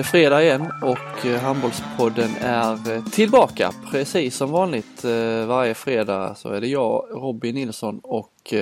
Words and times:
Det 0.00 0.04
fredag 0.04 0.42
igen 0.42 0.72
och 0.82 1.26
eh, 1.26 1.40
Handbollspodden 1.40 2.30
är 2.40 2.92
eh, 2.92 3.04
tillbaka. 3.04 3.72
Precis 3.90 4.36
som 4.36 4.50
vanligt 4.50 5.04
eh, 5.04 5.46
varje 5.46 5.74
fredag 5.74 6.34
så 6.34 6.48
är 6.48 6.60
det 6.60 6.66
jag, 6.66 7.06
Robin 7.10 7.54
Nilsson 7.54 8.00
och 8.02 8.54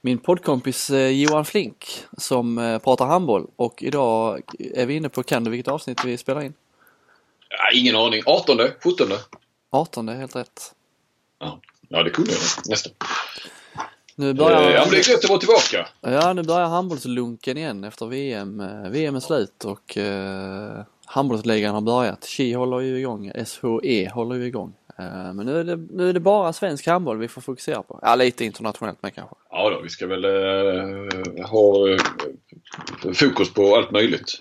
min 0.00 0.18
poddkompis 0.18 0.90
Johan 0.90 1.44
Flink 1.44 2.04
som 2.18 2.80
pratar 2.84 3.06
handboll 3.06 3.46
och 3.56 3.82
idag 3.82 4.40
är 4.74 4.86
vi 4.86 4.94
inne 4.94 5.08
på, 5.08 5.22
kan 5.22 5.44
du 5.44 5.50
vilket 5.50 5.72
avsnitt 5.72 6.04
vi 6.04 6.16
spelar 6.16 6.42
in? 6.42 6.54
Ja, 7.48 7.78
ingen 7.78 7.96
aning. 7.96 8.22
18, 8.26 8.58
17? 8.84 9.06
18, 9.70 10.08
helt 10.08 10.36
rätt. 10.36 10.74
Ja, 11.38 11.60
ja 11.88 12.02
det 12.02 12.10
kunde 12.10 12.32
jag 12.32 12.40
nästan. 12.68 12.92
Nu 14.16 14.34
börjar... 14.34 14.70
Ja, 14.70 14.80
men 14.80 14.90
det 14.90 14.96
är 14.96 15.10
gött 15.10 15.24
att 15.24 15.30
vara 15.30 15.38
tillbaka. 15.38 15.88
Ja, 16.00 16.32
nu 16.32 16.42
börjar 16.42 16.66
handbollslunken 16.66 17.56
igen 17.56 17.84
efter 17.84 18.06
VM. 18.06 18.62
VM 18.90 19.16
är 19.16 19.20
slut 19.20 19.64
och 19.64 19.98
eh, 19.98 20.80
handbollsligan 21.04 21.74
har 21.74 21.80
börjat. 21.80 22.24
Ki 22.24 22.52
håller 22.52 22.80
ju 22.80 22.98
igång, 22.98 23.32
SHE 23.46 24.10
håller 24.14 24.36
ju 24.36 24.46
igång. 24.46 24.74
Eh, 24.98 25.32
men 25.34 25.46
nu 25.46 25.60
är, 25.60 25.64
det, 25.64 25.76
nu 25.76 26.08
är 26.08 26.12
det 26.12 26.20
bara 26.20 26.52
svensk 26.52 26.86
handboll 26.86 27.18
vi 27.18 27.28
får 27.28 27.40
fokusera 27.40 27.82
på. 27.82 27.98
Ja, 28.02 28.14
lite 28.14 28.44
internationellt 28.44 29.02
med 29.02 29.14
kanske. 29.14 29.34
Ja 29.50 29.70
då, 29.70 29.80
vi 29.82 29.88
ska 29.88 30.06
väl 30.06 30.24
eh, 30.24 31.46
ha 31.46 31.90
eh, 31.90 31.98
fokus 33.14 33.54
på 33.54 33.76
allt 33.76 33.90
möjligt. 33.90 34.32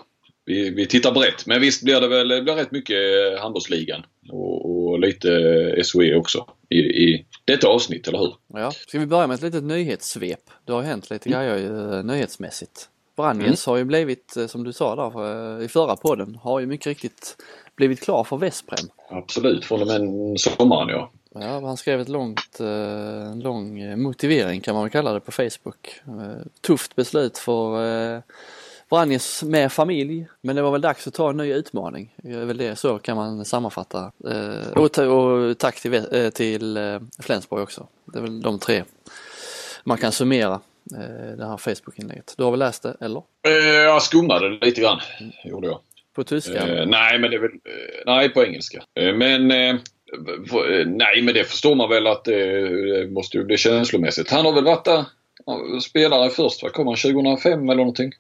Vi, 0.46 0.70
vi 0.70 0.88
tittar 0.88 1.12
brett. 1.12 1.46
Men 1.46 1.62
visst 1.62 1.84
blir 1.84 2.02
det 2.02 2.08
väl 2.08 2.28
det 2.28 2.42
blir 2.42 2.56
rätt 2.56 2.72
mycket 2.72 2.98
handbollsligan 3.40 4.06
och, 4.30 4.90
och 4.92 5.00
lite 5.00 5.30
SHE 5.84 6.16
också 6.16 6.48
i, 6.70 6.78
i 6.80 7.26
detta 7.46 7.68
avsnitt, 7.68 8.08
eller 8.08 8.20
hur? 8.20 8.36
Ja. 8.48 8.72
Ska 8.72 9.00
vi 9.00 9.06
börja 9.06 9.28
med 9.28 9.36
ett 9.36 9.42
litet 9.42 9.64
nyhetssvep? 9.64 10.50
Det 10.66 10.74
har 10.74 10.82
hänt 10.82 11.10
lite 11.10 11.30
mm. 11.30 11.40
grejer 11.40 11.58
ju, 11.58 12.04
nyhetsmässigt. 12.04 12.90
Brannjes 13.16 13.68
mm. 13.68 13.72
har 13.72 13.78
ju 13.78 13.84
blivit, 13.84 14.38
eh, 14.38 14.48
som 14.48 14.64
du 14.64 14.74
sa 14.74 14.96
där 14.96 15.58
eh, 15.58 15.66
i 15.66 15.68
förra 15.68 15.96
podden, 15.96 16.36
har 16.36 16.60
ju 16.60 16.66
mycket 16.66 16.88
riktigt 16.88 17.36
blivit 17.76 18.02
klar 18.02 18.24
för 18.24 18.38
Vesprem. 18.38 18.90
Absolut, 19.10 19.66
från 19.66 19.82
och 19.82 19.88
med 19.88 20.40
sommaren 20.40 20.90
ja. 20.90 21.12
Ja, 21.36 21.60
han 21.60 21.78
skrev 21.78 22.02
ett 22.02 22.10
långt, 22.10 22.60
eh, 22.60 23.32
en 23.32 23.40
lång 23.40 24.02
motivering 24.02 24.62
kan 24.62 24.74
man 24.74 24.84
väl 24.84 24.92
kalla 24.92 25.14
det 25.14 25.20
på 25.20 25.32
Facebook. 25.32 26.02
Tufft 26.62 26.96
beslut 26.96 27.38
för 27.38 28.22
Vranjes 28.94 29.44
med 29.44 29.72
familj. 29.72 30.28
Men 30.42 30.56
det 30.56 30.62
var 30.62 30.72
väl 30.72 30.82
dags 30.82 31.08
att 31.08 31.14
ta 31.14 31.30
en 31.30 31.38
ny 31.38 31.54
utmaning. 31.54 32.14
Det 32.18 32.32
är 32.32 32.46
väl 32.46 32.58
det, 32.58 32.76
så 32.76 33.00
kan 33.00 33.16
man 33.16 33.46
sammanfatta. 33.46 34.12
Eh, 34.30 34.72
och, 34.74 34.98
och, 34.98 35.58
tack 35.58 35.82
till, 35.82 35.94
eh, 35.94 36.30
till 36.30 36.78
eh, 36.78 37.00
Flensborg 37.20 37.64
också. 37.64 37.88
Det 38.06 38.18
är 38.18 38.22
väl 38.22 38.42
de 38.42 38.60
tre 38.60 38.84
man 39.84 39.98
kan 39.98 40.12
summera 40.12 40.60
det 41.38 41.46
här 41.46 41.58
Facebook-inlägget. 41.58 42.34
Du 42.38 42.44
har 42.44 42.52
väl 42.52 42.60
läst 42.60 42.84
det, 42.84 42.96
eller? 43.00 43.22
Jag 43.86 44.02
skummade 44.02 44.50
det 44.50 44.66
lite 44.66 44.82
grann, 44.82 45.00
gjorde 45.46 45.68
jag. 45.68 45.80
På 46.16 46.24
tyska? 46.24 46.66
nej, 46.86 47.20
men 47.20 47.32
det 47.32 47.38
är 47.38 47.42
väl, 47.42 47.52
nej 48.06 48.30
på 48.30 48.46
engelska. 48.46 48.84
men 48.96 49.48
nej, 50.98 51.22
men 51.22 51.34
det 51.34 51.44
förstår 51.44 51.76
man 51.76 51.90
väl 51.90 52.08
att 52.08 52.26
det 52.26 53.12
måste 53.12 53.38
ju 53.38 53.44
bli 53.44 53.58
känslomässigt. 53.58 54.32
Han 54.32 54.46
har 54.46 54.54
väl 54.54 54.64
varit 54.64 54.86
där 54.86 55.06
spelare 55.82 56.30
först, 56.30 56.64
vad 56.64 56.74
kom 56.74 56.88
han 56.88 56.96
2005 56.96 57.70
eller 57.70 57.76
någonting? 57.76 58.12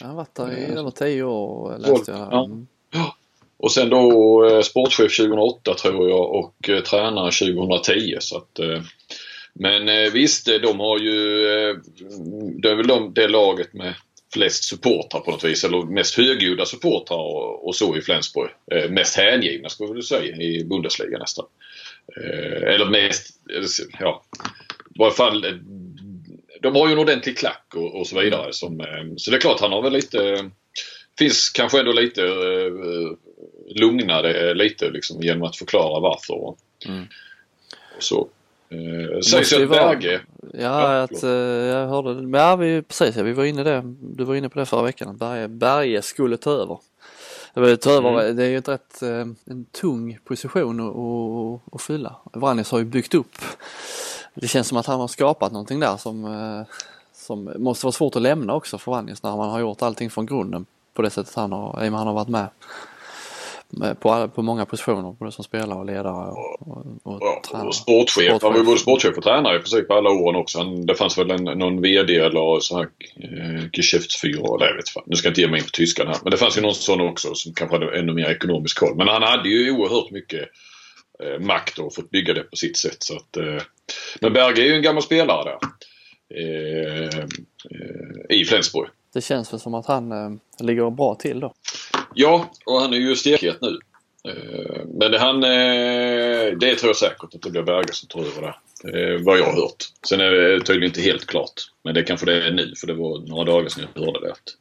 Han 0.00 0.10
har 0.10 0.16
varit 0.16 0.34
där 0.34 0.52
i 0.52 0.78
över 0.78 0.90
tio 0.90 1.22
år 1.22 1.78
läste 1.78 2.10
jag. 2.10 2.28
Ja. 2.32 2.44
Mm. 2.44 2.66
Och 3.56 3.72
sen 3.72 3.90
då 3.90 4.46
eh, 4.46 4.60
sportchef 4.60 5.16
2008 5.16 5.74
tror 5.74 6.08
jag 6.08 6.30
och 6.30 6.68
eh, 6.68 6.82
tränare 6.82 7.30
2010. 7.30 8.16
Så 8.20 8.36
att, 8.36 8.58
eh, 8.58 8.82
men 9.52 9.88
eh, 9.88 10.12
visst, 10.12 10.48
eh, 10.48 10.54
de 10.54 10.80
har 10.80 10.98
ju... 10.98 11.46
Eh, 11.46 11.76
det 12.56 12.70
är 12.70 12.74
väl 12.74 12.86
de, 12.86 13.14
det 13.14 13.28
laget 13.28 13.74
med 13.74 13.94
flest 14.32 14.64
supportrar 14.64 15.20
på 15.20 15.30
något 15.30 15.44
vis. 15.44 15.64
Eller 15.64 15.82
mest 15.82 16.16
högljudda 16.16 16.64
supportrar 16.64 17.18
och, 17.18 17.68
och, 17.68 17.76
så 17.76 17.96
i 17.96 18.00
Flensburg. 18.00 18.50
Eh, 18.72 18.90
mest 18.90 19.16
hängivna 19.16 19.68
skulle 19.68 19.94
jag 19.94 20.04
säga 20.04 20.36
i 20.36 20.64
Bundesliga 20.64 21.18
nästan. 21.18 21.46
eller 22.66 22.90
mest, 22.90 23.40
ja, 24.00 24.24
i 24.94 24.98
varje 24.98 25.14
fall 25.14 25.44
de 26.64 26.74
har 26.74 26.86
ju 26.88 26.92
en 26.92 26.98
ordentlig 26.98 27.38
klack 27.38 27.66
och, 27.74 28.00
och 28.00 28.06
så 28.06 28.20
vidare. 28.20 28.52
Som, 28.52 28.80
eh, 28.80 28.86
så 29.16 29.30
det 29.30 29.36
är 29.36 29.40
klart 29.40 29.60
han 29.60 29.72
har 29.72 29.82
väl 29.82 29.92
lite 29.92 30.50
Finns 31.18 31.50
kanske 31.50 31.80
ändå 31.80 31.92
lite 31.92 32.22
uh, 32.22 33.16
lugnare 33.68 34.54
lite 34.54 34.90
liksom 34.90 35.22
genom 35.22 35.42
att 35.42 35.56
förklara 35.56 36.00
varför. 36.00 36.54
Mm. 36.86 37.04
Så. 37.98 38.28
Uh, 38.72 39.20
sägs 39.20 39.52
ju 39.52 39.62
att 39.62 39.70
Berge... 39.70 40.20
Ja, 40.52 40.58
ja 40.58 41.02
att, 41.02 41.24
uh, 41.24 41.30
jag 41.30 41.88
hörde 41.88 42.14
det. 42.14 42.38
Ja, 42.38 42.56
vi, 42.56 42.82
precis. 42.82 43.16
Ja, 43.16 43.22
vi 43.22 43.32
var 43.32 43.44
inne 43.44 43.62
det. 43.62 43.82
Du 44.00 44.24
var 44.24 44.34
inne 44.34 44.48
på 44.48 44.58
det 44.58 44.66
förra 44.66 44.82
veckan. 44.82 45.16
Berge, 45.16 45.48
Berge 45.48 46.02
skulle 46.02 46.36
ta 46.36 46.50
över. 46.50 46.78
Ta 47.76 47.90
över, 47.90 48.20
mm. 48.20 48.36
Det 48.36 48.44
är 48.44 48.48
ju 48.48 48.58
ett 48.58 48.68
rätt, 48.68 49.02
en 49.44 49.66
tung 49.80 50.18
position 50.24 50.80
att, 50.80 51.74
att 51.74 51.82
fylla. 51.82 52.16
Vranjes 52.32 52.70
har 52.70 52.78
ju 52.78 52.84
byggt 52.84 53.14
upp 53.14 53.34
det 54.34 54.48
känns 54.48 54.68
som 54.68 54.78
att 54.78 54.86
han 54.86 55.00
har 55.00 55.08
skapat 55.08 55.52
någonting 55.52 55.80
där 55.80 55.96
som, 55.96 56.24
eh, 56.24 56.66
som 57.12 57.52
måste 57.56 57.86
vara 57.86 57.92
svårt 57.92 58.16
att 58.16 58.22
lämna 58.22 58.54
också 58.54 58.78
för 58.78 58.90
Vanjes 58.90 59.22
när 59.22 59.36
man 59.36 59.50
har 59.50 59.60
gjort 59.60 59.82
allting 59.82 60.10
från 60.10 60.26
grunden 60.26 60.66
på 60.94 61.02
det 61.02 61.10
sättet 61.10 61.34
han 61.34 61.52
har, 61.52 61.84
i 61.84 61.88
och 61.88 61.92
med 61.92 61.98
han 61.98 62.06
har 62.06 62.14
varit 62.14 62.28
med 62.28 62.48
på, 64.00 64.28
på 64.28 64.42
många 64.42 64.66
positioner, 64.66 65.16
både 65.18 65.32
som 65.32 65.44
spelare 65.44 65.78
och 65.78 65.86
ledare 65.86 66.30
och, 66.30 66.68
och, 66.68 66.86
och 67.02 67.18
ja, 67.20 67.42
tränare. 67.48 67.68
Och 67.68 67.74
sportchef. 67.74 68.24
sportchef. 68.24 68.42
Han 68.42 68.52
var 68.52 68.58
ju 68.58 68.64
både 68.64 68.78
sportchef 68.78 69.16
och 69.16 69.22
tränare 69.22 69.56
i 69.56 69.58
princip 69.58 69.90
alla 69.90 70.10
åren 70.10 70.36
också. 70.36 70.58
Han, 70.58 70.86
det 70.86 70.94
fanns 70.94 71.18
väl 71.18 71.30
en, 71.30 71.44
någon 71.44 71.80
VD 71.82 72.16
eller 72.16 72.60
så 72.60 72.76
här 72.76 72.88
eh, 73.16 73.64
Geschäftsführer, 73.72 74.58
det 74.58 74.76
vet 74.76 74.84
jag 74.94 75.04
Nu 75.06 75.16
ska 75.16 75.28
jag 75.28 75.30
inte 75.30 75.40
ge 75.40 75.48
mig 75.48 75.58
in 75.60 75.64
på 75.64 75.70
tyskan 75.70 76.06
här. 76.06 76.16
Men 76.22 76.30
det 76.30 76.36
fanns 76.36 76.58
ju 76.58 76.62
någon 76.62 76.74
sån 76.74 77.00
också 77.00 77.34
som 77.34 77.54
kanske 77.54 77.76
hade 77.76 77.98
ännu 77.98 78.12
mer 78.12 78.30
ekonomisk 78.30 78.78
koll. 78.78 78.96
Men 78.96 79.08
han 79.08 79.22
hade 79.22 79.48
ju 79.48 79.70
oerhört 79.70 80.10
mycket 80.10 80.48
eh, 81.22 81.40
makt 81.40 81.78
och 81.78 81.94
fått 81.94 82.10
bygga 82.10 82.34
det 82.34 82.42
på 82.42 82.56
sitt 82.56 82.76
sätt. 82.76 82.96
Så 83.02 83.16
att, 83.16 83.36
eh, 83.36 83.62
men 84.20 84.32
Berge 84.32 84.62
är 84.62 84.66
ju 84.66 84.74
en 84.74 84.82
gammal 84.82 85.02
spelare 85.02 85.44
där. 85.44 85.58
Eh, 86.36 87.18
eh, 87.70 88.36
I 88.38 88.44
Flensburg. 88.44 88.88
Det 89.14 89.20
känns 89.20 89.52
väl 89.52 89.60
som 89.60 89.74
att 89.74 89.86
han 89.86 90.12
eh, 90.12 90.30
ligger 90.60 90.90
bra 90.90 91.14
till 91.14 91.40
då. 91.40 91.54
Ja, 92.14 92.50
och 92.66 92.80
han 92.80 92.94
är 92.94 92.98
ju 92.98 93.16
stekhet 93.16 93.58
nu. 93.60 93.78
Eh, 94.28 94.84
men 94.86 95.14
han, 95.14 95.44
eh, 95.44 96.58
det 96.58 96.74
tror 96.74 96.88
jag 96.88 96.96
säkert 96.96 97.34
att 97.34 97.42
det 97.42 97.50
blir 97.50 97.62
Berge 97.62 97.92
som 97.92 98.08
tar 98.08 98.20
över 98.20 98.42
det. 98.42 98.54
Eh, 98.84 99.20
vad 99.20 99.38
jag 99.38 99.44
har 99.44 99.52
hört. 99.52 99.84
Sen 100.08 100.20
är 100.20 100.30
det 100.30 100.60
tydligen 100.60 100.90
inte 100.90 101.00
helt 101.00 101.26
klart. 101.26 101.52
Men 101.82 101.94
det 101.94 102.02
kanske 102.02 102.26
det 102.26 102.46
är 102.46 102.50
nu 102.50 102.74
för 102.76 102.86
det 102.86 102.94
var 102.94 103.18
några 103.28 103.44
dagar 103.44 103.68
sedan 103.68 103.86
jag 103.94 104.04
hörde 104.04 104.20
det. 104.20 104.32
Att 104.32 104.56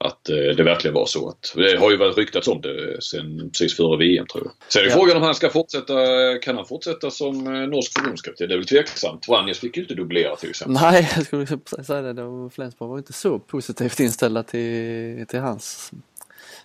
att 0.00 0.28
eh, 0.28 0.36
det 0.36 0.62
verkligen 0.62 0.94
var 0.94 1.06
så. 1.06 1.28
Att, 1.28 1.52
det 1.54 1.76
har 1.76 1.90
ju 1.90 1.96
varit 1.96 2.18
ryktats 2.18 2.48
om 2.48 2.60
det 2.60 3.02
sen 3.02 3.50
precis 3.50 3.76
före 3.76 3.98
VM 3.98 4.26
tror 4.26 4.44
jag. 4.44 4.52
Sen 4.68 4.82
är 4.82 4.86
ja. 4.86 4.92
frågan 4.92 5.16
om 5.16 5.22
han 5.22 5.34
ska 5.34 5.50
fortsätta, 5.50 5.94
kan 6.38 6.56
han 6.56 6.66
fortsätta 6.66 7.10
som 7.10 7.46
eh, 7.46 7.52
norsk 7.52 7.92
förbundskapten? 7.92 8.48
Det 8.48 8.54
är 8.54 8.58
väl 8.58 8.66
tveksamt. 8.66 9.28
Vranjes 9.28 9.58
fick 9.58 9.76
ju 9.76 9.82
inte 9.82 9.94
dubblera 9.94 10.36
till 10.36 10.50
exempel. 10.50 10.82
Nej, 10.82 11.10
jag 11.16 11.26
skulle 11.26 11.46
säga 11.84 12.02
det. 12.02 12.12
Då 12.12 12.50
Flensburg 12.50 12.88
var 12.88 12.98
inte 12.98 13.12
så 13.12 13.38
positivt 13.38 14.00
inställda 14.00 14.42
till, 14.42 15.26
till 15.28 15.40
hans 15.40 15.92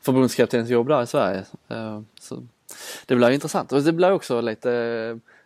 förbundskaptensjobb 0.01 0.87
där 0.87 1.03
i 1.03 1.07
Sverige. 1.07 1.45
Eh, 1.69 2.01
så 2.19 2.47
det 3.05 3.15
blir 3.15 3.29
intressant 3.29 3.71
och 3.71 3.81
det 3.81 3.91
blir 3.91 4.11
också 4.11 4.41
lite 4.41 4.69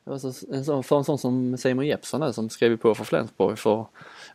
för 0.06 0.98
en 0.98 1.04
sån 1.04 1.18
som 1.18 1.58
Simon 1.58 1.86
Jeppsson 1.86 2.34
som 2.34 2.50
skrev 2.50 2.78
på 2.78 2.96
för 2.96 3.04
Flensburg 3.04 3.60
för 3.60 3.86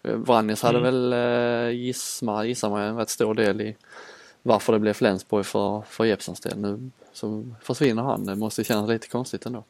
Vranjes 0.03 0.63
hade 0.63 0.79
mm. 0.79 0.93
väl 0.93 1.13
eh, 1.13 1.71
gissar, 1.71 2.45
gissar 2.45 2.71
man 2.71 2.83
en 2.83 2.97
rätt 2.97 3.11
stor 3.11 3.35
del 3.35 3.61
i 3.61 3.77
varför 4.43 4.73
det 4.73 4.79
blev 4.79 4.93
Flensburg 4.93 5.47
för, 5.47 5.83
för 5.89 6.05
Jeppsons 6.05 6.41
del. 6.41 6.59
Nu 6.59 6.91
så 7.13 7.45
försvinner 7.63 8.03
han. 8.03 8.27
Det 8.27 8.35
måste 8.35 8.65
kännas 8.65 8.91
lite 8.91 9.09
konstigt 9.09 9.47
ändå. 9.47 9.65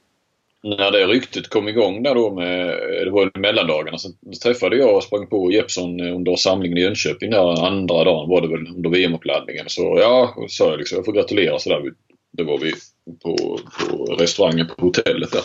När 0.63 0.91
det 0.91 1.07
ryktet 1.07 1.49
kom 1.49 1.69
igång 1.69 2.03
där 2.03 2.15
då 2.15 2.35
med, 2.35 2.67
det 3.05 3.11
var 3.11 3.31
i 3.37 3.39
mellandagarna, 3.39 3.99
så 3.99 4.09
träffade 4.43 4.77
jag 4.77 4.97
och 4.97 5.03
sprang 5.03 5.27
på 5.27 5.53
Jeppsson 5.53 6.01
under 6.01 6.37
samlingen 6.37 6.79
i 6.79 6.81
Jönköping 6.81 7.31
där 7.31 7.67
andra 7.67 8.05
dagen 8.05 8.29
var 8.29 8.41
det 8.41 8.49
väl 8.49 8.67
under 8.77 8.91
VM-uppladdningen. 8.91 9.65
Så 9.69 9.99
ja, 10.01 10.35
sa 10.49 10.71
jag 10.71 10.79
liksom, 10.79 10.97
jag 10.97 11.05
får 11.05 11.13
gratulera 11.13 11.59
sådär. 11.59 11.83
Det 12.33 12.45
var 12.45 12.59
vi 12.59 12.73
på, 13.23 13.61
på 13.91 14.05
restaurangen 14.05 14.67
på 14.67 14.87
hotellet 14.87 15.33
där. 15.33 15.43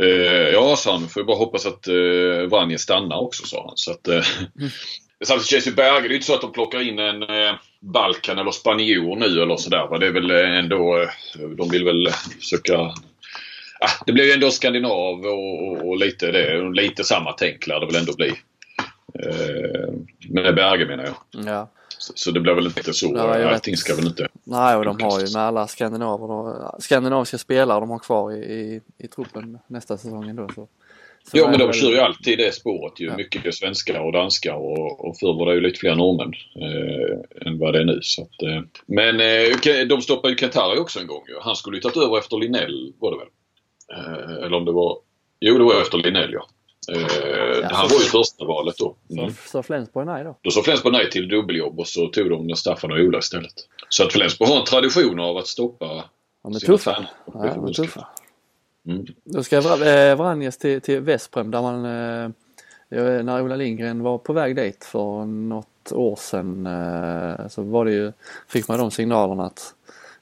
Eh, 0.00 0.52
ja, 0.52 0.76
sa 0.76 0.92
han. 0.92 1.08
Får 1.08 1.24
bara 1.24 1.36
hoppas 1.36 1.66
att 1.66 1.88
eh, 1.88 2.48
Vranjes 2.50 2.82
stannar 2.82 3.16
också, 3.16 3.46
sa 3.46 3.64
han. 3.66 3.76
Så 3.76 3.90
att, 3.90 4.08
eh, 4.08 4.24
mm. 4.58 4.70
Samtidigt 5.24 5.50
känns 5.50 5.66
ju 5.66 5.72
Berge, 5.72 6.08
det 6.08 6.14
är 6.14 6.14
inte 6.14 6.26
så 6.26 6.34
att 6.34 6.40
de 6.40 6.52
plockar 6.52 6.88
in 6.88 6.98
en 6.98 7.22
eh, 7.22 7.54
Balkan 7.80 8.38
eller 8.38 8.50
spanjor 8.50 9.16
nu 9.16 9.42
eller 9.42 9.56
sådär. 9.56 9.98
Det 9.98 10.06
är 10.06 10.12
väl 10.12 10.30
eh, 10.30 10.58
ändå, 10.58 10.98
eh, 10.98 11.48
de 11.48 11.68
vill 11.68 11.84
väl 11.84 12.08
försöka 12.40 12.78
ah, 13.80 13.90
det 14.06 14.12
blir 14.12 14.24
ju 14.24 14.32
ändå 14.32 14.50
skandinav 14.50 15.26
och, 15.26 15.68
och, 15.68 15.88
och, 15.88 15.96
lite 15.96 16.32
det. 16.32 16.70
Lite 16.72 17.04
samma 17.04 17.32
tänk 17.32 17.66
lär 17.66 17.80
det 17.80 17.86
väl 17.86 17.96
ändå 17.96 18.12
bli. 18.14 18.28
Eh, 19.24 19.94
med 20.28 20.54
Berge 20.54 20.86
menar 20.86 21.04
jag. 21.04 21.44
Ja. 21.46 21.70
Så, 21.98 22.12
så 22.16 22.30
det 22.30 22.40
blir 22.40 22.52
väl 22.52 22.66
inte 22.66 22.92
så. 22.92 23.12
Ja, 23.14 23.48
Allting 23.48 23.76
ska 23.76 23.94
väl 23.94 24.06
inte... 24.06 24.28
Nej, 24.44 24.76
och 24.76 24.84
de 24.84 25.00
har 25.00 25.20
ju 25.20 25.26
med 25.32 25.42
alla 25.42 25.66
skandinaver 25.66 26.30
och, 26.30 26.82
skandinaviska 26.82 27.38
spelare 27.38 27.80
de 27.80 27.90
har 27.90 27.98
kvar 27.98 28.32
i, 28.32 28.36
i, 28.36 28.80
i 28.98 29.08
truppen 29.08 29.58
nästa 29.66 29.98
säsong 29.98 30.28
ändå. 30.28 30.48
Så. 30.54 30.68
Så 31.30 31.38
ja 31.38 31.50
men 31.50 31.58
de 31.58 31.64
väl... 31.64 31.74
kör 31.74 31.90
ju 31.90 31.98
alltid 31.98 32.38
det 32.38 32.54
spåret 32.54 33.00
ju. 33.00 33.06
Ja. 33.06 33.16
Mycket 33.16 33.54
svenskar 33.54 34.00
och 34.00 34.12
danskar 34.12 34.54
och, 34.54 35.08
och 35.08 35.18
förr 35.18 35.38
var 35.38 35.46
det 35.46 35.54
ju 35.54 35.60
lite 35.60 35.78
fler 35.78 35.94
norrmän 35.94 36.32
eh, 36.56 37.46
än 37.46 37.58
vad 37.58 37.72
det 37.72 37.80
är 37.80 37.84
nu. 37.84 37.98
Så 38.02 38.22
att, 38.22 38.42
eh. 38.42 38.62
Men 38.86 39.20
eh, 39.20 39.86
de 39.88 40.02
stoppade 40.02 40.32
ju 40.32 40.38
Kentari 40.38 40.78
också 40.78 41.00
en 41.00 41.06
gång 41.06 41.24
ju. 41.28 41.34
Han 41.40 41.56
skulle 41.56 41.76
ju 41.76 41.80
tagit 41.80 41.96
över 41.96 42.18
efter 42.18 42.36
Linnell 42.36 42.92
var 42.98 43.10
det 43.10 43.18
väl? 43.18 43.28
Eh, 43.92 44.44
eller 44.44 44.56
om 44.56 44.64
det 44.64 44.72
var... 44.72 44.98
Jo 45.40 45.58
det 45.58 45.64
var 45.64 45.82
efter 45.82 45.98
Linnell 45.98 46.32
ja. 46.32 46.48
Eh, 46.88 47.58
ja 47.62 47.68
han 47.70 47.88
var 47.88 47.98
ju 47.98 48.04
första 48.04 48.44
valet 48.44 48.76
då. 48.78 48.96
Mm. 49.10 49.30
Så 49.30 49.36
sa 49.44 49.62
Flensburg 49.62 50.06
nej 50.06 50.24
då? 50.24 50.36
Då 50.42 50.50
sa 50.50 50.62
Flensburg 50.62 50.92
nej 50.92 51.10
till 51.10 51.28
dubbeljobb 51.28 51.80
och 51.80 51.86
så 51.86 52.06
tog 52.06 52.30
de 52.30 52.56
Staffan 52.56 52.92
och 52.92 52.98
Ola 52.98 53.18
istället. 53.18 53.54
Så 53.88 54.04
att 54.04 54.12
Flensburg 54.12 54.48
har 54.48 54.56
en 54.58 54.64
tradition 54.64 55.20
av 55.20 55.36
att 55.36 55.46
stoppa 55.46 56.04
de 56.42 56.54
är 56.54 56.58
tuffa. 56.58 57.06
Ja, 57.26 57.54
de 57.54 57.66
är 57.66 57.72
tuffa. 57.72 58.06
Mm. 58.86 59.06
Då 59.24 59.42
ska 59.42 59.56
eh, 59.56 60.16
Vranjes 60.16 60.58
till, 60.58 60.80
till 60.80 61.00
Vesprem 61.00 61.50
där 61.50 61.62
man 61.62 61.84
eh, 61.84 62.30
när 63.24 63.42
Ola 63.42 63.56
Lindgren 63.56 64.02
var 64.02 64.18
på 64.18 64.32
väg 64.32 64.56
dit 64.56 64.84
för 64.84 65.24
något 65.24 65.92
år 65.92 66.16
sedan 66.16 66.68
så 67.50 67.62
var 67.62 67.84
det 67.84 67.92
ju, 67.92 68.12
fick 68.48 68.68
man 68.68 68.78
de 68.78 68.90
signalerna 68.90 69.44
att 69.44 69.74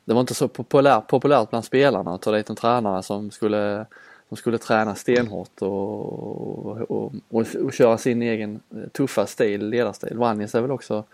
det 0.06 0.14
var 0.14 0.20
inte 0.20 0.34
så 0.34 0.48
populärt, 0.48 1.06
populärt 1.06 1.50
bland 1.50 1.64
spelarna 1.64 2.14
att 2.14 2.22
ta 2.22 2.32
dit 2.32 2.50
en 2.50 2.56
tränare 2.56 3.02
som 3.02 3.30
skulle, 3.30 3.86
som 4.28 4.36
skulle 4.36 4.58
träna 4.58 4.94
stenhårt 4.94 5.62
och, 5.62 6.90
och, 6.90 7.12
och, 7.28 7.46
och 7.62 7.72
köra 7.72 7.98
sin 7.98 8.22
egen 8.22 8.60
eh, 8.74 8.88
tuffa 8.92 9.26
stil, 9.26 9.68
ledarstil. 9.68 10.16
Vanjes 10.16 10.54
är 10.54 10.60
väl 10.60 10.70
också 10.70 11.04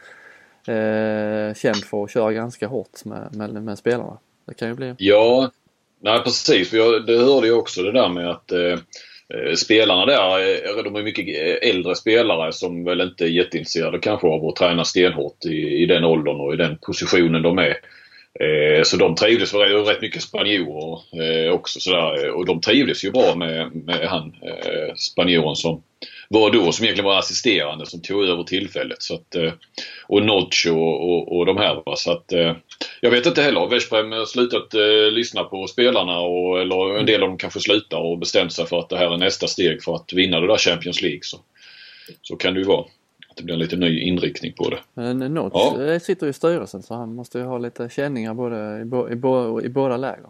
eh, 0.66 1.54
känd 1.54 1.84
för 1.84 2.04
att 2.04 2.10
köra 2.10 2.32
ganska 2.32 2.66
hårt 2.66 3.04
med, 3.04 3.36
med, 3.36 3.62
med 3.62 3.78
spelarna. 3.78 4.18
Det 4.44 4.54
kan 4.54 4.68
ju 4.68 4.74
bli. 4.74 4.94
Ja, 4.98 5.50
Nej 6.00 6.20
precis, 6.24 6.70
för 6.70 6.76
jag, 6.76 7.06
det 7.06 7.16
hörde 7.16 7.46
jag 7.46 7.58
också 7.58 7.82
det 7.82 7.92
där 7.92 8.08
med 8.08 8.30
att 8.30 8.52
eh, 8.52 8.78
eh 9.34 9.54
spelarna 9.56 10.06
där, 10.06 10.38
eh, 10.38 10.84
de 10.84 10.96
är 10.96 11.02
mycket 11.02 11.62
äldre 11.62 11.94
spelare 11.94 12.52
som 12.52 12.84
väl 12.84 13.00
inte 13.00 13.24
är 13.24 13.28
jätteintresserade 13.28 13.98
kanske 13.98 14.26
av 14.26 14.46
att 14.46 14.56
träna 14.56 14.84
stenhårt 14.84 15.44
i, 15.44 15.82
i 15.82 15.86
den 15.86 16.04
åldern 16.04 16.40
och 16.40 16.54
i 16.54 16.56
den 16.56 16.78
positionen 16.78 17.42
de 17.42 17.58
är. 17.58 17.76
Eh, 18.40 18.82
så 18.82 18.96
de 18.96 19.14
trivdes, 19.14 19.52
det 19.52 19.58
var 19.58 19.84
rätt 19.84 20.02
mycket 20.02 20.23
spanjorer 20.23 21.00
eh, 21.23 21.52
också 21.52 21.81
sådär 21.81 22.25
eh, 22.25 22.31
och 22.31 22.46
de 22.46 22.61
trivdes 22.61 23.05
ju 23.05 23.11
bra 23.11 23.34
med, 23.34 23.75
med 23.75 24.08
han 24.08 24.34
eh, 24.43 24.94
spanjoren 24.94 25.56
som 25.56 25.82
var 26.29 26.50
då 26.50 26.73
som 26.73 26.84
egentligen 26.84 27.11
var 27.11 27.19
assisterande 27.19 27.87
som 27.87 28.02
tog 28.02 28.25
över 28.25 28.43
tillfället. 28.43 29.02
Så 29.02 29.14
att, 29.14 29.34
eh, 29.34 29.52
och 30.06 30.23
Notch 30.23 30.67
och, 30.67 31.11
och, 31.11 31.37
och 31.37 31.46
de 31.46 31.56
här. 31.56 31.82
Va? 31.87 31.96
Så 31.96 32.12
att, 32.12 32.32
eh, 32.32 32.56
jag 33.00 33.11
vet 33.11 33.26
inte 33.26 33.43
heller. 33.43 33.67
Veszprem 33.67 34.12
har 34.12 34.25
slutat 34.25 34.75
eh, 34.75 35.11
lyssna 35.12 35.44
på 35.44 35.67
spelarna 35.67 36.20
och, 36.20 36.61
eller 36.61 36.99
en 36.99 37.06
del 37.06 37.23
av 37.23 37.29
dem 37.29 37.38
kanske 37.38 37.61
slutar 37.61 37.99
och 37.99 38.19
bestämt 38.19 38.52
sig 38.52 38.67
för 38.67 38.79
att 38.79 38.88
det 38.88 38.99
här 38.99 39.14
är 39.14 39.19
nästa 39.19 39.46
steg 39.46 39.82
för 39.82 39.94
att 39.94 40.12
vinna 40.12 40.40
det 40.40 40.46
där 40.46 40.56
Champions 40.56 41.02
League. 41.02 41.20
Så, 41.23 41.37
så 42.23 42.37
kan 42.37 42.55
det 42.55 42.61
ju 42.61 42.67
vara. 42.67 42.84
Det 43.37 43.43
blir 43.43 43.55
en 43.55 43.61
lite 43.61 43.76
ny 43.76 44.00
inriktning 44.00 44.52
på 44.52 44.70
det. 44.70 44.79
Men 44.94 45.19
Notch 45.19 45.55
ja. 45.55 46.00
sitter 46.00 46.26
i 46.26 46.32
styrelsen 46.32 46.82
så 46.82 46.94
han 46.94 47.14
måste 47.14 47.38
ju 47.38 47.44
ha 47.44 47.58
lite 47.58 47.88
känningar 47.88 48.34
både 48.34 48.81
i, 48.81 48.84
bo, 48.84 49.11
i, 49.11 49.17
bo, 49.17 49.61
i 49.61 49.69
båda 49.69 49.96
läger. 49.96 50.26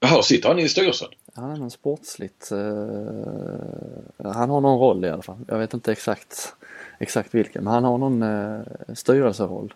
Jaha, 0.00 0.22
sitter 0.22 0.48
han 0.48 0.58
i 0.58 0.68
styrelsen? 0.68 1.08
Han 1.34 1.50
är 1.50 1.56
någon 1.56 1.70
sportsligt, 1.70 2.52
uh, 2.52 2.58
han 4.18 4.50
har 4.50 4.60
någon 4.60 4.78
roll 4.78 5.04
i 5.04 5.08
alla 5.08 5.22
fall. 5.22 5.38
Jag 5.48 5.58
vet 5.58 5.74
inte 5.74 5.92
exakt, 5.92 6.54
exakt 6.98 7.34
vilken, 7.34 7.64
men 7.64 7.72
han 7.72 7.84
har 7.84 7.98
någon 7.98 8.22
uh, 8.22 8.62
styrelseroll. 8.94 9.74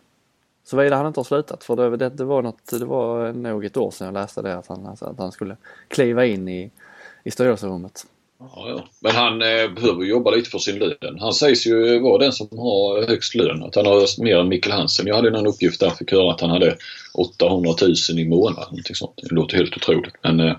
Såvida 0.64 0.96
han 0.96 1.06
inte 1.06 1.20
har 1.20 1.24
slutat 1.24 1.64
för 1.64 1.76
det, 1.76 1.96
det, 1.96 2.08
det, 2.08 2.24
var 2.24 2.42
något, 2.42 2.70
det 2.70 2.84
var 2.84 3.32
nog 3.32 3.64
ett 3.64 3.76
år 3.76 3.90
sedan 3.90 4.04
jag 4.04 4.14
läste 4.14 4.42
det 4.42 4.56
att 4.56 4.66
han, 4.66 4.86
att 4.86 5.18
han 5.18 5.32
skulle 5.32 5.56
kliva 5.88 6.26
in 6.26 6.48
i, 6.48 6.70
i 7.24 7.30
styrelserummet. 7.30 8.06
Ja, 8.40 8.64
ja. 8.68 8.88
Men 9.00 9.12
han 9.12 9.42
eh, 9.42 9.68
behöver 9.68 10.04
jobba 10.04 10.30
lite 10.30 10.50
för 10.50 10.58
sin 10.58 10.78
lön. 10.78 11.18
Han 11.20 11.32
sägs 11.32 11.66
ju 11.66 11.98
vara 11.98 12.18
den 12.18 12.32
som 12.32 12.48
har 12.58 13.06
högst 13.06 13.34
lön. 13.34 13.62
Att 13.62 13.74
han 13.74 13.86
har 13.86 14.22
mer 14.22 14.36
än 14.36 14.48
Mikkel 14.48 14.72
Hansen. 14.72 15.06
Jag 15.06 15.16
hade 15.16 15.30
någon 15.30 15.46
uppgift 15.46 15.80
där 15.80 15.86
jag 15.86 15.98
fick 15.98 16.12
höra 16.12 16.32
att 16.32 16.40
han 16.40 16.50
hade 16.50 16.76
800 17.14 17.74
000 17.80 18.18
i 18.18 18.24
månaden. 18.24 18.78
sånt. 18.94 19.20
Det 19.22 19.34
låter 19.34 19.56
helt 19.56 19.76
otroligt. 19.76 20.14
Men 20.22 20.40
eh, 20.40 20.56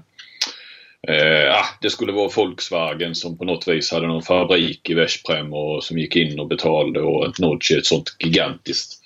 eh, 1.08 1.54
ah, 1.54 1.66
det 1.82 1.90
skulle 1.90 2.12
vara 2.12 2.30
Volkswagen 2.36 3.16
som 3.16 3.38
på 3.38 3.46
något 3.46 3.68
vis 3.68 3.92
hade 3.92 4.08
någon 4.08 4.24
fabrik 4.24 4.90
i 4.90 4.94
Veszprem 4.94 5.54
och 5.54 5.84
som 5.84 5.98
gick 5.98 6.16
in 6.16 6.40
och 6.40 6.48
betalade 6.48 7.02
och 7.02 7.40
Nodge 7.40 7.72
är 7.72 7.78
ett 7.78 7.86
sånt 7.86 8.16
gigantiskt 8.20 9.02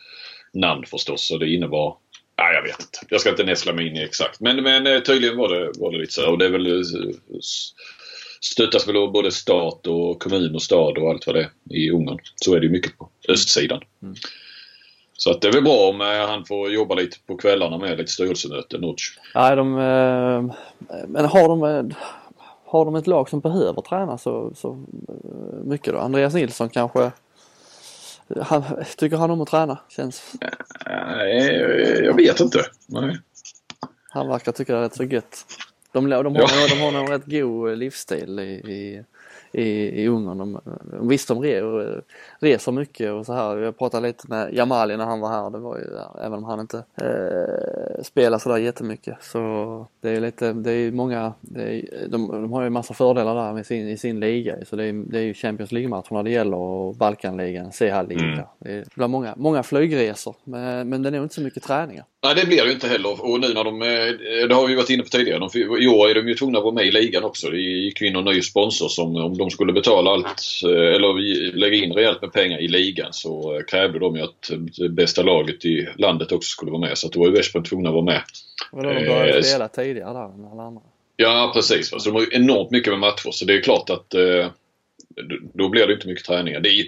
namn 0.53 0.83
förstås. 0.85 1.27
Så 1.27 1.37
det 1.37 1.49
innebar 1.49 1.97
Ja, 2.35 2.53
jag 2.53 2.63
vet 2.63 2.81
inte. 2.81 2.99
Jag 3.09 3.21
ska 3.21 3.29
inte 3.29 3.43
näsla 3.43 3.73
mig 3.73 3.87
in 3.87 3.95
i 3.95 4.03
exakt. 4.03 4.39
Men, 4.39 4.63
men 4.63 4.87
eh, 4.87 4.99
tydligen 4.99 5.37
var 5.37 5.49
det, 5.49 5.71
var 5.75 5.91
det 5.91 5.97
lite 5.97 6.13
så. 6.13 6.31
Och 6.31 6.37
det 6.37 6.45
är 6.45 6.49
väl 6.49 6.67
eh, 6.67 6.83
stöttas 8.43 8.87
väl 8.87 8.97
av 8.97 9.11
både 9.11 9.31
stat 9.31 9.87
och 9.87 10.21
kommun 10.21 10.55
och 10.55 10.61
stad 10.61 10.97
och 10.97 11.09
allt 11.09 11.27
vad 11.27 11.35
det 11.35 11.41
är 11.41 11.75
i 11.75 11.91
Ungern. 11.91 12.19
Så 12.35 12.55
är 12.55 12.59
det 12.59 12.65
ju 12.65 12.71
mycket 12.71 12.97
på 12.97 13.09
östsidan. 13.29 13.81
Mm. 14.01 14.15
Så 15.13 15.31
att 15.31 15.41
det 15.41 15.47
är 15.47 15.51
väl 15.51 15.63
bra 15.63 15.89
om 15.89 16.01
eh, 16.01 16.27
han 16.27 16.45
får 16.45 16.69
jobba 16.69 16.95
lite 16.95 17.17
på 17.27 17.37
kvällarna 17.37 17.77
med 17.77 17.97
lite 17.97 18.11
styrelsemöten, 18.11 18.81
Notch. 18.81 19.17
Nej, 19.35 19.55
de, 19.55 19.77
eh, 19.77 20.55
men 21.07 21.25
har 21.25 21.47
de, 21.47 21.63
eh, 21.63 21.97
har 22.65 22.85
de 22.85 22.95
ett 22.95 23.07
lag 23.07 23.29
som 23.29 23.39
behöver 23.39 23.81
träna 23.81 24.17
så, 24.17 24.51
så 24.55 24.85
mycket 25.63 25.93
då? 25.93 25.99
Andreas 25.99 26.33
Nilsson 26.33 26.69
kanske? 26.69 27.11
Han, 28.41 28.63
tycker 28.97 29.17
han 29.17 29.31
om 29.31 29.41
att 29.41 29.49
träna? 29.49 29.77
Känns... 29.89 30.33
Nej, 30.85 31.45
jag 32.03 32.15
vet 32.15 32.39
inte. 32.39 32.59
Nej. 32.87 33.17
Han 34.09 34.27
verkar 34.27 34.51
tycka 34.51 34.73
det 34.73 34.79
är 34.79 34.83
rätt 34.83 34.95
så 34.95 35.03
gött. 35.03 35.45
De, 35.93 36.07
de, 36.07 36.13
har, 36.15 36.33
ja. 36.33 36.67
de 36.69 36.81
har 36.81 36.91
nog 36.91 37.09
rätt 37.11 37.25
god 37.25 37.77
livsstil 37.77 38.39
i, 38.39 38.51
i 38.53 39.03
i, 39.53 40.01
i 40.03 40.07
Ungern. 40.07 40.37
De, 40.37 40.59
visst 41.01 41.27
de 41.27 41.41
re, 41.41 41.61
reser 42.39 42.71
mycket 42.71 43.11
och 43.11 43.25
så 43.25 43.33
här. 43.33 43.57
Jag 43.57 43.77
pratade 43.77 44.07
lite 44.07 44.27
med 44.27 44.53
Jamali 44.53 44.97
när 44.97 45.05
han 45.05 45.19
var 45.19 45.29
här. 45.29 45.49
Det 45.49 45.57
var 45.57 45.77
ju, 45.77 45.83
även 46.25 46.33
om 46.33 46.43
han 46.43 46.59
inte 46.59 46.77
eh, 46.77 48.03
spelar 48.03 48.37
sådär 48.37 48.57
jättemycket. 48.57 49.17
Så 49.21 49.85
det 50.01 50.09
är 50.09 50.21
lite, 50.21 50.53
det 50.53 50.71
är 50.71 50.91
många, 50.91 51.33
det 51.41 51.61
är, 51.61 52.07
de, 52.07 52.27
de 52.27 52.53
har 52.53 52.63
ju 52.63 52.69
massa 52.69 52.93
fördelar 52.93 53.35
där 53.35 53.53
med 53.53 53.65
sin, 53.65 53.87
i 53.87 53.97
sin 53.97 54.19
liga. 54.19 54.55
Så 54.69 54.75
det 54.75 54.83
är, 54.83 54.93
det 54.93 55.19
är 55.19 55.23
ju 55.23 55.33
Champions 55.33 55.71
League-matcherna 55.71 56.23
det 56.23 56.31
gäller 56.31 56.57
och 56.57 56.95
Balkanligan, 56.95 57.71
CHL-liga. 57.71 58.21
Mm. 58.21 58.45
Det 58.59 58.95
blir 58.95 59.07
många, 59.07 59.33
många 59.37 59.63
flygresor 59.63 60.35
men, 60.43 60.89
men 60.89 61.01
det 61.01 61.09
är 61.09 61.11
nog 61.11 61.23
inte 61.23 61.35
så 61.35 61.41
mycket 61.41 61.63
träningar. 61.63 62.05
Nej 62.23 62.35
det 62.35 62.45
blir 62.45 62.57
det 62.57 62.67
ju 62.67 62.73
inte 62.73 62.87
heller 62.87 63.31
och 63.31 63.39
nu 63.39 63.53
när 63.53 63.63
de, 63.63 63.81
eh, 63.81 64.47
det 64.47 64.55
har 64.55 64.67
vi 64.67 64.75
varit 64.75 64.89
inne 64.89 65.03
på 65.03 65.09
tidigare, 65.09 65.39
de, 65.39 65.59
i 65.59 65.87
år 65.87 66.09
är 66.09 66.15
de 66.15 66.27
ju 66.27 66.35
tvungna 66.35 66.57
att 66.57 66.63
vara 66.63 66.73
med 66.73 66.85
i 66.85 66.91
ligan 66.91 67.23
också. 67.23 67.49
Det 67.49 67.57
gick 67.57 68.01
ju 68.01 68.07
in 68.07 68.15
en 68.15 68.25
ny 68.25 68.41
sponsor 68.41 68.87
som 68.87 69.15
om 69.15 69.37
de 69.43 69.51
skulle 69.51 69.73
betala 69.73 70.11
allt 70.11 70.41
eh, 70.63 70.95
eller 70.95 71.13
lägga 71.55 71.77
in 71.77 71.93
rejält 71.93 72.21
med 72.21 72.33
pengar 72.33 72.59
i 72.59 72.67
ligan 72.67 73.13
så 73.13 73.55
eh, 73.55 73.63
krävde 73.63 73.99
de 73.99 74.15
ju 74.15 74.21
att 74.21 74.49
det 74.77 74.89
bästa 74.89 75.23
laget 75.23 75.65
i 75.65 75.87
landet 75.97 76.31
också 76.31 76.47
skulle 76.47 76.71
vara 76.71 76.81
med. 76.81 76.97
Så 76.97 77.07
att 77.07 77.13
då 77.13 77.19
var 77.19 77.27
ju 77.27 77.33
Veszprem 77.33 77.63
tvungna 77.63 77.89
att 77.89 77.93
vara 77.95 78.05
med. 78.05 78.21
Och 78.71 78.83
de 78.83 78.93
började 78.93 79.37
eh, 79.37 79.41
spela 79.41 79.67
tidigare 79.67 80.13
där 80.13 80.25
än 80.25 80.45
alla 80.51 80.63
andra? 80.63 80.81
Ja 81.15 81.51
precis. 81.55 81.89
Så 81.89 81.97
de 81.97 82.11
har 82.11 82.21
ju 82.21 82.27
enormt 82.31 82.71
mycket 82.71 82.93
med 82.93 82.99
matcher 82.99 83.31
så 83.31 83.45
det 83.45 83.53
är 83.53 83.61
klart 83.61 83.89
att 83.89 84.13
eh, 84.13 84.47
då 85.53 85.69
blir 85.69 85.87
det 85.87 85.93
inte 85.93 86.07
mycket 86.07 86.25
träningar. 86.25 86.59
Det 86.59 86.69
är, 86.69 86.85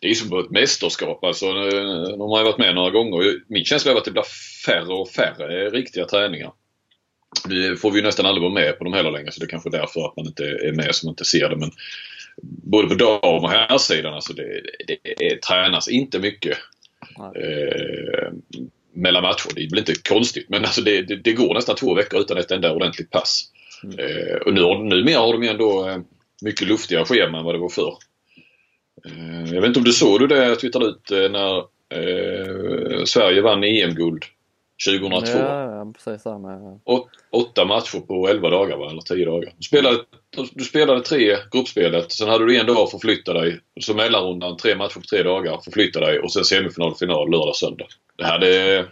det 0.00 0.10
är 0.10 0.14
som 0.14 0.38
ett 0.38 0.50
mästerskap. 0.50 1.24
Alltså, 1.24 1.46
de 1.52 2.20
har 2.20 2.38
ju 2.38 2.44
varit 2.44 2.58
med 2.58 2.74
några 2.74 2.90
gånger. 2.90 3.40
Min 3.46 3.64
känsla 3.64 3.92
är 3.92 3.96
att 3.96 4.04
det 4.04 4.10
blir 4.10 4.24
färre 4.66 4.92
och 4.92 5.08
färre 5.08 5.70
riktiga 5.70 6.04
träningar. 6.04 6.52
Det 7.48 7.76
får 7.76 7.90
vi 7.90 8.02
nästan 8.02 8.26
aldrig 8.26 8.42
vara 8.42 8.54
med 8.54 8.78
på 8.78 8.84
dem 8.84 8.92
heller 8.92 9.10
längre 9.10 9.32
så 9.32 9.40
det 9.40 9.46
är 9.46 9.48
kanske 9.48 9.68
är 9.68 9.78
därför 9.78 10.06
att 10.06 10.16
man 10.16 10.26
inte 10.26 10.44
är 10.44 10.72
med 10.72 10.94
som 10.94 11.08
inte 11.08 11.24
ser 11.24 11.48
det. 11.48 11.56
Men 11.56 11.70
både 12.42 12.88
på 12.88 12.94
dam 12.94 13.44
och 13.44 13.50
herrsidan 13.50 14.14
alltså 14.14 14.32
det, 14.32 14.62
det, 14.86 14.98
det 15.18 15.42
tränas 15.42 15.88
inte 15.88 16.18
mycket 16.18 16.58
eh, 17.18 18.32
mellan 18.92 19.22
matcher. 19.22 19.54
Det 19.54 19.62
är 19.62 19.70
väl 19.70 19.78
inte 19.78 19.94
konstigt 20.08 20.48
men 20.48 20.64
alltså 20.64 20.82
det, 20.82 21.02
det, 21.02 21.16
det, 21.16 21.32
går 21.32 21.54
nästan 21.54 21.76
två 21.76 21.94
veckor 21.94 22.20
utan 22.20 22.36
ett 22.36 22.50
enda 22.50 22.72
ordentligt 22.72 23.10
pass. 23.10 23.44
Mm. 23.84 23.98
Eh, 23.98 24.36
och 24.36 24.54
nu, 24.54 24.60
numera 24.60 25.18
har 25.18 25.32
de 25.32 25.42
ju 25.42 25.48
ändå 25.48 25.88
eh, 25.88 25.98
mycket 26.42 26.68
luftigare 26.68 27.04
schema 27.04 27.38
än 27.38 27.44
vad 27.44 27.54
det 27.54 27.58
var 27.58 27.68
förr. 27.68 27.94
Eh, 29.04 29.54
jag 29.54 29.60
vet 29.60 29.68
inte 29.68 29.80
om 29.80 29.84
du 29.84 29.92
såg 29.92 30.28
det 30.28 30.46
jag 30.46 30.60
twittrade 30.60 30.86
ut 30.86 31.10
eh, 31.10 31.30
när 31.30 31.58
eh, 31.94 33.04
Sverige 33.04 33.40
vann 33.40 33.64
EM-guld 33.64 34.24
2002. 34.86 35.38
Ja, 35.38 35.92
precis. 35.94 36.24
Med... 36.24 36.80
Åt, 36.84 37.08
åtta 37.30 37.64
matcher 37.64 37.98
på 37.98 38.28
11 38.28 38.50
dagar 38.50 38.76
va? 38.76 38.90
eller 38.90 39.00
10 39.00 39.24
dagar. 39.24 39.52
Du 39.56 39.62
spelade, 39.62 39.98
du 40.52 40.64
spelade 40.64 41.00
tre 41.00 41.36
gruppspelet, 41.52 42.12
sen 42.12 42.28
hade 42.28 42.46
du 42.46 42.56
en 42.56 42.66
dag 42.66 42.76
att 42.76 42.90
förflytta 42.90 43.32
dig. 43.32 43.60
Så 43.80 43.94
mellanrundan, 43.94 44.56
tre 44.56 44.76
matcher 44.76 44.94
på 44.94 45.06
tre 45.10 45.22
dagar, 45.22 45.60
förflytta 45.64 46.00
dig 46.00 46.18
och 46.18 46.32
sen 46.32 46.44
semifinal, 46.44 46.94
final, 46.94 47.30
lördag, 47.30 47.56
söndag. 47.56 47.86
Det 48.16 48.24
här 48.24 48.38
det... 48.38 48.86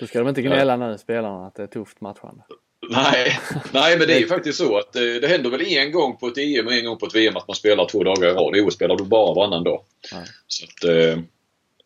Då 0.00 0.06
ska 0.06 0.18
de 0.18 0.28
inte 0.28 0.42
gnälla 0.42 0.72
ja. 0.72 0.88
nu 0.88 0.98
spelarna 0.98 1.46
att 1.46 1.54
det 1.54 1.62
är 1.62 1.66
tufft 1.66 2.00
matchande. 2.00 2.42
Nej, 2.90 3.38
nej 3.72 3.98
men 3.98 4.06
det 4.06 4.14
är 4.14 4.20
ju 4.20 4.26
faktiskt 4.26 4.58
så 4.58 4.78
att 4.78 4.92
det, 4.92 5.20
det 5.20 5.28
händer 5.28 5.50
väl 5.50 5.60
en 5.60 5.92
gång 5.92 6.16
på 6.16 6.26
ett 6.26 6.38
EM 6.38 6.66
och 6.66 6.72
en 6.72 6.84
gång 6.84 6.98
på 6.98 7.06
ett 7.06 7.14
VM 7.14 7.36
att 7.36 7.48
man 7.48 7.54
spelar 7.54 7.84
två 7.84 8.04
dagar 8.04 8.28
i 8.28 8.32
rad. 8.32 8.56
I 8.56 8.60
år 8.60 8.70
spelar 8.70 8.96
du 8.96 9.04
bara 9.04 9.34
varannan 9.34 9.64
dag. 9.64 9.82
Nej. 10.12 10.24
Så 10.46 10.64
att, 10.64 10.90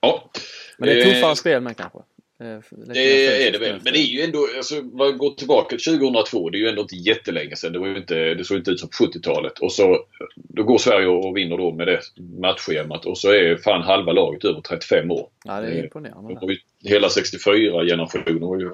Ja. 0.04 0.30
Men 0.78 0.88
det 0.88 1.00
är 1.00 1.04
tuffare 1.04 1.30
eh, 1.30 1.34
spel 1.34 1.62
med 1.62 1.76
kanske? 1.76 1.98
Eh, 2.40 2.58
det 2.94 3.46
är 3.46 3.52
det 3.52 3.58
väl. 3.58 3.80
Men 3.84 3.92
det 3.92 3.98
är 3.98 4.12
ju 4.16 4.22
ändå, 4.22 4.48
alltså 4.56 4.74
man 4.74 5.18
går 5.18 5.30
tillbaka 5.30 5.76
till 5.76 5.98
2002. 5.98 6.50
Det 6.50 6.58
är 6.58 6.60
ju 6.60 6.68
ändå 6.68 6.82
inte 6.82 6.96
jättelänge 6.96 7.56
sedan. 7.56 7.72
Det, 7.72 7.78
var 7.78 7.96
inte, 7.96 8.34
det 8.34 8.44
såg 8.44 8.56
inte 8.56 8.70
ut 8.70 8.80
som 8.80 8.88
på 8.88 9.04
70-talet. 9.04 9.58
Och 9.58 9.72
så 9.72 10.04
då 10.34 10.62
går 10.62 10.78
Sverige 10.78 11.06
och 11.06 11.36
vinner 11.36 11.58
då 11.58 11.72
med 11.72 11.86
det 11.86 12.00
matchschemat. 12.40 13.06
Och 13.06 13.18
så 13.18 13.32
är 13.32 13.56
fan 13.56 13.82
halva 13.82 14.12
laget 14.12 14.44
över 14.44 14.60
35 14.60 15.10
år. 15.10 15.28
Ja, 15.44 15.60
det 15.60 15.66
är 15.66 15.72
eh, 15.72 15.84
imponerande 15.84 16.56
hela 16.84 17.08
64-generationen 17.08 18.40
var 18.40 18.58
ju, 18.58 18.70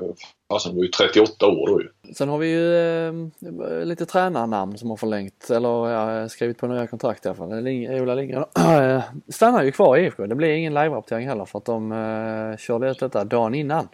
alltså, 0.49 0.73
var 0.73 0.83
ju 0.83 0.89
38 0.89 1.47
år 1.47 1.67
då 1.67 1.83
ju. 1.83 2.15
Sen 2.15 2.29
har 2.29 2.39
vi 2.39 2.51
ju 2.51 2.75
eh, 3.09 3.85
lite 3.85 4.07
tränarnamn 4.07 4.79
som 4.79 4.91
har 4.91 4.97
förlängt 4.97 5.51
eller 5.51 5.91
ja, 5.91 6.29
skrivit 6.29 6.59
på 6.59 6.67
nya 6.67 6.87
kontrakt 6.87 7.27
i 7.27 7.29
alla 7.29 7.37
fall. 7.37 7.53
Ola 8.03 8.15
Lindgren 8.15 8.45
eh, 8.59 9.03
stannar 9.29 9.63
ju 9.63 9.73
kvar 9.73 9.97
i 9.97 10.05
IFK. 10.05 10.27
Det 10.27 10.35
blir 10.35 10.49
ingen 10.49 10.75
live-rapportering 10.75 11.29
heller 11.29 11.45
för 11.45 11.59
att 11.59 11.65
de 11.65 11.93
eh, 11.93 12.57
körde 12.57 12.91
ut 12.91 12.99
detta 12.99 13.25
dagen 13.25 13.55
innan. 13.55 13.89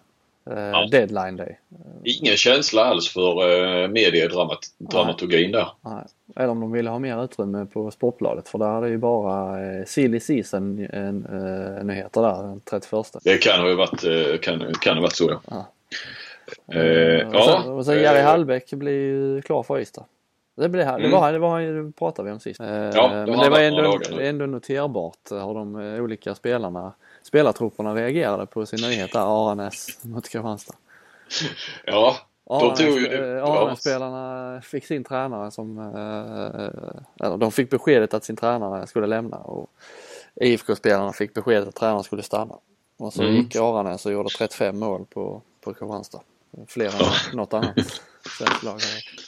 Eh, 0.50 0.58
ja. 0.58 0.88
Deadline 0.90 1.36
day. 1.36 1.58
Ingen 2.04 2.36
känsla 2.36 2.84
alls 2.84 3.08
för 3.08 3.50
eh, 3.82 3.88
mediedramaturgin 3.88 5.52
där. 5.52 5.68
Nej. 5.80 6.04
Eller 6.36 6.48
om 6.48 6.60
de 6.60 6.72
ville 6.72 6.90
ha 6.90 6.98
mer 6.98 7.24
utrymme 7.24 7.66
på 7.66 7.90
Sportbladet 7.90 8.48
för 8.48 8.58
där 8.58 8.76
är 8.76 8.80
det 8.80 8.88
ju 8.88 8.98
bara 8.98 9.64
eh, 9.64 9.84
silly 9.84 10.20
season 10.20 10.78
eh, 10.78 11.84
nyheter 11.84 12.22
där 12.22 12.42
den 12.42 12.60
31. 12.60 13.06
Det 13.24 13.38
kan 13.38 13.60
ha 13.60 13.74
varit, 13.74 14.40
kan, 14.42 14.72
kan 14.80 14.94
ha 14.94 15.02
varit 15.02 15.16
så 15.16 15.30
ja. 15.30 15.40
ja. 15.46 15.66
Eh, 16.74 17.28
och 17.28 17.44
sen, 17.44 17.72
och 17.72 17.84
sen 17.84 17.98
Jerry 17.98 18.20
Hallbäck 18.20 18.70
blir 18.70 18.92
ju 18.92 19.42
klar 19.42 19.62
för 19.62 19.80
Ystad. 19.80 20.04
Det, 20.56 20.68
blir, 20.68 20.82
mm. 20.82 21.02
det, 21.02 21.08
var, 21.08 21.32
det, 21.32 21.38
var, 21.38 21.60
det 21.60 21.92
pratade 21.92 22.26
vi 22.28 22.32
om 22.32 22.40
sist. 22.40 22.60
Ja, 22.60 23.24
men 23.26 23.38
det 23.38 23.50
var 23.50 23.60
ändå, 23.60 24.00
ändå 24.20 24.46
noterbart 24.46 25.30
hur 25.30 25.54
de 25.54 25.76
olika 25.76 26.34
spelarna, 26.34 26.92
spelartrupperna 27.26 27.94
reagerade 27.94 28.46
på 28.46 28.66
sin 28.66 28.88
nyhet 28.88 29.12
där, 29.12 29.20
Aranäs 29.20 30.04
mot 30.04 30.28
Kristianstad. 30.28 30.74
Ja, 31.84 32.16
de 32.48 32.74
tog 32.74 32.98
ju 32.98 33.40
Aranäs-spelarna 33.40 34.60
fick 34.60 34.86
sin 34.86 35.04
tränare 35.04 35.50
som, 35.50 35.78
eller 37.20 37.36
de 37.36 37.52
fick 37.52 37.70
beskedet 37.70 38.14
att 38.14 38.24
sin 38.24 38.36
tränare 38.36 38.86
skulle 38.86 39.06
lämna 39.06 39.36
och 39.36 39.70
IFK-spelarna 40.34 41.12
fick 41.12 41.34
beskedet 41.34 41.68
att 41.68 41.74
tränaren 41.74 42.04
skulle 42.04 42.22
stanna. 42.22 42.54
Och 42.96 43.12
så 43.12 43.22
mm. 43.22 43.34
gick 43.34 43.56
Aranäs 43.56 44.06
och 44.06 44.12
gjorde 44.12 44.28
35 44.28 44.78
mål 44.78 45.04
på, 45.10 45.42
på 45.60 45.74
Kristianstad. 45.74 46.20
Fler 46.66 46.86
än 46.86 47.36
något 47.36 47.54
annat 47.54 47.76
svenskt 48.38 48.62
lag. 48.62 48.80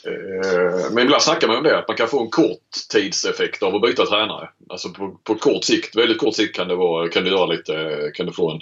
Eh, 0.05 0.91
men 0.91 1.03
ibland 1.03 1.21
snackar 1.21 1.47
man 1.47 1.57
om 1.57 1.63
det, 1.63 1.77
att 1.77 1.87
man 1.87 1.97
kan 1.97 2.07
få 2.07 2.21
en 2.21 2.29
kort 2.29 2.69
tidseffekt 2.91 3.63
av 3.63 3.75
att 3.75 3.81
byta 3.81 4.05
tränare. 4.05 4.49
Alltså 4.69 4.89
på, 4.89 5.17
på 5.23 5.35
kort 5.35 5.63
sikt, 5.63 5.95
väldigt 5.95 6.17
kort 6.17 6.35
sikt 6.35 6.55
kan 6.55 6.67
det, 6.67 6.75
vara, 6.75 7.09
kan 7.09 7.23
det 7.23 7.29
göra 7.29 7.45
lite, 7.45 8.11
kan 8.13 8.25
du 8.25 8.31
få 8.31 8.51
en 8.51 8.59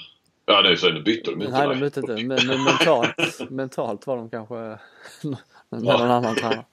Ja 0.49 0.61
nu 0.61 0.77
så 0.77 0.89
nu 0.89 1.01
bytte 1.01 1.31
de 1.31 1.41
inte. 1.41 1.53
Nej 1.53 1.67
de 1.67 1.79
bytte 1.79 1.99
inte 1.99 2.13
men, 2.13 2.47
men 2.47 2.63
mentalt, 2.63 3.49
mentalt 3.49 4.07
var 4.07 4.17
de 4.17 4.29
kanske 4.29 4.55
med 5.23 5.37
ja. 5.69 5.97
någon 5.97 6.11
annan 6.11 6.35
tränare. 6.35 6.65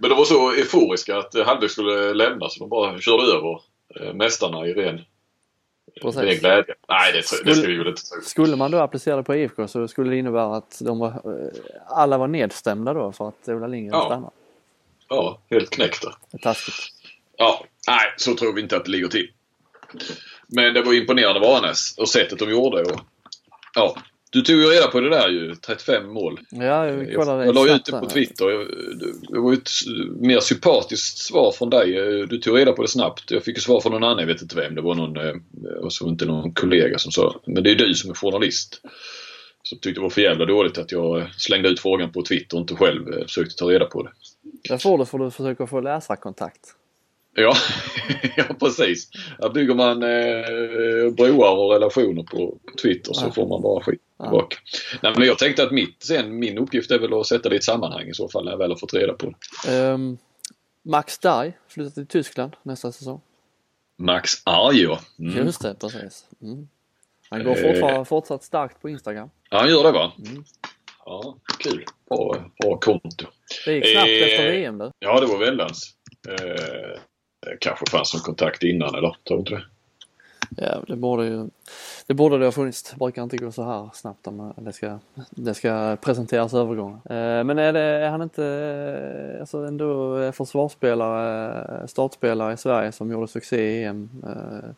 Men 0.00 0.10
de 0.10 0.18
var 0.18 0.24
så 0.24 0.50
euforiska 0.50 1.18
att 1.18 1.34
Hallbäck 1.46 1.70
skulle 1.70 2.14
lämna 2.14 2.48
så 2.48 2.60
de 2.60 2.68
bara 2.68 3.00
körde 3.00 3.22
över 3.22 3.60
eh, 4.00 4.14
mästarna 4.14 4.66
i 4.66 4.74
ren 4.74 5.00
Precis. 6.02 6.20
Det 6.20 6.32
är 6.32 6.40
glädje. 6.40 6.74
Nej, 6.88 7.12
det, 7.12 7.22
skulle, 7.22 7.50
det 7.50 7.54
ska 7.54 7.66
vi 7.66 7.76
väl 7.76 7.88
inte 7.88 8.02
tro. 8.02 8.20
Skulle 8.22 8.56
man 8.56 8.70
då 8.70 8.78
applicera 8.78 9.16
det 9.16 9.22
på 9.22 9.34
IFK 9.34 9.68
så 9.68 9.88
skulle 9.88 10.10
det 10.10 10.16
innebära 10.16 10.56
att 10.56 10.78
de 10.84 10.98
var, 10.98 11.08
eh, 11.08 11.50
alla 11.86 12.18
var 12.18 12.28
nedstämda 12.28 12.94
då 12.94 13.12
för 13.12 13.28
att 13.28 13.48
Ola 13.48 13.66
Lindgren 13.66 13.98
ja. 13.98 14.06
stannar. 14.06 14.30
Ja, 15.08 15.40
helt 15.50 15.70
knäckta. 15.70 16.14
Taskigt. 16.42 16.74
Ja, 17.36 17.64
nej, 17.88 18.14
så 18.16 18.34
tror 18.34 18.52
vi 18.52 18.60
inte 18.60 18.76
att 18.76 18.84
det 18.84 18.90
ligger 18.90 19.08
till. 19.08 19.30
Men 20.46 20.74
det 20.74 20.82
var 20.82 20.94
imponerande 20.94 21.40
Varanäs 21.40 21.98
och 21.98 22.08
sättet 22.08 22.38
de 22.38 22.50
gjorde. 22.50 22.82
Och, 22.82 23.00
ja, 23.74 23.96
du 24.30 24.42
tog 24.42 24.56
ju 24.56 24.66
reda 24.66 24.86
på 24.86 25.00
det 25.00 25.10
där 25.10 25.28
ju, 25.28 25.54
35 25.54 26.12
mål. 26.12 26.40
Ja, 26.50 26.86
jag 26.86 27.14
kollade 27.14 27.46
Jag, 27.46 27.56
jag 27.56 27.68
la 27.68 27.74
ut 27.74 27.84
det 27.84 27.92
på 27.92 28.06
Twitter. 28.06 28.46
Det 29.32 29.38
var 29.40 29.52
ju 29.52 29.56
ett 29.56 29.70
mer 30.20 30.40
sympatiskt 30.40 31.18
svar 31.18 31.52
från 31.52 31.70
dig. 31.70 31.92
Du 32.26 32.38
tog 32.38 32.58
reda 32.58 32.72
på 32.72 32.82
det 32.82 32.88
snabbt. 32.88 33.30
Jag 33.30 33.44
fick 33.44 33.56
ju 33.56 33.60
svar 33.60 33.80
från 33.80 33.92
någon 33.92 34.04
annan, 34.04 34.18
jag 34.18 34.26
vet 34.26 34.42
inte 34.42 34.56
vem. 34.56 34.74
Det 34.74 34.80
var 34.80 34.94
någon, 34.94 35.16
eh, 35.16 35.34
och 35.80 36.08
inte 36.08 36.26
någon 36.26 36.52
kollega 36.52 36.98
som 36.98 37.12
sa. 37.12 37.40
Men 37.46 37.62
det 37.62 37.70
är 37.70 37.74
du 37.74 37.94
som 37.94 38.10
är 38.10 38.14
journalist. 38.14 38.80
Så 39.62 39.76
tyckte 39.76 40.00
det 40.00 40.02
var 40.02 40.10
för 40.10 40.20
jävla 40.20 40.44
dåligt 40.44 40.78
att 40.78 40.92
jag 40.92 41.34
slängde 41.36 41.68
ut 41.68 41.80
frågan 41.80 42.12
på 42.12 42.22
Twitter 42.22 42.56
och 42.56 42.60
inte 42.60 42.74
själv 42.74 43.08
eh, 43.08 43.22
försökte 43.22 43.54
ta 43.54 43.70
reda 43.70 43.84
på 43.84 44.02
det. 44.02 44.10
Därför 44.68 45.04
får 45.04 45.18
du 45.18 45.30
försöka 45.30 45.66
få 45.66 45.80
läsarkontakt. 45.80 46.60
Ja, 47.34 47.54
ja 48.36 48.44
precis. 48.60 49.10
Här 49.38 49.48
bygger 49.48 49.74
man 49.74 50.02
eh, 50.02 51.12
broar 51.12 51.56
och 51.56 51.72
relationer 51.72 52.22
på, 52.22 52.58
på 52.66 52.76
Twitter 52.82 53.12
så 53.12 53.26
ja. 53.26 53.32
får 53.32 53.48
man 53.48 53.62
bara 53.62 53.82
skit 53.82 54.00
tillbaka. 54.22 54.56
Ja. 54.92 54.98
Nej, 55.02 55.12
men 55.16 55.26
jag 55.26 55.38
tänkte 55.38 55.62
att 55.62 55.72
mitt, 55.72 56.02
sen, 56.02 56.38
min 56.38 56.58
uppgift 56.58 56.90
är 56.90 56.98
väl 56.98 57.20
att 57.20 57.26
sätta 57.26 57.48
det 57.48 57.54
i 57.54 57.58
ett 57.58 57.64
sammanhang 57.64 58.08
i 58.08 58.14
så 58.14 58.28
fall 58.28 58.44
när 58.44 58.50
jag 58.50 58.58
väl 58.58 58.70
har 58.70 58.76
fått 58.76 58.94
reda 58.94 59.12
på 59.12 59.34
det. 59.66 59.78
Um, 59.78 60.18
Max 60.82 61.18
Darj 61.18 61.52
flyttar 61.68 61.90
till 61.90 62.06
Tyskland 62.06 62.56
nästa 62.62 62.92
säsong. 62.92 63.20
Max 63.98 64.32
Arj 64.44 64.82
ja. 64.82 65.00
Mm. 65.18 65.46
Just 65.46 65.62
det, 65.62 65.74
precis. 65.80 66.24
Mm. 66.42 66.68
Han 67.30 67.44
går 67.44 67.54
fortfarande 67.54 68.00
eh. 68.00 68.04
fortsatt 68.04 68.42
starkt 68.42 68.82
på 68.82 68.88
Instagram. 68.88 69.30
Ja, 69.50 69.58
han 69.58 69.68
gör 69.68 69.82
det 69.82 69.92
va? 69.92 70.12
Mm. 70.18 70.44
Ja, 71.04 71.36
kul. 71.58 71.84
Bra, 72.08 72.50
bra 72.62 72.78
konto. 72.78 73.26
Det 73.64 73.74
gick 73.74 73.86
snabbt 73.92 74.08
eh, 74.08 74.28
efter 74.28 74.50
VM 74.50 74.78
du. 74.78 74.90
Ja, 74.98 75.20
det 75.20 75.26
var 75.26 75.38
väldans. 75.38 75.94
Eh, 76.28 77.00
kanske 77.60 77.90
fanns 77.90 78.14
en 78.14 78.20
kontakt 78.20 78.62
innan 78.62 78.94
eller? 78.94 79.16
Tror 79.28 79.36
du 79.36 79.38
inte 79.38 79.54
det? 79.54 79.62
Ja, 80.56 80.82
det 80.86 80.96
borde 80.96 81.26
ju 81.26 81.48
det 82.06 82.14
borde 82.14 82.38
det 82.38 82.44
ha 82.44 82.52
funnits. 82.52 82.82
Det 82.82 82.96
brukar 82.96 83.22
inte 83.22 83.36
gå 83.36 83.52
så 83.52 83.62
här 83.62 83.90
snabbt 83.94 84.26
om 84.26 84.52
det 84.56 84.72
ska, 84.72 84.98
det 85.30 85.54
ska 85.54 85.96
presenteras 86.00 86.54
övergångar. 86.54 87.00
Eh, 87.04 87.44
men 87.44 87.58
är, 87.58 87.72
det, 87.72 87.80
är 87.80 88.10
han 88.10 88.22
inte 88.22 88.44
eh, 89.34 89.40
alltså 89.40 89.58
ändå 89.58 90.32
försvarsspelare, 90.32 91.88
startspelare 91.88 92.52
i 92.52 92.56
Sverige 92.56 92.92
som 92.92 93.10
gjorde 93.10 93.28
succé 93.28 93.56
i 93.56 93.84
EM 93.84 94.10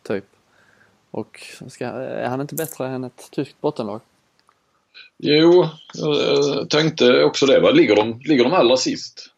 typ? 0.03 0.25
Och 1.11 1.41
ska, 1.69 1.87
är 1.87 2.29
han 2.29 2.41
inte 2.41 2.55
bättre 2.55 2.87
än 2.87 3.05
ett 3.05 3.31
tyskt 3.31 3.61
bottenlag? 3.61 4.01
Jo, 5.19 5.69
jag 5.95 6.71
tänkte 6.71 7.25
också 7.25 7.47
det. 7.47 7.73
Ligger 7.73 7.97
de, 7.97 8.21
ligger 8.25 8.45
de 8.45 8.53
allra 8.53 8.77
sist? 8.77 9.31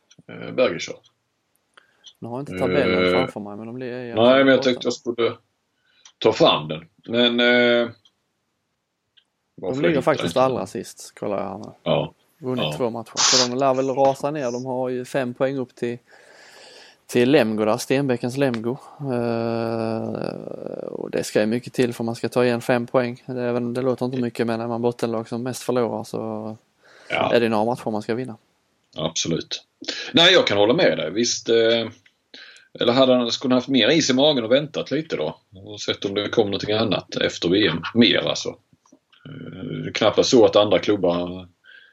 Bergerkör? 0.52 0.96
Nu 2.24 2.30
har 2.30 2.36
jag 2.38 2.42
inte 2.42 2.58
tabellen 2.58 3.04
uh, 3.04 3.10
framför 3.10 3.40
mig 3.40 3.56
men 3.56 3.66
de 3.66 3.74
blir 3.74 4.14
Nej 4.14 4.44
men 4.44 4.46
jag 4.46 4.62
tänkte 4.62 4.86
jag 4.86 4.92
skulle 4.92 5.32
ta 6.18 6.32
fram 6.32 6.68
den. 6.68 6.88
Men... 7.08 7.40
Uh, 7.40 7.90
de 9.56 9.82
ligger 9.82 10.00
faktiskt 10.00 10.36
allra 10.36 10.66
sist 10.66 11.12
kollar 11.18 11.36
jag 11.36 11.48
här 11.48 11.58
nu. 11.58 11.72
Ja. 11.82 12.14
Vunnit 12.38 12.64
ja. 12.64 12.72
två 12.76 12.90
matcher. 12.90 13.12
Så 13.16 13.48
de 13.48 13.58
lär 13.58 13.74
väl 13.74 13.88
rasa 13.88 14.30
ner. 14.30 14.52
De 14.52 14.64
har 14.66 14.88
ju 14.88 15.04
fem 15.04 15.34
poäng 15.34 15.56
upp 15.56 15.74
till 15.74 15.98
till 17.06 17.30
Lemgo 17.30 17.64
där, 17.64 17.76
Stenbäckens 17.76 18.36
Lemgo. 18.36 18.76
Uh, 19.00 20.38
och 20.84 21.10
det 21.10 21.24
ska 21.24 21.40
ju 21.40 21.46
mycket 21.46 21.72
till 21.72 21.94
för 21.94 22.04
man 22.04 22.14
ska 22.14 22.28
ta 22.28 22.44
igen 22.44 22.60
fem 22.60 22.86
poäng. 22.86 23.22
Det, 23.26 23.40
är, 23.40 23.74
det 23.74 23.82
låter 23.82 24.06
inte 24.06 24.18
mycket 24.18 24.46
men 24.46 24.60
är 24.60 24.66
man 24.66 24.82
bottenlag 24.82 25.28
som 25.28 25.42
mest 25.42 25.62
förlorar 25.62 26.04
så 26.04 26.56
ja. 27.10 27.32
är 27.34 27.40
det 27.40 27.48
några 27.48 27.64
matcher 27.64 27.90
man 27.90 28.02
ska 28.02 28.14
vinna. 28.14 28.36
Absolut. 28.96 29.64
Nej, 30.12 30.32
jag 30.32 30.46
kan 30.46 30.58
hålla 30.58 30.74
med 30.74 30.98
dig. 30.98 31.10
Visst, 31.10 31.48
eh, 31.48 31.88
eller 32.80 32.92
hade 32.92 33.14
han, 33.14 33.32
skulle 33.32 33.54
han 33.54 33.58
haft 33.58 33.68
mer 33.68 33.88
is 33.88 34.10
i 34.10 34.14
magen 34.14 34.44
och 34.44 34.52
väntat 34.52 34.90
lite 34.90 35.16
då? 35.16 35.40
Och 35.54 35.80
sett 35.80 36.04
om 36.04 36.14
det 36.14 36.28
kom 36.28 36.46
någonting 36.46 36.74
annat 36.74 37.16
efter 37.16 37.48
VM. 37.48 37.82
Mer 37.94 38.28
alltså. 38.28 38.48
Eh, 39.28 39.92
knappast 39.92 40.30
så 40.30 40.44
att 40.44 40.56
andra 40.56 40.78
klubbar... 40.78 41.18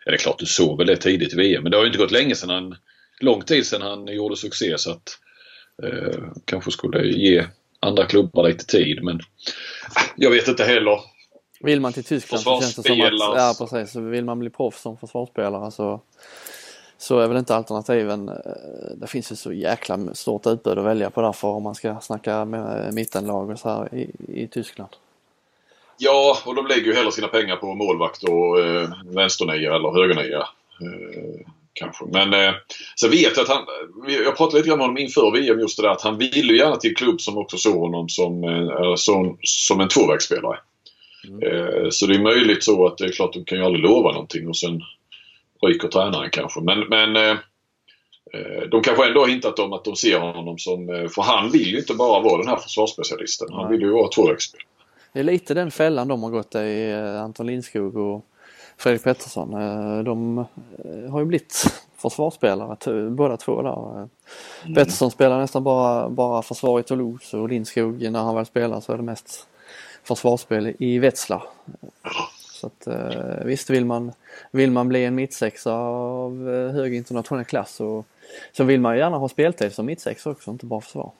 Ja, 0.05 0.11
det 0.11 0.15
är 0.15 0.17
klart 0.17 0.39
du 0.39 0.45
såg 0.45 0.77
väl 0.77 0.87
det 0.87 0.97
tidigt 0.97 1.33
i 1.33 1.35
VM 1.35 1.63
men 1.63 1.71
det 1.71 1.77
har 1.77 1.83
ju 1.83 1.87
inte 1.87 1.99
gått 1.99 2.11
länge 2.11 2.35
sedan 2.35 2.49
han... 2.49 2.75
Lång 3.19 3.41
tid 3.41 3.65
sedan 3.65 3.81
han 3.81 4.07
gjorde 4.07 4.35
succé 4.35 4.77
så 4.77 4.91
att... 4.91 5.17
Eh, 5.83 6.23
kanske 6.45 6.71
skulle 6.71 7.07
ge 7.07 7.45
andra 7.79 8.05
klubbar 8.05 8.47
lite 8.47 8.65
tid 8.65 9.03
men... 9.03 9.19
Jag 10.15 10.31
vet 10.31 10.47
inte 10.47 10.63
heller. 10.63 10.99
Vill 11.59 11.81
man 11.81 11.93
till 11.93 12.03
Tyskland 12.03 12.43
så 12.43 12.61
känns 12.61 12.75
det 12.75 12.83
som 12.83 13.01
att... 13.01 13.13
Ja 13.19 13.55
precis. 13.59 13.95
Vill 13.95 14.25
man 14.25 14.39
bli 14.39 14.49
proffs 14.49 14.81
som 14.81 14.97
försvarsspelare 14.97 15.71
så 15.71 16.01
så 17.01 17.19
är 17.19 17.27
väl 17.27 17.37
inte 17.37 17.55
alternativen. 17.55 18.29
Eh, 18.29 18.35
det 18.95 19.07
finns 19.07 19.31
ju 19.31 19.35
så 19.35 19.53
jäkla 19.53 19.99
stort 20.13 20.47
utbud 20.47 20.77
att 20.77 20.85
välja 20.85 21.09
på 21.09 21.21
därför 21.21 21.47
om 21.47 21.63
man 21.63 21.75
ska 21.75 21.99
snacka 21.99 22.45
med 22.45 22.93
mittenlag 22.93 23.49
och 23.49 23.59
så 23.59 23.69
här 23.69 23.95
i, 23.95 24.11
i 24.27 24.47
Tyskland. 24.47 24.89
Ja, 25.97 26.37
och 26.45 26.55
de 26.55 26.67
lägger 26.67 26.85
ju 26.85 26.93
hellre 26.93 27.11
sina 27.11 27.27
pengar 27.27 27.55
på 27.55 27.73
målvakt 27.73 28.23
och 28.23 28.59
eh, 28.59 28.89
vänsternia 29.05 29.75
eller 29.75 29.91
högernia. 29.91 30.39
Eh, 30.81 31.47
kanske. 31.73 32.05
Men 32.05 32.33
eh, 32.33 32.53
så 32.95 33.07
vet 33.07 33.37
jag 33.37 33.43
att 33.43 33.49
han, 33.49 33.65
jag 34.07 34.37
pratade 34.37 34.57
lite 34.57 34.69
grann 34.69 34.77
med 34.77 34.87
honom 34.87 34.97
inför 34.97 35.31
VM 35.31 35.59
just 35.59 35.77
det 35.77 35.83
där 35.83 35.89
att 35.89 36.01
han 36.01 36.17
ville 36.17 36.53
gärna 36.53 36.75
till 36.75 36.95
klubb 36.95 37.21
som 37.21 37.37
också 37.37 37.57
såg 37.57 37.79
honom 37.79 38.09
som, 38.09 38.43
eh, 38.43 38.95
som, 38.95 39.37
som 39.41 39.79
en 39.79 39.89
tvåvägsspelare. 39.89 40.57
Mm. 41.27 41.43
Eh, 41.43 41.89
så 41.89 42.05
det 42.05 42.15
är 42.15 42.21
möjligt 42.21 42.63
så 42.63 42.87
att 42.87 42.97
det 42.97 43.05
är 43.05 43.11
klart 43.11 43.33
de 43.33 43.45
kan 43.45 43.57
ju 43.57 43.63
aldrig 43.63 43.83
lova 43.83 44.11
någonting 44.11 44.47
och 44.47 44.57
sen 44.57 44.81
ryker 45.67 45.87
tränaren 45.87 46.29
kanske. 46.29 46.61
Men, 46.61 46.79
men 46.79 47.15
eh, 47.15 47.37
eh, 48.33 48.61
de 48.71 48.81
kanske 48.81 49.07
ändå 49.07 49.19
har 49.19 49.27
hintat 49.27 49.59
om 49.59 49.73
att 49.73 49.85
de 49.85 49.95
ser 49.95 50.19
honom 50.19 50.57
som... 50.57 50.89
Eh, 50.89 51.07
för 51.07 51.21
han 51.21 51.51
vill 51.51 51.71
ju 51.71 51.79
inte 51.79 51.93
bara 51.93 52.21
vara 52.21 52.37
den 52.37 52.47
här 52.47 52.57
försvarsspecialisten. 52.57 53.47
Han 53.51 53.71
vill 53.71 53.81
ju 53.81 53.91
vara 53.91 54.07
tvåvägsspelare. 54.07 54.67
det 55.13 55.19
är 55.19 55.23
lite 55.23 55.53
den 55.53 55.71
fällan 55.71 56.07
de 56.07 56.23
har 56.23 56.29
gått 56.29 56.55
i, 56.55 56.93
Anton 57.19 57.47
Lindskog 57.47 57.97
och 57.97 58.25
Fredrik 58.77 59.03
Pettersson. 59.03 59.51
De 60.05 60.45
har 61.09 61.19
ju 61.19 61.25
blivit 61.25 61.63
försvarsspelare 61.97 63.09
båda 63.09 63.37
två 63.37 63.61
där. 63.61 63.97
Mm. 64.63 64.75
Pettersson 64.75 65.11
spelar 65.11 65.39
nästan 65.39 65.63
bara, 65.63 66.09
bara 66.09 66.41
försvar 66.41 66.79
i 66.79 66.83
Toulouse 66.83 67.37
och 67.37 67.49
Lindskog 67.49 68.11
när 68.11 68.19
han 68.19 68.35
väl 68.35 68.45
spelar 68.45 68.79
så 68.79 68.93
är 68.93 68.97
det 68.97 69.03
mest 69.03 69.47
försvarsspel 70.03 70.75
i 70.79 70.99
Wetzlar. 70.99 71.43
Så 72.61 72.67
att 72.67 72.87
eh, 72.87 73.45
visst 73.45 73.69
vill 73.69 73.85
man, 73.85 74.11
vill 74.51 74.71
man 74.71 74.87
bli 74.87 75.05
en 75.05 75.15
mittsexa 75.15 75.73
av 75.73 76.49
eh, 76.49 76.71
hög 76.71 76.95
internationell 76.95 77.45
klass 77.45 77.75
så, 77.75 78.03
så 78.51 78.63
vill 78.63 78.81
man 78.81 78.97
gärna 78.97 79.17
ha 79.17 79.29
speltid 79.29 79.73
som 79.73 79.85
mittsexa 79.85 80.29
också, 80.29 80.51
inte 80.51 80.65
bara 80.65 80.81
försvar. 80.81 81.11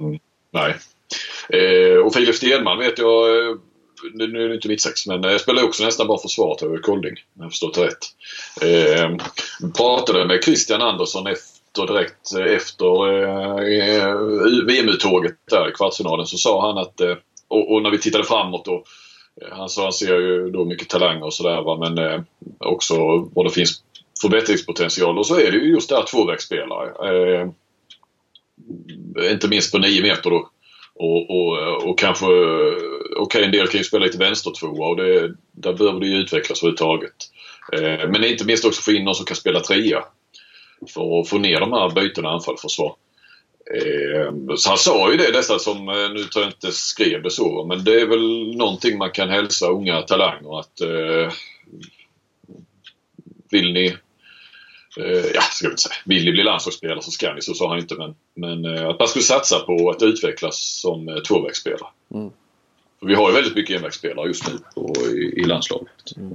Mm. 0.00 0.18
Nej. 0.50 0.74
Eh, 1.48 1.98
och 1.98 2.14
Filip 2.14 2.34
Stenman 2.34 2.78
vet 2.78 2.98
jag, 2.98 3.48
eh, 3.48 3.56
nu 4.14 4.44
är 4.44 4.48
det 4.48 4.54
inte 4.54 4.68
mittsex, 4.68 5.06
men 5.06 5.22
jag 5.22 5.40
spelar 5.40 5.62
också 5.62 5.84
nästan 5.84 6.06
bara 6.06 6.18
försvar 6.18 6.54
till 6.54 6.82
Kolding. 6.82 7.14
Om 7.36 7.42
jag 7.42 7.50
förstått 7.50 7.74
det 7.74 7.86
rätt. 7.86 8.04
Eh, 8.62 9.10
pratade 9.76 10.26
med 10.26 10.44
Christian 10.44 10.82
Andersson 10.82 11.26
efter, 11.26 11.86
direkt 11.86 12.32
efter 12.56 13.22
eh, 13.22 13.54
VM-uttåget 14.66 15.34
där 15.50 15.68
i 15.68 15.72
kvartsfinalen 15.72 16.26
så 16.26 16.36
sa 16.36 16.66
han 16.66 16.78
att, 16.78 17.00
och, 17.48 17.72
och, 17.72 17.82
när 17.82 17.90
vi 17.90 17.98
tittade 17.98 18.24
framåt 18.24 18.64
då, 18.64 18.84
han 19.50 19.68
ser 19.68 20.20
ju 20.20 20.50
då 20.50 20.64
mycket 20.64 20.88
talanger 20.88 21.24
och 21.24 21.34
sådär 21.34 21.78
men 21.78 21.98
eh, 21.98 22.20
också 22.58 22.96
vad 23.34 23.46
det 23.46 23.50
finns 23.50 23.82
förbättringspotential 24.20 25.18
och 25.18 25.26
så 25.26 25.40
är 25.40 25.50
det 25.50 25.56
ju 25.56 25.70
just 25.70 25.88
där 25.88 26.02
tvåvägsspelare. 26.02 27.10
Eh, 27.10 27.48
inte 29.32 29.48
minst 29.48 29.72
på 29.72 29.78
9 29.78 30.02
meter 30.02 30.30
då. 30.30 30.50
Och, 30.94 31.30
och, 31.30 31.84
och 31.88 31.98
kanske, 31.98 32.26
okej 32.26 33.20
okay, 33.20 33.44
en 33.44 33.50
del 33.50 33.68
kan 33.68 33.78
ju 33.78 33.84
spela 33.84 34.04
lite 34.04 34.18
vänstertvåa 34.18 34.88
och 34.88 34.96
det, 34.96 35.34
där 35.52 35.72
behöver 35.72 36.00
det 36.00 36.06
ju 36.06 36.16
utvecklas 36.16 36.62
överhuvudtaget. 36.62 37.14
Eh, 37.72 38.10
men 38.10 38.24
inte 38.24 38.44
minst 38.44 38.64
också 38.64 38.82
få 38.82 38.92
in 38.92 39.04
någon 39.04 39.14
som 39.14 39.26
kan 39.26 39.36
spela 39.36 39.60
trea. 39.60 40.04
För 40.94 41.20
att 41.20 41.28
få 41.28 41.38
ner 41.38 41.60
de 41.60 41.72
här 41.72 41.90
bytena 41.90 42.28
anfall 42.28 42.56
försvar. 42.56 42.88
Eh, 42.88 43.05
så 44.56 44.68
han 44.68 44.78
sa 44.78 45.10
ju 45.10 45.16
det 45.16 45.32
nästan 45.32 45.60
som, 45.60 45.88
eh, 45.88 46.10
nu 46.10 46.24
tror 46.24 46.44
jag 46.44 46.52
inte 46.52 46.72
skrev 46.72 47.22
det 47.22 47.30
så, 47.30 47.64
men 47.64 47.84
det 47.84 48.00
är 48.00 48.06
väl 48.06 48.56
någonting 48.56 48.98
man 48.98 49.10
kan 49.10 49.28
hälsa 49.28 49.66
unga 49.66 50.02
talanger 50.02 50.60
att 50.60 50.80
eh, 50.80 51.32
vill 53.50 53.72
ni 53.72 53.96
eh, 54.96 55.24
ja, 55.34 55.40
ska 55.40 55.66
jag 55.66 55.72
inte 55.72 55.82
säga, 55.82 55.94
vill 56.04 56.24
ni 56.24 56.32
bli 56.32 56.42
landslagsspelare 56.42 57.02
så 57.02 57.10
ska 57.10 57.34
ni, 57.34 57.42
så 57.42 57.54
sa 57.54 57.68
han 57.68 57.78
inte 57.78 57.94
men, 57.94 58.14
men 58.34 58.64
eh, 58.64 58.88
att 58.88 58.98
man 58.98 59.08
skulle 59.08 59.22
satsa 59.22 59.58
på 59.58 59.90
att 59.90 60.02
utvecklas 60.02 60.80
som 60.80 61.08
eh, 61.08 61.16
tvåvägsspelare. 61.16 61.88
Mm. 62.14 62.30
För 63.00 63.06
vi 63.06 63.14
har 63.14 63.28
ju 63.28 63.34
väldigt 63.34 63.56
mycket 63.56 63.76
envägsspelare 63.76 64.26
just 64.26 64.48
nu 64.48 64.58
på, 64.74 64.94
i, 65.06 65.40
i 65.40 65.44
landslaget. 65.44 66.16
Mm. 66.16 66.34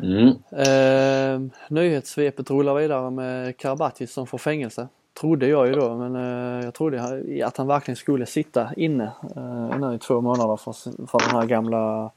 Mm. 0.00 0.28
Eh, 0.52 1.50
nyhetssvepet 1.68 2.50
rullar 2.50 2.74
vidare 2.74 3.10
med 3.10 3.56
Karabatic 3.56 4.12
som 4.12 4.26
får 4.26 4.38
fängelse. 4.38 4.88
Trodde 5.20 5.46
jag 5.46 5.66
ju 5.66 5.72
då 5.72 5.94
men 5.94 6.16
eh, 6.16 6.64
jag 6.64 6.74
trodde 6.74 7.20
att 7.46 7.56
han 7.56 7.66
verkligen 7.66 7.96
skulle 7.96 8.26
sitta 8.26 8.70
inne 8.76 9.12
eh, 9.36 9.78
nu 9.78 9.94
i 9.94 9.98
två 9.98 10.20
månader 10.20 10.56
för, 10.56 10.72
för 11.06 11.18
den 11.18 11.40
här 11.40 11.46
gamla 11.46 12.10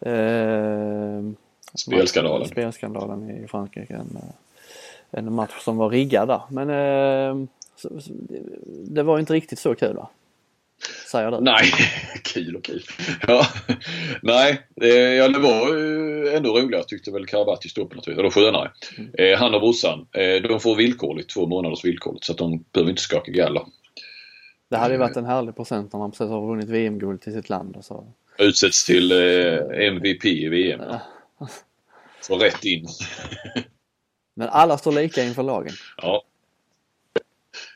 eh, 0.00 1.32
Spelskandalen. 1.74 2.48
Spelskandalen 2.48 3.30
i 3.30 3.48
Frankrike. 3.48 3.94
En, 3.94 4.18
en 5.10 5.32
match 5.32 5.60
som 5.60 5.76
var 5.76 5.90
riggad 5.90 6.28
där. 6.28 6.40
Men 6.48 6.70
eh, 6.70 7.46
det 8.66 9.02
var 9.02 9.18
inte 9.18 9.32
riktigt 9.32 9.58
så 9.58 9.74
kul 9.74 9.96
va? 9.96 10.08
Säger 11.10 11.30
du? 11.30 11.40
Nej, 11.40 11.72
kul 12.22 12.56
och 12.56 12.64
kul. 12.64 12.82
Ja. 13.26 13.46
Nej, 14.22 14.66
eh, 14.82 14.88
ja, 14.88 15.28
det 15.28 15.38
var 15.38 15.76
ändå 16.36 16.58
roligare 16.58 16.84
tyckte 16.84 17.10
väl 17.10 17.26
Karabatic 17.26 17.74
då 17.74 17.86
på 17.86 17.94
något 17.94 18.08
vis. 18.08 18.18
Eller 18.18 18.30
skönare. 18.30 18.72
Mm. 18.98 19.10
Eh, 19.18 19.38
han 19.38 19.54
och 19.54 19.60
brorsan, 19.60 20.06
eh, 20.12 20.42
de 20.42 20.60
får 20.60 20.76
villkorligt, 20.76 21.30
två 21.30 21.46
månaders 21.46 21.84
villkorligt 21.84 22.24
så 22.24 22.32
att 22.32 22.38
de 22.38 22.64
behöver 22.72 22.90
inte 22.90 23.02
skaka 23.02 23.30
galler. 23.30 23.62
Det 24.68 24.76
hade 24.76 24.94
ju 24.94 25.00
varit 25.00 25.16
en 25.16 25.24
härlig 25.24 25.56
procent 25.56 25.92
när 25.92 26.00
man 26.00 26.10
precis 26.10 26.28
har 26.28 26.46
vunnit 26.46 26.68
VM-guld 26.68 27.20
till 27.20 27.32
sitt 27.32 27.48
land. 27.48 27.76
Och 27.76 27.84
så. 27.84 28.12
Utsätts 28.38 28.86
till 28.86 29.12
MVP 29.72 30.24
i 30.24 30.48
VM. 30.48 30.80
Ja. 30.80 31.00
Så 32.20 32.38
rätt 32.38 32.64
in. 32.64 32.86
Men 34.34 34.48
alla 34.48 34.78
står 34.78 34.92
lika 34.92 35.24
inför 35.24 35.42
lagen? 35.42 35.72
Ja. 35.96 36.22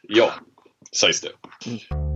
Ja, 0.02 0.32
sägs 0.92 1.20
det. 1.20 1.30
Mm. 1.66 2.13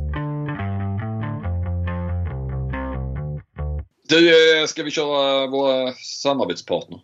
Du, 4.09 4.29
eh, 4.61 4.67
ska 4.67 4.83
vi 4.83 4.91
köra 4.91 5.47
våra 5.47 5.93
samarbetspartner? 5.93 7.01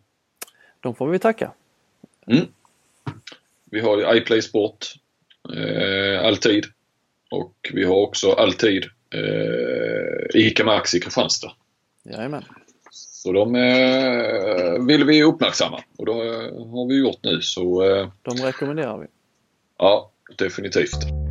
De 0.81 0.95
får 0.95 1.09
vi 1.09 1.19
tacka. 1.19 1.53
Mm. 2.27 2.47
Vi 3.71 3.81
har 3.81 3.99
ju 3.99 4.19
iPlay 4.19 4.43
Sport. 4.43 4.87
Eh, 5.57 6.27
alltid. 6.27 6.65
Och 7.31 7.71
vi 7.73 7.85
har 7.85 7.97
också 7.97 8.33
alltid 8.33 8.85
eh, 9.15 10.41
ICA 10.41 10.65
Maxi 10.65 11.01
Kristianstad. 11.01 11.53
Jajamän. 12.05 12.45
Så 12.91 13.33
de 13.33 13.55
eh, 13.55 14.87
vill 14.87 15.05
vi 15.05 15.23
uppmärksamma 15.23 15.83
och 15.99 16.07
det 16.07 16.13
har 16.13 16.89
vi 16.89 16.99
gjort 16.99 17.19
nu 17.23 17.41
så... 17.41 17.85
Eh, 17.85 18.09
de 18.23 18.37
rekommenderar 18.37 18.99
vi. 18.99 19.07
Ja, 19.79 20.11
definitivt. 20.39 21.24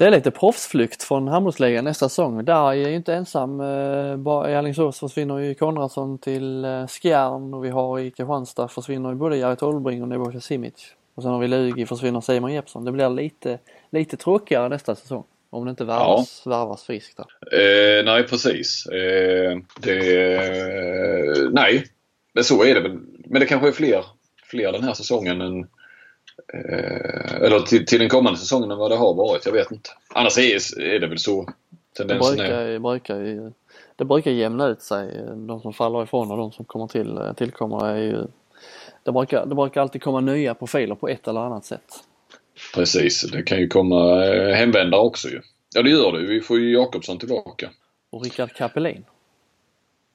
Det 0.00 0.06
är 0.06 0.10
lite 0.10 0.30
proffsflykt 0.30 1.02
från 1.02 1.28
handbollsligan 1.28 1.84
nästa 1.84 2.08
säsong. 2.08 2.44
Där 2.44 2.68
är 2.68 2.72
ju 2.72 2.94
inte 2.94 3.14
ensam. 3.14 3.60
I 3.60 4.54
Alingsås 4.54 5.00
försvinner 5.00 5.38
ju 5.38 5.54
Konradsson 5.54 6.18
till 6.18 6.66
Skjärn 6.88 7.54
och 7.54 7.64
vi 7.64 7.68
har 7.68 7.98
i 7.98 8.10
Kristianstad 8.10 8.68
försvinner 8.68 9.08
ju 9.08 9.14
både 9.14 9.36
Jari 9.36 9.56
Tolbring 9.56 10.02
och 10.02 10.08
Nebojsa 10.08 10.40
Simic. 10.40 10.72
Och 11.14 11.22
sen 11.22 11.32
har 11.32 11.38
vi 11.38 11.48
Lugi 11.48 11.86
försvinner 11.86 12.20
Simon 12.20 12.52
Jeppsson. 12.52 12.84
Det 12.84 12.92
blir 12.92 13.08
lite, 13.08 13.58
lite 13.90 14.16
tråkigare 14.16 14.68
nästa 14.68 14.94
säsong. 14.94 15.24
Om 15.50 15.64
det 15.64 15.70
inte 15.70 15.84
värvas, 15.84 16.42
ja. 16.44 16.50
värvas 16.50 16.82
friskt 16.82 17.16
där. 17.16 17.26
Eh, 17.60 18.04
nej 18.04 18.22
precis. 18.22 18.86
Eh, 18.86 19.58
det, 19.80 20.34
eh, 20.34 21.50
nej, 21.50 21.84
men 22.34 22.44
så 22.44 22.64
är 22.64 22.74
det 22.74 22.80
väl. 22.80 22.98
Men 23.24 23.40
det 23.40 23.46
kanske 23.46 23.68
är 23.68 23.72
fler, 23.72 24.04
fler 24.50 24.72
den 24.72 24.82
här 24.82 24.94
säsongen 24.94 25.40
än 25.40 25.66
eh, 26.54 27.34
eller 27.42 27.60
till, 27.60 27.86
till 27.86 27.98
den 27.98 28.08
kommande 28.08 28.38
säsongen 28.38 28.70
än 28.70 28.78
vad 28.78 28.90
det 28.90 28.96
har 28.96 29.14
varit. 29.14 29.46
Jag 29.46 29.52
vet 29.52 29.70
inte. 29.70 29.90
Annars 30.08 30.38
är, 30.38 30.80
är 30.80 31.00
det 31.00 31.06
väl 31.06 31.18
så 31.18 31.48
tendensen 31.96 32.36
det 32.36 32.42
brukar, 32.42 32.60
är. 32.60 32.78
Brukar, 32.78 33.52
det 33.96 34.04
brukar 34.04 34.30
jämna 34.30 34.68
ut 34.68 34.82
sig. 34.82 35.24
De 35.34 35.60
som 35.60 35.72
faller 35.72 36.02
ifrån 36.02 36.30
och 36.30 36.36
de 36.36 36.52
som 36.52 36.64
kommer 36.64 36.86
till, 36.86 37.20
tillkommer 37.36 37.86
är 37.86 37.96
ju 37.96 38.26
det 39.02 39.12
brukar, 39.12 39.46
det 39.46 39.54
brukar 39.54 39.80
alltid 39.80 40.02
komma 40.02 40.20
nya 40.20 40.54
profiler 40.54 40.94
på 40.94 41.08
ett 41.08 41.28
eller 41.28 41.40
annat 41.40 41.64
sätt. 41.64 42.04
Precis, 42.74 43.30
det 43.30 43.42
kan 43.42 43.58
ju 43.58 43.68
komma 43.68 44.24
eh, 44.24 44.54
hemvändare 44.54 45.00
också 45.00 45.28
ju. 45.28 45.40
Ja 45.74 45.82
det 45.82 45.90
gör 45.90 46.12
det. 46.12 46.26
Vi 46.26 46.40
får 46.40 46.58
ju 46.58 46.72
Jakobsson 46.72 47.18
tillbaka. 47.18 47.70
Och 48.10 48.24
Rickard 48.24 48.52
Kapelin. 48.52 49.04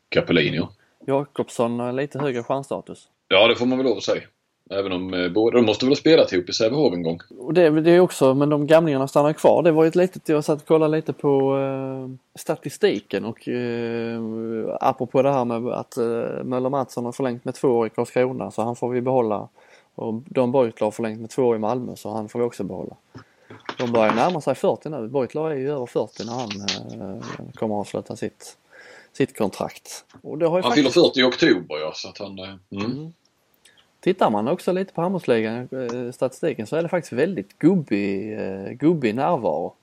Kapelin 0.10 0.54
ja. 0.54 0.72
Jakobsson 1.08 1.80
har 1.80 1.94
lite 1.94 2.20
högre 2.20 2.44
chansstatus. 2.44 3.08
Ja 3.28 3.48
det 3.48 3.56
får 3.56 3.66
man 3.66 3.78
väl 3.78 3.88
lov 3.88 3.98
att 3.98 4.04
säga. 4.04 4.22
Även 4.70 4.92
om 4.92 5.14
eh, 5.14 5.30
båda, 5.30 5.58
de 5.58 5.66
måste 5.66 5.86
väl 5.86 5.92
ha 5.92 5.96
spelat 5.96 6.34
ihop 6.34 6.50
i 6.50 6.54
Sävehof 6.54 6.94
en 6.94 7.04
gång. 7.04 7.20
Och 7.40 7.54
det, 7.54 7.82
det 7.82 7.92
är 7.92 8.00
också, 8.00 8.34
men 8.34 8.50
de 8.50 8.68
gamlingarna 8.68 9.08
stannar 9.08 9.34
kvar. 9.34 9.64
Det 9.64 9.72
var 9.72 9.84
ju 9.84 9.88
ett 9.88 9.96
litet, 9.96 10.30
jag 10.30 10.44
satt 10.44 10.62
och 10.62 10.68
kollade 10.68 10.98
lite 10.98 11.14
på 11.14 11.58
eh, 11.58 12.40
statistiken 12.40 13.26
och 13.26 13.48
eh, 13.48 14.20
apropå 14.82 15.22
det 15.22 15.32
här 15.32 15.46
med 15.46 15.68
att 15.68 15.98
eh, 15.98 16.44
Möller 16.44 16.70
Mattsson 16.70 17.06
har 17.06 17.12
förlängt 17.12 17.46
med 17.46 17.56
två 17.56 17.68
år 17.68 17.88
i 17.88 17.90
Karlskrona 17.90 18.52
så 18.52 18.62
han 18.62 18.76
får 18.76 18.90
vi 18.90 19.02
behålla. 19.02 19.48
Och 19.96 20.14
Don 20.14 20.52
Beutler 20.52 20.86
har 20.86 20.92
förlängt 20.92 21.22
med 21.22 21.30
två 21.30 21.44
år 21.44 21.56
i 21.56 21.60
Malmö 21.60 21.96
så 21.96 22.10
han 22.10 22.30
får 22.30 22.40
vi 22.40 22.46
också 22.46 22.64
behålla. 22.64 22.96
De 23.78 23.92
börjar 23.92 24.14
närma 24.14 24.42
sig 24.42 24.56
40 24.56 24.90
nu. 24.90 25.08
Beutler 25.08 25.50
är 25.50 25.56
ju 25.56 25.72
över 25.72 25.86
40 25.86 26.26
när 26.26 26.34
han 26.34 26.50
eh, 27.02 27.24
kommer 27.54 27.76
att 27.76 27.80
avsluta 27.80 28.16
sitt, 28.16 28.58
sitt 29.14 29.38
kontrakt. 29.38 30.06
Han 30.24 30.40
faktiskt... 30.40 30.76
fyller 30.76 30.90
40 30.90 31.20
i 31.20 31.24
oktober 31.24 31.78
ja 31.78 31.92
så 31.96 32.10
att 32.10 32.18
han... 32.18 32.40
Eh, 32.40 32.56
mm. 32.72 32.86
Mm. 32.86 33.14
Tittar 34.06 34.30
man 34.30 34.48
också 34.48 34.72
lite 34.72 34.94
på 34.94 35.02
handbollsligan, 35.02 35.70
eh, 35.72 36.12
statistiken, 36.12 36.68
så 36.68 36.76
är 36.76 36.84
det 36.84 36.90
faktiskt 36.90 37.14
väldigt 37.14 37.60
gubbig, 37.60 38.34
eh, 38.34 38.72
gubbig 38.72 39.16
närvaro 39.16 39.74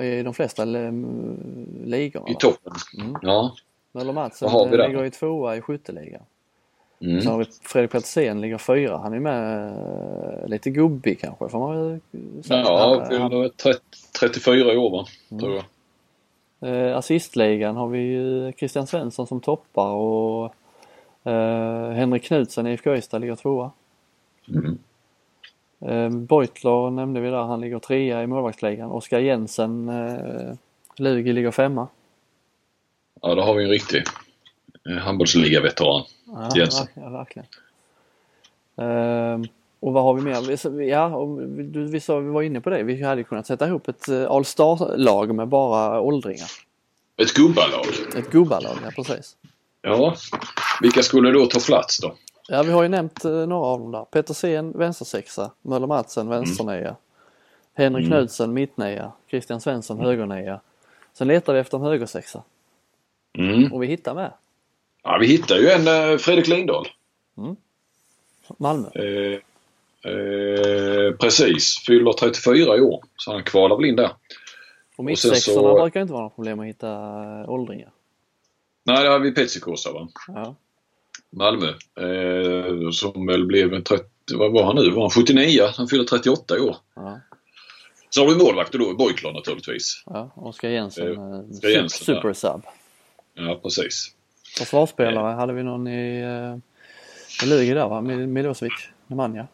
i 0.00 0.22
de 0.22 0.34
flesta 0.34 0.64
ligorna. 0.64 2.28
I 2.28 2.34
toppen? 2.34 2.72
Mm. 2.98 3.16
Ja. 3.22 3.54
Möller 3.92 4.12
Mattsson 4.12 4.70
ligger 4.70 5.04
i 5.04 5.10
tvåa 5.10 5.56
i 5.56 5.60
skytteligan. 5.60 6.22
Mm. 7.00 7.20
Sen 7.20 7.32
har 7.32 7.38
vi 7.38 7.44
Fredrik 7.62 7.90
Petersen 7.90 8.40
ligger 8.40 8.58
fyra. 8.58 8.98
Han 8.98 9.12
är 9.14 9.20
med 9.20 9.68
eh, 10.42 10.48
lite 10.48 10.70
gubbig 10.70 11.20
kanske 11.20 11.48
får 11.48 11.58
man 11.58 12.00
säga. 12.42 12.60
Ja, 12.60 13.06
fyller 13.08 13.50
34 14.20 14.72
i 14.72 14.76
år 14.76 14.90
va, 14.90 15.06
mm. 15.30 15.40
tror 15.40 15.62
jag. 16.60 16.92
assistligan 16.92 17.76
har 17.76 17.88
vi 17.88 17.98
ju 17.98 18.52
Christian 18.52 18.86
Svensson 18.86 19.26
som 19.26 19.40
toppar 19.40 19.90
och 19.90 20.54
Uh, 21.26 21.90
Henrik 21.90 22.24
Knutsen 22.24 22.66
i 22.66 22.70
IFK 22.72 22.94
Ystad 22.96 23.18
ligger 23.18 23.36
tvåa. 23.36 23.70
Mm. 24.48 24.78
Eh, 25.80 26.10
Beutler 26.10 26.90
nämnde 26.90 27.20
vi 27.20 27.30
där, 27.30 27.42
han 27.42 27.60
ligger 27.60 27.78
trea 27.78 28.22
i 28.22 28.26
målvaktsligan. 28.26 28.90
Oskar 28.90 29.18
Jensen, 29.18 29.88
eh, 29.88 30.54
Lugi 30.96 31.32
ligger 31.32 31.50
femma. 31.50 31.88
Ja, 33.22 33.34
då 33.34 33.42
har 33.42 33.54
vi 33.54 33.64
en 33.64 33.70
riktig 33.70 34.02
handbollsliga-veteran. 35.00 36.02
Ja, 36.26 36.50
Jensen. 36.56 36.86
verk- 36.86 36.92
ja, 37.04 37.08
verkligen. 37.08 37.46
Ehm, 38.76 39.44
och 39.80 39.92
vad 39.92 40.02
har 40.02 40.14
vi 40.14 40.22
mer? 40.22 40.82
Ja, 40.82 41.26
du, 41.62 41.84
vi, 41.84 42.00
sa, 42.00 42.18
vi 42.18 42.30
var 42.30 42.42
inne 42.42 42.60
på 42.60 42.70
det. 42.70 42.82
Vi 42.82 43.02
hade 43.02 43.24
kunnat 43.24 43.46
sätta 43.46 43.66
ihop 43.66 43.88
ett 43.88 44.08
All 44.08 44.44
Star-lag 44.44 45.34
med 45.34 45.48
bara 45.48 46.00
åldringar. 46.00 46.48
Ett 47.16 47.34
gubbalag. 47.34 47.84
Ett 48.16 48.30
gubbalag, 48.30 48.76
ja 48.84 48.90
precis. 48.96 49.36
Ja, 49.82 50.14
vilka 50.80 51.02
skulle 51.02 51.30
då 51.30 51.46
ta 51.46 51.60
plats 51.60 52.00
då? 52.00 52.14
Ja, 52.48 52.62
vi 52.62 52.72
har 52.72 52.82
ju 52.82 52.88
nämnt 52.88 53.24
eh, 53.24 53.30
några 53.32 53.66
av 53.66 53.80
dem 53.80 53.90
där. 53.92 54.04
Petersen 54.04 54.72
vänstersexa, 54.78 55.50
Möller 55.62 55.86
Madsen 55.86 56.28
vänsternia, 56.28 56.96
Henrik 57.74 58.06
Mm. 58.06 58.18
Knudsen 58.18 58.52
mittnia, 58.52 59.12
Christian 59.30 59.60
Svensson 59.60 60.00
högernia. 60.00 60.60
Sen 61.12 61.28
letar 61.28 61.52
vi 61.54 61.58
efter 61.60 61.78
en 61.78 61.84
högersexa 61.84 62.42
Mm. 63.38 63.72
och 63.72 63.82
vi 63.82 63.86
hittar 63.86 64.14
med 64.14 64.32
Ja, 65.02 65.18
vi 65.20 65.26
hittar 65.26 65.56
ju 65.56 65.68
en 65.70 65.88
eh, 66.12 66.18
Fredrik 66.18 66.48
Lindahl. 66.48 66.86
Malmö. 68.58 68.88
Eh, 68.94 69.38
eh, 70.12 71.12
precis, 71.20 71.78
fyller 71.86 72.12
34 72.12 72.76
i 72.76 72.80
år. 72.80 73.02
Så 73.16 73.32
han 73.32 73.42
kvalar 73.44 73.76
väl 73.76 73.84
in 73.84 73.96
där. 73.96 74.10
Och 74.96 75.04
mittsexorna 75.04 75.60
så- 75.68 75.74
brukar 75.82 76.00
inte 76.00 76.12
vara 76.12 76.22
något 76.22 76.34
problem 76.36 76.60
att 76.60 76.66
hitta 76.66 76.90
eh, 76.90 77.50
åldringar. 77.50 77.90
Nej, 78.84 79.02
det 79.04 79.08
har 79.10 79.18
vi 79.18 79.32
Petsikosa 79.32 79.92
va? 79.92 80.08
Ja. 80.28 80.54
Malmö. 81.30 81.66
Eh, 82.00 82.90
som 82.92 83.26
väl 83.26 83.46
blev 83.46 83.74
en 83.74 83.84
30, 83.84 84.04
vad 84.34 84.52
var 84.52 84.64
han 84.64 84.76
nu? 84.76 84.90
Var 84.90 85.00
han 85.02 85.10
79? 85.10 85.62
Han 85.76 85.88
fyller 85.88 86.04
38 86.04 86.56
i 86.56 86.60
år. 86.60 86.76
Ja, 86.96 87.20
Så 88.10 88.20
har 88.26 88.34
vi 88.34 88.44
målvakter 88.44 88.78
då, 88.78 88.94
Beutler 88.94 89.32
naturligtvis. 89.32 90.02
ja. 90.06 90.30
Oskar 90.34 90.68
Jensen, 90.68 91.06
Eh, 91.06 91.12
eh, 91.12 91.50
Oskar 91.50 91.68
Jensen, 91.68 92.04
super 92.16 92.32
sub. 92.32 92.62
Ja, 93.34 93.60
precis. 93.62 94.10
Försvarsspelare 94.58 95.34
hade 95.34 95.52
vi 95.52 95.62
någon 95.62 95.88
i, 95.88 96.20
eh, 96.20 97.48
Lugi 97.48 97.74
där 97.74 97.88
va? 97.88 98.00
Mil- 98.00 98.26
Milosevic, 98.26 98.72
Nemanja. 99.06 99.46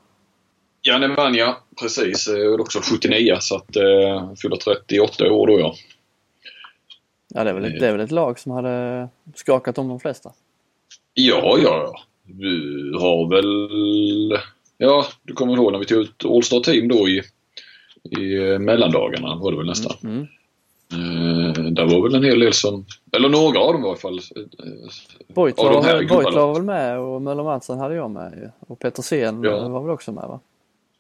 Ja, 0.83 0.99
Nemanja, 0.99 1.57
precis. 1.81 2.29
Eh, 2.29 2.53
också 2.61 2.81
79 2.83 3.37
så 3.41 3.57
att 3.57 3.77
eh, 3.77 4.35
fyller 4.43 4.57
38 4.57 5.27
i 5.27 5.31
år 5.31 5.47
då 5.47 5.61
ja. 5.61 5.75
Ja 7.35 7.45
det 7.45 7.51
är, 7.51 7.55
väl 7.55 7.65
ett, 7.65 7.81
det 7.81 7.89
är 7.89 7.93
väl 7.93 8.01
ett 8.01 8.11
lag 8.11 8.39
som 8.39 8.53
hade 8.53 9.09
skakat 9.35 9.79
om 9.79 9.89
de 9.89 10.01
flesta. 10.01 10.33
Ja, 11.15 11.59
ja, 11.63 11.83
ja. 11.93 12.01
Vi 12.25 12.93
har 13.01 13.29
väl... 13.31 14.41
Ja, 14.79 15.05
du 15.23 15.33
kommer 15.33 15.55
ihåg 15.55 15.73
när 15.73 15.79
vi 15.79 15.85
tog 15.87 15.99
ut 15.99 16.25
All-Star 16.25 16.61
Team 16.61 16.89
då 16.89 17.09
i, 17.09 17.23
i 18.19 18.51
eh, 18.53 18.59
mellandagarna 18.59 19.37
var 19.37 19.51
det 19.51 19.57
väl 19.57 19.67
nästan. 19.67 19.97
Mm. 20.05 20.27
Eh, 20.93 21.63
där 21.65 21.85
var 21.87 22.03
väl 22.03 22.15
en 22.15 22.25
hel 22.25 22.39
del 22.41 22.53
som, 22.53 22.85
eller 23.17 23.29
några 23.29 23.59
av 23.61 23.73
dem 23.73 23.83
var 23.83 23.89
i 23.89 23.91
alla 23.91 23.99
fall. 23.99 24.19
eh, 24.37 25.43
Av 25.67 25.73
de 25.73 25.83
var, 26.09 26.33
var 26.47 26.55
väl 26.55 26.63
med 26.63 26.99
och 26.99 27.23
Möller 27.23 27.43
Madsen 27.45 27.79
hade 27.79 27.95
jag 27.95 28.11
med 28.11 28.33
ju. 28.43 28.51
Och 28.73 28.79
Petersen 28.79 29.43
Ja. 29.43 29.51
eh, 29.57 29.71
var 29.71 29.81
väl 29.83 29.91
också 29.91 30.13
med 30.13 30.25
va? 30.29 30.41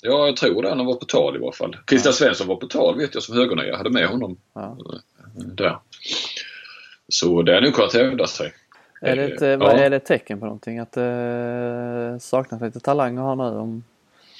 Ja, 0.07 0.27
jag 0.27 0.37
tror 0.37 0.63
det. 0.63 0.69
Han 0.69 0.87
var 0.87 0.95
på 0.95 1.05
tal 1.05 1.37
i 1.37 1.39
varje 1.39 1.53
fall. 1.53 1.77
Christian 1.89 2.13
Svensson 2.15 2.47
var 2.47 2.57
på 2.57 2.67
tal 2.67 2.99
vet 2.99 3.15
jag 3.15 3.23
som 3.23 3.37
högernia. 3.37 3.67
Jag 3.67 3.77
hade 3.77 3.91
med 3.91 4.09
honom 4.09 4.37
Ja. 4.55 4.77
eh, 4.93 5.43
där. 5.47 5.79
Så 7.09 7.43
det 7.43 7.57
är 7.57 7.61
nog 7.61 7.75
kunnat 7.75 7.95
hävda 7.95 8.27
sig. 8.27 8.53
Är 9.01 9.17
det, 9.17 9.25
ett, 9.25 9.43
eh, 9.43 9.57
vad 9.57 9.73
ja. 9.73 9.79
är 9.79 9.91
det 9.91 9.97
ett 9.97 10.05
tecken 10.05 10.39
på 10.41 10.45
någonting? 10.47 10.79
Att 10.79 10.93
det 10.93 12.11
eh, 12.13 12.19
saknas 12.19 12.61
lite 12.63 12.81
talanger 12.81 13.23
här 13.23 13.37
nu 13.37 13.43
om, 13.43 13.85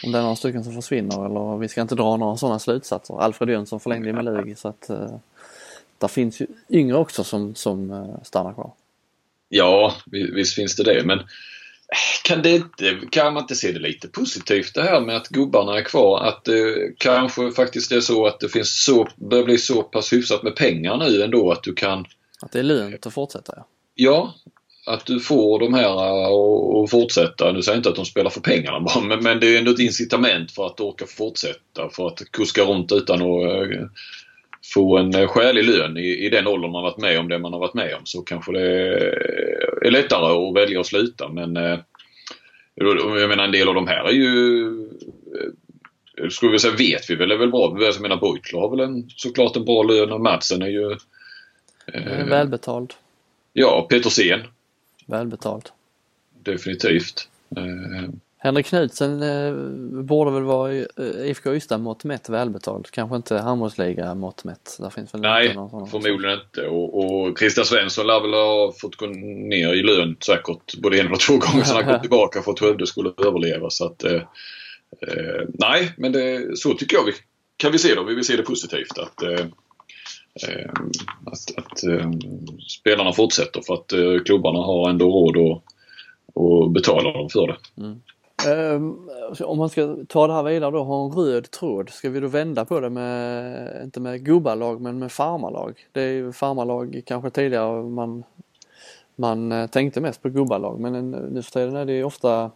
om 0.05 0.13
det 0.13 0.19
är 0.19 0.23
några 0.23 0.37
stycken 0.37 0.65
som 0.65 0.73
försvinner 0.73 1.27
eller 1.27 1.59
vi 1.59 1.69
ska 1.69 1.81
inte 1.81 1.95
dra 1.95 2.17
några 2.17 2.37
sådana 2.37 2.59
slutsatser. 2.59 3.21
Alfred 3.21 3.49
Jönsson 3.51 3.81
förlängde 3.81 4.09
ju 4.09 4.13
med 4.15 4.25
Lugi 4.37 4.55
så 4.55 4.69
att 4.69 4.91
eh, 4.91 5.11
där 5.99 6.09
finns 6.09 6.41
ju 6.41 6.47
yngre 6.71 6.97
också 6.97 7.25
som, 7.25 7.55
som 7.55 8.07
stannar 8.23 8.53
kvar. 8.53 8.71
Ja, 9.49 9.93
vi- 10.07 10.31
visst 10.31 10.55
finns 10.55 10.77
det 10.77 10.85
det. 10.85 11.03
Men 11.07 11.19
kan, 12.25 12.43
det 12.43 12.51
inte, 12.51 12.99
kan 13.11 13.35
man 13.35 13.43
inte 13.43 13.55
se 13.55 13.73
det 13.73 13.79
lite 13.79 14.09
positivt 14.09 14.75
det 14.75 14.83
här 14.83 15.01
med 15.01 15.17
att 15.17 15.29
gubbarna 15.29 15.79
är 15.79 15.83
kvar? 15.83 16.21
Att 16.21 16.45
det 16.45 16.93
kanske 16.99 17.53
faktiskt 17.53 17.93
är 17.93 18.01
så 18.01 18.27
att 18.27 18.41
det 18.41 18.49
finns 18.49 18.85
så, 18.85 19.09
börjar 19.17 19.45
bli 19.45 19.59
så 19.59 19.83
pass 19.83 20.13
hyfsat 20.13 20.43
med 20.43 20.57
pengar 20.57 20.97
nu 20.97 21.23
ändå 21.23 21.53
att 21.53 21.63
du 21.63 21.75
kan 21.75 22.05
Att 22.43 22.53
det 22.53 22.59
är 22.59 22.63
lönt 22.63 23.07
att 23.07 23.15
fortsätta 23.15 23.53
ja. 23.57 23.67
Ja, 23.95 24.35
att 24.87 25.07
du 25.07 25.21
får 25.21 25.59
de 25.61 25.75
här 25.75 25.85
att- 25.85 26.85
att 26.85 26.91
fortsätta. 26.91 27.53
Nu 27.53 27.63
säger 27.63 27.77
jag 27.77 27.79
inte 27.79 27.89
att 27.89 27.97
de 27.97 28.05
spelar 28.05 28.31
för 28.31 28.41
pengarna 28.41 28.81
bara, 28.81 29.01
men, 29.01 29.23
men 29.23 29.41
det 29.41 29.55
är 29.55 29.59
ändå 29.59 29.71
ett 29.71 29.79
incitament 29.79 30.53
för 30.53 30.67
att 30.67 30.81
orka 30.81 31.07
fortsätta. 31.07 31.91
För 31.93 32.07
att 32.07 32.31
kuska 32.31 32.63
runt 32.63 32.93
utan 32.93 33.17
att 33.23 33.73
eh, 33.73 33.87
få 34.75 34.99
en 34.99 35.15
eh, 35.15 35.27
skälig 35.29 35.65
lön 35.65 35.97
i, 35.97 36.27
i 36.27 36.29
den 36.31 36.47
åldern 36.47 36.73
man 36.73 36.83
varit 36.83 36.99
med 36.99 37.19
om 37.19 37.29
det 37.29 37.39
man 37.39 37.53
har 37.53 37.61
varit 37.61 37.75
med 37.75 37.95
om. 37.95 38.01
Så 38.05 38.23
kanske 38.23 38.53
det 38.53 38.99
är 39.89 39.91
lättare 39.91 40.49
att 40.49 40.55
välja 40.55 40.81
att 40.81 40.87
sluta. 40.87 41.29
Men 41.29 41.57
eh, 41.57 41.79
jag 42.75 43.29
menar 43.29 43.45
en 43.45 43.53
del 43.53 43.69
av 43.69 43.75
de 43.75 43.87
här 43.87 44.05
är 44.05 44.13
ju 44.13 44.67
eh, 46.19 46.29
skulle 46.29 46.53
vi 46.53 46.59
säga 46.59 46.77
vet 46.77 47.11
vi 47.11 47.15
väl 47.15 47.31
är 47.31 47.37
väl 47.37 47.51
bra. 47.51 47.77
Jag 47.81 48.01
menar 48.01 48.17
Beutler 48.17 48.61
har 48.61 48.71
väl 48.71 48.81
en, 48.81 49.11
såklart 49.17 49.57
en 49.57 49.65
bra 49.65 49.83
lön 49.83 50.13
och 50.13 50.21
Madsen 50.21 50.63
är 50.63 50.69
ju 50.69 50.97
Eh, 51.87 52.27
Välbetald. 52.27 52.95
Ja, 53.53 53.87
Petersen. 53.91 54.41
Välbetald. 55.07 55.69
Definitivt. 56.43 57.29
Eh, 57.57 58.11
Henrik 58.47 58.67
Knudsen 58.67 59.23
eh, 59.23 59.55
borde 60.03 60.31
väl 60.31 60.43
vara 60.43 60.75
eh, 60.75 60.85
IFK 61.31 61.55
Ystad 61.55 61.79
mått 61.79 62.05
mätt 62.05 62.29
välbetald. 62.29 62.91
Kanske 62.91 63.17
inte 63.17 63.39
handbollsliga 63.39 64.15
mått 64.15 64.45
mätt. 64.45 64.77
Där 64.81 64.91
finns 64.91 65.15
väl 65.15 65.21
nej, 65.21 65.47
inte 65.47 65.57
någon 65.57 65.91
förmodligen 65.91 66.39
inte. 66.41 66.67
Och, 66.67 67.05
och 67.05 67.39
Christian 67.39 67.65
Svensson 67.67 68.07
lär 68.07 68.21
väl 68.21 68.33
ha 68.33 68.73
fått 68.81 68.97
gå 68.97 69.07
ner 69.07 69.75
i 69.75 69.83
lön 69.83 70.17
säkert 70.27 70.77
både 70.77 71.01
en 71.01 71.13
och 71.13 71.21
två 71.21 71.33
gånger 71.33 71.65
sedan 71.65 71.77
han 71.77 71.93
kom 71.93 72.01
tillbaka 72.01 72.43
för 72.43 72.53
att 72.53 72.59
Skövde 72.59 72.87
skulle 72.87 73.11
överleva. 73.27 73.71
Så 73.71 73.87
att, 73.87 74.05
eh, 74.05 74.23
eh, 75.09 75.43
nej, 75.49 75.95
men 75.97 76.13
det, 76.13 76.59
så 76.59 76.75
tycker 76.75 76.97
jag 76.97 77.05
vi 77.05 77.13
kan 77.57 77.73
vi 77.73 77.79
se 77.79 77.95
det. 77.95 78.05
Vi 78.05 78.15
vill 78.15 78.25
se 78.25 78.37
det 78.37 78.43
positivt. 78.43 78.99
Att, 78.99 79.23
eh, 79.23 79.47
eh, 80.49 80.71
att, 81.27 81.59
att 81.59 81.79
spelarna 82.69 83.13
fortsätter 83.13 83.61
för 83.67 83.75
att 83.75 84.25
klubbarna 84.25 84.59
har 84.59 84.91
ändå 84.91 85.07
råd 85.07 85.37
att 85.37 85.63
och 86.37 86.71
betala 86.71 87.13
dem 87.13 87.29
för 87.29 87.47
det. 87.47 87.57
Um, 88.45 89.11
om 89.45 89.59
man 89.59 89.69
ska 89.69 89.97
ta 90.09 90.27
det 90.27 90.33
här 90.33 90.43
vidare 90.43 90.71
då, 90.71 90.85
ha 90.85 91.05
en 91.05 91.13
röd 91.13 91.51
tråd. 91.51 91.91
Ska 91.91 92.11
vi 92.11 92.21
då 92.21 92.29
vända 92.29 92.65
på 92.65 92.81
det 92.81 92.91
med, 92.91 93.81
inte 93.85 94.01
med 94.01 94.25
gubbalag 94.25 94.81
men 94.81 94.99
med 94.99 95.13
farmarlag? 95.13 95.87
Det 95.93 96.01
är 96.03 96.13
ju 96.13 96.33
farmarlag 96.33 97.03
kanske 97.07 97.31
tidigare 97.31 97.83
man, 97.83 98.25
man 99.17 99.53
eh, 99.53 99.67
tänkte 99.67 100.01
mest 100.01 100.23
på 100.23 100.29
gubbalag 100.29 100.81
men 100.81 100.95
en- 100.95 101.11
nu 101.11 101.43
för 101.43 101.51
tiden 101.51 101.77
är 101.77 101.85
det 101.85 101.93
ju 101.93 102.05
ofta 102.05 102.51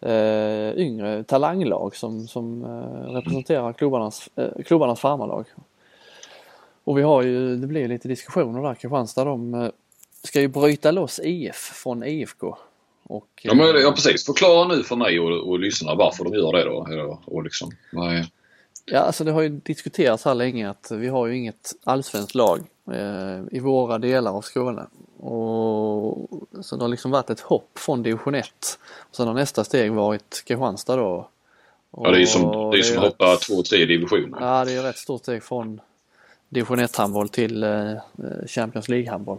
eh, 0.00 0.70
yngre 0.78 1.24
talanglag 1.24 1.96
som, 1.96 2.26
som 2.26 2.64
eh, 2.64 3.12
representerar 3.12 3.72
klubbarnas, 3.72 4.28
eh, 4.36 4.62
klubbarnas 4.64 5.00
farmarlag. 5.00 5.44
Och 6.84 6.98
vi 6.98 7.02
har 7.02 7.22
ju, 7.22 7.56
det 7.56 7.66
blir 7.66 7.88
lite 7.88 8.08
diskussioner 8.08 8.62
där, 8.62 8.74
Kristianstad 8.74 9.24
de 9.24 9.54
eh, 9.54 9.68
ska 10.22 10.40
ju 10.40 10.48
bryta 10.48 10.90
loss 10.90 11.20
IF 11.24 11.56
från 11.56 12.04
IFK. 12.04 12.56
Och, 13.06 13.26
Ja, 13.42 13.54
men, 13.54 13.76
eh, 13.76 13.82
ja 13.82 13.92
precis. 13.92 14.26
Förklara 14.26 14.68
nu 14.68 14.82
för 14.82 14.96
mig 14.96 15.20
och, 15.20 15.48
och 15.48 15.58
lyssnarna 15.60 15.94
varför 15.98 16.24
de 16.24 16.34
gör 16.34 16.52
det 16.52 16.64
då. 16.64 17.20
Och 17.26 17.42
liksom, 17.44 17.70
är- 17.92 18.26
Ja, 18.86 18.98
alltså 18.98 19.24
det 19.24 19.32
har 19.32 19.42
ju 19.42 19.48
diskuterats 19.48 20.24
här 20.24 20.34
länge 20.34 20.70
att 20.70 20.90
vi 20.94 21.08
har 21.08 21.26
ju 21.26 21.36
inget 21.36 21.72
allsvenskt 21.84 22.34
lag 22.34 22.60
eh, 22.92 23.40
i 23.50 23.58
våra 23.60 23.98
delar 23.98 24.32
av 24.32 24.42
Skåne. 24.42 24.86
Och, 25.18 26.28
så 26.64 26.76
det 26.76 26.84
har 26.84 26.88
liksom 26.88 27.10
varit 27.10 27.30
ett 27.30 27.40
hopp 27.40 27.78
från 27.78 28.02
division 28.02 28.34
1. 28.34 28.46
Och 28.98 29.16
sen 29.16 29.26
har 29.26 29.34
nästa 29.34 29.64
steg 29.64 29.92
varit 29.92 30.42
Kristianstad 30.46 30.96
då. 30.96 31.28
Ja, 31.96 32.10
det 32.10 32.16
är 32.16 32.20
ju 32.20 32.26
som, 32.26 32.44
Och 32.44 32.72
det 32.72 32.78
är 32.78 32.82
som 32.82 32.98
att 32.98 33.04
rätt- 33.04 33.10
hoppa 33.12 33.36
två, 33.36 33.62
tre 33.62 33.84
divisioner. 33.84 34.38
Ja, 34.40 34.64
det 34.64 34.72
är 34.72 34.90
ett 34.90 34.98
stort 34.98 35.22
steg 35.22 35.42
från 35.42 35.80
division 36.48 36.78
1 36.78 36.96
handboll 36.96 37.28
till 37.28 37.62
eh, 37.62 37.90
eh, 37.92 37.98
Champions 38.46 38.88
League 38.88 39.10
handboll. 39.10 39.38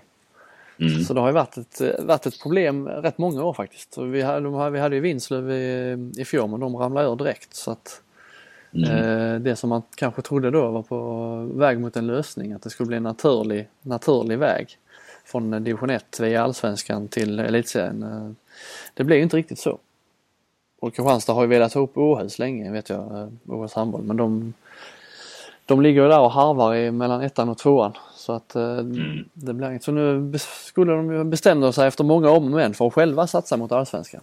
Mm. 0.80 1.04
Så 1.04 1.14
det 1.14 1.20
har 1.20 1.28
ju 1.28 1.34
varit 1.34 1.58
ett, 1.58 1.82
varit 2.00 2.26
ett 2.26 2.42
problem 2.42 2.88
rätt 2.88 3.18
många 3.18 3.44
år 3.44 3.54
faktiskt. 3.54 3.98
Vi, 3.98 4.22
hade, 4.22 4.40
de 4.40 4.54
hade- 4.54 4.72
vi 4.72 4.80
hade 4.80 4.96
ju 4.96 5.02
Vinslöv 5.02 5.52
i, 5.52 5.98
i 6.18 6.26
fjol 6.26 6.50
men 6.50 6.60
de 6.60 6.76
ramlade 6.76 7.08
ur 7.08 7.16
direkt. 7.16 7.56
Så 7.56 7.72
att 7.72 8.02
Mm. 8.74 8.90
Eh, 8.92 9.40
Det 9.40 9.56
som 9.56 9.70
man 9.70 9.82
kanske 9.96 10.22
trodde 10.22 10.52
då 10.52 10.72
var 10.72 10.82
på 10.84 11.50
väg 11.54 11.80
mot 11.80 11.98
en 11.98 12.08
lösning, 12.08 12.54
att 12.54 12.62
det 12.62 12.70
skulle 12.70 12.88
bli 12.88 12.98
en 12.98 13.04
naturlig, 13.04 13.68
naturlig 13.82 14.38
väg 14.40 14.78
från 15.26 15.52
division 15.64 15.90
1 15.90 16.20
via 16.20 16.44
allsvenskan 16.44 17.08
till 17.08 17.40
elitserien. 17.40 18.04
Eh, 18.04 18.32
Det 18.94 19.04
blev 19.04 19.18
ju 19.18 19.24
inte 19.24 19.38
riktigt 19.38 19.60
så. 19.60 19.80
Och 20.80 20.94
Kristianstad 20.96 21.34
har 21.34 21.42
ju 21.42 21.48
velat 21.48 21.74
ha 21.74 21.82
upp 21.82 21.98
Åhus 21.98 22.40
länge 22.40 22.72
vet 22.72 22.90
jag, 22.90 23.00
eh, 23.22 23.28
Åhus 23.48 23.74
handboll, 23.74 24.04
men 24.04 24.18
de, 24.18 24.54
de 25.65 25.82
ligger 25.82 26.04
ju 26.04 26.10
där 26.10 26.19
och 26.19 26.32
harvar 26.32 26.75
i 26.75 26.91
mellan 26.91 27.21
ettan 27.21 27.49
och 27.49 27.58
tvåan. 27.58 27.93
Så 28.15 28.34
att 28.34 28.56
eh, 28.56 28.78
det 29.34 29.54
blir 29.54 29.69
inget. 29.69 29.84
Så 29.84 29.91
nu 29.91 30.34
skulle 30.39 30.91
de 30.91 31.13
ju 31.13 31.23
bestämde 31.23 31.73
sig 31.73 31.88
efter 31.88 32.04
många 32.04 32.30
om 32.30 32.43
och 32.45 32.51
men 32.51 32.73
för 32.73 32.88
att 32.88 32.93
själva 32.93 33.28
satsa 33.28 33.58
mot 33.58 33.71
allsvenskan. 33.71 34.21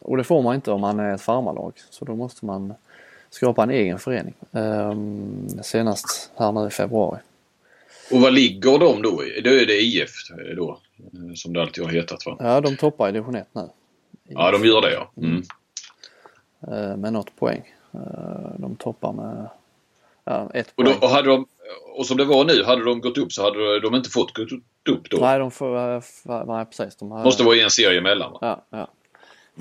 och 0.00 0.16
det 0.16 0.24
får 0.24 0.42
man 0.42 0.54
inte 0.54 0.70
om 0.70 0.80
man 0.80 1.00
är 1.00 1.14
ett 1.14 1.20
farmarlag. 1.20 1.72
Så 1.90 2.04
då 2.04 2.16
måste 2.16 2.46
man 2.46 2.74
skapa 3.30 3.62
en 3.62 3.70
egen 3.70 3.98
förening. 3.98 4.34
Um, 4.50 5.48
senast 5.62 6.30
här 6.36 6.52
nu 6.52 6.66
i 6.66 6.70
februari. 6.70 7.18
Och 8.12 8.20
vad 8.20 8.32
ligger 8.32 8.78
de 8.78 9.02
då 9.02 9.24
i? 9.24 9.40
Då 9.40 9.50
är 9.50 9.66
det 9.66 9.80
IF 9.80 10.10
då? 10.56 10.78
Som 11.34 11.52
det 11.52 11.62
alltid 11.62 11.84
har 11.84 11.90
hetat 11.90 12.26
va? 12.26 12.36
Ja, 12.38 12.60
de 12.60 12.76
toppar 12.76 13.08
i 13.08 13.12
division 13.12 13.34
1 13.34 13.48
nu. 13.52 13.68
Ja, 14.28 14.50
de 14.50 14.64
gör 14.64 14.80
det 14.80 14.92
ja. 14.92 15.10
Mm. 15.16 15.42
Uh, 16.68 16.96
med 16.96 17.12
något 17.12 17.36
poäng. 17.36 17.74
De 18.58 18.76
toppar 18.76 19.12
med 19.12 19.48
ja, 20.28 20.50
ett 20.54 20.72
och, 20.74 20.84
då, 20.84 20.92
och, 21.00 21.08
hade 21.08 21.28
de, 21.28 21.46
och 21.96 22.06
som 22.06 22.16
det 22.16 22.24
var 22.24 22.44
nu, 22.44 22.64
hade 22.64 22.84
de 22.84 23.00
gått 23.00 23.18
upp 23.18 23.32
så 23.32 23.42
hade 23.42 23.80
de 23.80 23.94
inte 23.94 24.10
fått 24.10 24.34
gått 24.34 24.52
upp 24.90 25.10
då? 25.10 25.16
Nej, 25.20 25.38
de 25.38 25.50
får, 25.50 25.76
uh, 25.76 26.02
nej 26.46 26.64
precis. 26.64 26.96
De 26.96 27.10
hade, 27.10 27.24
Måste 27.24 27.44
vara 27.44 27.56
i 27.56 27.62
en 27.62 27.70
serie 27.70 27.98
emellan 27.98 28.32
va? 28.32 28.38
Ja, 28.40 28.64
ja. 28.70 28.88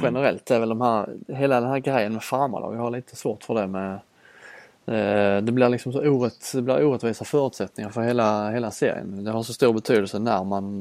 Generellt 0.04 0.52
är 0.52 0.60
väl 0.60 0.70
de 0.70 0.82
här, 0.82 1.10
hela 1.28 1.62
den 1.62 1.70
här 1.70 1.80
grejen 1.80 2.14
med 2.14 2.24
farmarlag, 2.24 2.76
jag 2.76 2.80
har 2.80 2.92
lite 2.92 3.16
svårt 3.16 3.44
för 3.44 3.54
det 3.54 3.68
med 3.68 4.00
det 5.44 5.52
blir 5.52 5.70
liksom 5.70 5.94
så 5.94 6.00
orätt, 6.00 6.52
det 6.54 6.62
blir 6.62 6.84
orättvisa 6.84 7.26
förutsättningar 7.26 7.90
för 7.90 8.02
hela, 8.02 8.52
hela 8.52 8.72
serien. 8.72 9.24
Det 9.24 9.32
har 9.32 9.44
så 9.44 9.54
stor 9.54 9.74
betydelse 9.74 10.20
när 10.20 10.44
man, 10.44 10.80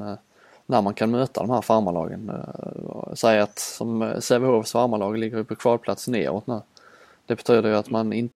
när 0.66 0.82
man 0.82 0.94
kan 0.94 1.10
möta 1.10 1.40
de 1.40 1.50
här 1.50 1.60
farmarlagen. 1.60 2.32
Säg 3.14 3.40
att 3.40 3.58
som 3.58 4.14
Sävehofs 4.18 4.72
farmarlag 4.72 5.18
ligger 5.18 5.42
på 5.42 5.56
kvalplats 5.56 6.08
neråt 6.08 6.46
nu. 6.46 6.60
Det 7.26 7.34
betyder 7.34 7.68
ju 7.68 7.76
att 7.76 7.90
man 7.90 8.12
inte 8.12 8.35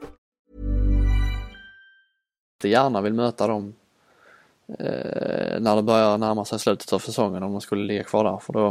gärna 2.67 3.01
vill 3.01 3.13
möta 3.13 3.47
dem 3.47 3.73
eh, 4.79 5.59
när 5.59 5.75
det 5.75 5.81
börjar 5.81 6.17
närma 6.17 6.45
sig 6.45 6.59
slutet 6.59 6.93
av 6.93 6.99
säsongen 6.99 7.43
om 7.43 7.51
de 7.51 7.61
skulle 7.61 7.83
ligga 7.83 8.03
kvar 8.03 8.23
där. 8.23 8.37
För 8.37 8.53
då, 8.53 8.67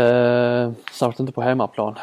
eh, 0.00 0.72
särskilt 0.92 1.20
inte 1.20 1.32
på 1.32 1.42
hemmaplan. 1.42 1.98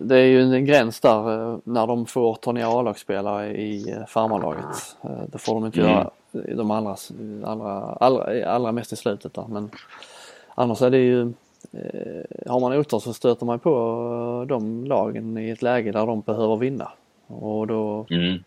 Det 0.00 0.16
är 0.16 0.26
ju 0.26 0.54
en 0.54 0.64
gräns 0.64 1.00
där 1.00 1.52
eh, 1.52 1.58
när 1.64 1.86
de 1.86 2.06
får 2.06 2.34
ta 2.34 2.52
ner 2.52 2.78
A-lagsspelare 2.80 3.56
i 3.56 3.90
eh, 3.90 4.06
farmarlaget. 4.06 4.96
Eh, 5.02 5.22
det 5.32 5.38
får 5.38 5.54
de 5.54 5.66
inte 5.66 5.80
mm. 5.80 5.92
göra 5.92 6.10
de 6.32 6.70
allra, 6.70 6.96
allra, 7.44 7.72
allra, 8.00 8.50
allra 8.50 8.72
mest 8.72 8.92
i 8.92 8.96
slutet 8.96 9.34
där. 9.34 9.44
Men 9.48 9.70
annars 10.54 10.82
är 10.82 10.90
det 10.90 10.98
ju 10.98 11.32
har 12.46 12.60
man 12.60 12.72
otur 12.72 12.98
så 12.98 13.12
stöter 13.12 13.46
man 13.46 13.58
på 13.58 14.46
de 14.48 14.84
lagen 14.84 15.38
i 15.38 15.50
ett 15.50 15.62
läge 15.62 15.92
där 15.92 16.06
de 16.06 16.20
behöver 16.20 16.56
vinna. 16.56 16.92
Och 17.26 17.66
då 17.66 18.06
mm. 18.10 18.38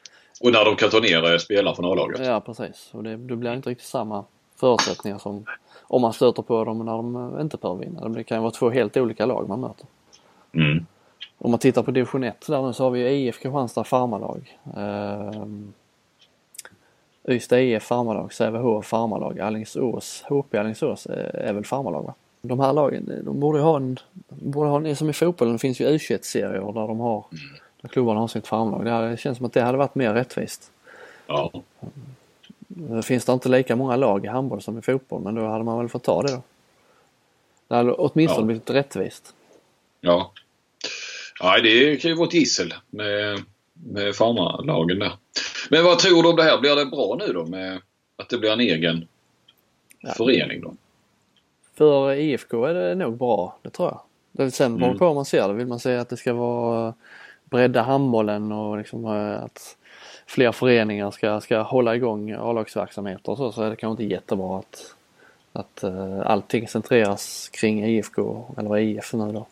Och 0.41 0.51
när 0.51 0.65
de 0.65 0.75
kan 0.75 0.89
ta 0.89 0.99
ner 0.99 1.37
spelare 1.37 1.75
från 1.75 1.85
A-laget. 1.85 2.25
Ja 2.25 2.41
precis 2.41 2.89
och 2.91 3.03
det, 3.03 3.17
det 3.17 3.35
blir 3.35 3.53
inte 3.53 3.69
riktigt 3.69 3.87
samma 3.87 4.25
förutsättningar 4.55 5.17
som 5.17 5.45
om 5.81 6.01
man 6.01 6.13
stöter 6.13 6.41
på 6.41 6.63
dem 6.63 6.85
när 6.85 6.91
de 6.91 7.37
inte 7.41 7.57
behöver 7.57 7.85
vinna. 7.85 8.09
Det 8.09 8.23
kan 8.23 8.37
ju 8.37 8.41
vara 8.41 8.51
två 8.51 8.69
helt 8.69 8.97
olika 8.97 9.25
lag 9.25 9.49
man 9.49 9.59
möter. 9.59 9.87
Mm. 10.53 10.85
Om 11.37 11.51
man 11.51 11.59
tittar 11.59 11.83
på 11.83 11.91
division 11.91 12.23
1 12.23 12.47
där 12.47 12.61
nu 12.61 12.73
så 12.73 12.83
har 12.83 12.91
vi 12.91 13.09
IF 13.09 13.39
Kristianstad 13.39 13.83
farmarlag. 13.83 14.57
Uh, 14.77 15.45
Ystad 17.27 17.59
IF 17.59 17.83
farmarlag, 17.83 18.33
Sävehof 18.33 18.85
farmarlag, 18.85 19.39
Alingsås, 19.39 20.23
HP 20.27 20.55
Alingsås 20.55 21.07
är 21.33 21.53
väl 21.53 21.65
farmarlag 21.65 22.03
va? 22.03 22.13
De 22.41 22.59
här 22.59 22.73
lagen, 22.73 23.21
de 23.25 23.39
borde 23.39 23.59
ha 23.59 23.77
en, 23.77 23.97
borde 24.29 24.69
ha 24.69 24.77
en, 24.77 24.95
som 24.95 25.09
i 25.09 25.13
fotbollen, 25.13 25.53
det 25.53 25.59
finns 25.59 25.79
ju 25.79 25.87
U21-serier 25.87 26.73
där 26.73 26.87
de 26.87 26.99
har 26.99 27.25
mm 27.31 27.64
när 27.85 27.89
klubbarna 27.89 28.19
har 28.19 28.27
sitt 28.27 28.47
farmlag. 28.47 28.85
Det 29.11 29.17
känns 29.17 29.37
som 29.37 29.45
att 29.45 29.53
det 29.53 29.61
hade 29.61 29.77
varit 29.77 29.95
mer 29.95 30.13
rättvist. 30.13 30.71
Ja. 31.27 31.51
Det 32.67 33.03
finns 33.03 33.25
det 33.25 33.33
inte 33.33 33.49
lika 33.49 33.75
många 33.75 33.95
lag 33.95 34.25
i 34.25 34.27
handboll 34.27 34.61
som 34.61 34.79
i 34.79 34.81
fotboll 34.81 35.21
men 35.21 35.35
då 35.35 35.47
hade 35.47 35.63
man 35.63 35.77
väl 35.77 35.89
fått 35.89 36.03
ta 36.03 36.21
det 36.21 36.31
då. 36.31 36.41
Det 37.67 37.75
hade 37.75 37.91
åtminstone 37.91 38.41
ja. 38.41 38.45
blivit 38.45 38.69
rättvist. 38.69 39.33
Ja. 40.01 40.31
Ja, 41.39 41.61
det 41.61 42.01
kan 42.01 42.11
ju 42.11 42.17
vara 42.17 42.27
ett 42.27 42.33
gissel 42.33 42.73
med, 42.89 43.43
med 43.73 44.15
farmarlagen 44.15 44.99
där. 44.99 45.13
Men 45.69 45.83
vad 45.83 45.99
tror 45.99 46.23
du 46.23 46.29
om 46.29 46.35
det 46.35 46.43
här? 46.43 46.59
Blir 46.59 46.75
det 46.75 46.85
bra 46.85 47.15
nu 47.19 47.33
då 47.33 47.45
med 47.45 47.81
att 48.15 48.29
det 48.29 48.37
blir 48.37 48.51
en 48.51 48.59
egen 48.59 49.07
ja. 49.99 50.13
förening 50.17 50.61
då? 50.61 50.73
För 51.77 52.13
IFK 52.13 52.65
är 52.65 52.73
det 52.73 52.95
nog 52.95 53.17
bra, 53.17 53.57
det 53.61 53.69
tror 53.69 53.97
jag. 54.37 54.53
Sen 54.53 54.77
beror 54.77 54.87
mm. 54.87 54.99
på 54.99 55.07
hur 55.07 55.13
man 55.13 55.25
ser 55.25 55.47
det. 55.47 55.53
Vill 55.53 55.67
man 55.67 55.79
säga 55.79 56.01
att 56.01 56.09
det 56.09 56.17
ska 56.17 56.33
vara 56.33 56.93
bredda 57.49 57.81
handbollen 57.81 58.51
och 58.51 58.77
liksom 58.77 59.05
eh, 59.05 59.43
att 59.43 59.77
fler 60.25 60.51
föreningar 60.51 61.11
ska, 61.11 61.41
ska 61.41 61.61
hålla 61.61 61.95
igång 61.95 62.31
A-lagsverksamheter 62.31 63.31
och 63.31 63.37
så, 63.37 63.51
så 63.51 63.63
är 63.63 63.69
det 63.69 63.75
kanske 63.75 64.03
inte 64.03 64.13
jättebra 64.13 64.59
att, 64.59 64.95
att 65.53 65.83
uh, 65.83 66.21
allting 66.25 66.67
centreras 66.67 67.49
kring 67.53 67.85
IFK 67.85 68.45
eller 68.57 68.77
IF 68.77 69.13
nu 69.13 69.31
då. 69.31 69.47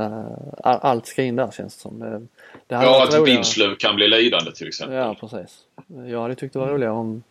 Uh, 0.00 0.26
allt 0.60 1.06
ska 1.06 1.22
in 1.22 1.36
där 1.36 1.50
känns 1.50 1.74
det 1.76 1.80
som. 1.80 2.00
Det, 2.00 2.26
ja, 2.68 3.04
att 3.04 3.26
Vinslöv 3.28 3.74
kan 3.74 3.96
bli 3.96 4.08
lidande 4.08 4.52
till 4.52 4.68
exempel. 4.68 4.96
Ja, 4.96 5.16
precis. 5.20 5.58
Jag 6.06 6.22
hade 6.22 6.34
tyckt 6.34 6.52
det 6.52 6.58
var 6.58 6.68
roligare 6.68 6.94
om, 6.94 7.22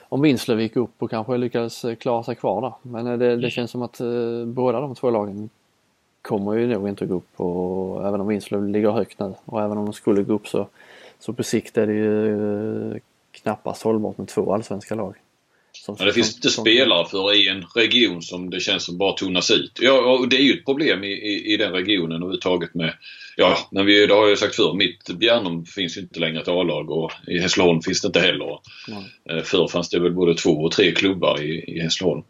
om 0.00 0.22
Vinslöv 0.22 0.60
gick 0.60 0.76
upp 0.76 1.02
och 1.02 1.10
kanske 1.10 1.36
lyckades 1.36 1.84
klara 2.00 2.22
sig 2.22 2.34
kvar 2.34 2.60
där. 2.60 2.72
Men 2.82 3.04
det, 3.04 3.16
det 3.16 3.32
mm. 3.32 3.50
känns 3.50 3.70
som 3.70 3.82
att 3.82 4.00
uh, 4.00 4.46
båda 4.46 4.80
de 4.80 4.94
två 4.94 5.10
lagen 5.10 5.48
kommer 6.26 6.54
ju 6.54 6.66
nog 6.66 6.88
inte 6.88 7.06
gå 7.06 7.14
upp 7.14 7.40
och 7.40 8.08
även 8.08 8.20
om 8.20 8.28
Vinslöv 8.28 8.68
ligger 8.68 8.90
högt 8.90 9.18
nu 9.18 9.34
och 9.44 9.62
även 9.62 9.78
om 9.78 9.84
de 9.84 9.92
skulle 9.94 10.22
gå 10.22 10.32
upp 10.34 10.48
så, 10.48 10.68
så 11.18 11.32
på 11.32 11.42
sikt 11.42 11.78
är 11.78 11.86
det 11.86 11.92
ju 11.92 12.92
eh, 12.92 12.96
knappast 13.30 13.82
hållbart 13.82 14.18
med 14.18 14.28
två 14.28 14.54
allsvenska 14.54 14.94
lag. 14.94 15.14
Som, 15.72 15.96
ja, 15.98 16.04
det 16.04 16.12
finns 16.12 16.36
inte 16.36 16.48
spelare 16.48 17.06
för 17.06 17.34
i 17.34 17.48
en 17.48 17.64
region 17.74 18.22
som 18.22 18.50
det 18.50 18.60
känns 18.60 18.84
som 18.84 18.98
bara 18.98 19.12
tunnas 19.12 19.50
ut. 19.50 19.78
Ja, 19.80 20.18
och 20.18 20.28
det 20.28 20.36
är 20.36 20.42
ju 20.42 20.52
ett 20.52 20.64
problem 20.64 21.04
i, 21.04 21.12
i, 21.12 21.52
i 21.52 21.56
den 21.56 21.72
regionen 21.72 22.16
överhuvudtaget 22.16 22.74
med 22.74 22.94
Ja, 23.36 23.58
men 23.70 23.86
vi, 23.86 24.06
det 24.06 24.14
har 24.14 24.28
jag 24.28 24.38
sagt 24.38 24.54
förr. 24.54 24.74
Mitt 24.74 25.18
Bjärnum 25.18 25.64
finns 25.64 25.96
ju 25.96 26.00
inte 26.00 26.20
längre 26.20 26.40
ett 26.40 26.48
A-lag 26.48 26.90
och 26.90 27.12
i 27.26 27.38
Hässleholm 27.38 27.82
finns 27.82 28.00
det 28.00 28.06
inte 28.06 28.20
heller. 28.20 28.58
Mm. 28.88 29.44
Förr 29.44 29.68
fanns 29.68 29.88
det 29.88 30.00
väl 30.00 30.12
både 30.12 30.34
två 30.34 30.50
och 30.50 30.72
tre 30.72 30.92
klubbar 30.92 31.42
i, 31.42 31.76
i 31.76 31.80
Hässleholm. 31.80 32.22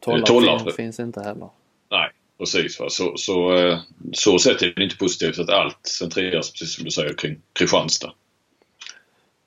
Tollarp 0.00 0.74
finns 0.74 1.00
inte 1.00 1.20
heller. 1.20 1.48
Nej, 1.90 2.10
Precis. 2.38 2.80
Va? 2.80 2.90
Så, 2.90 3.16
så, 3.16 3.56
eh, 3.56 3.78
så 4.12 4.38
sett 4.38 4.62
är 4.62 4.72
det 4.76 4.84
inte 4.84 4.96
positivt 4.96 5.38
att 5.38 5.50
allt 5.50 5.86
centreras, 5.86 6.50
precis 6.50 6.74
som 6.74 6.84
du 6.84 6.90
säger, 6.90 7.14
kring 7.14 7.40
Kristianstad. 7.52 8.12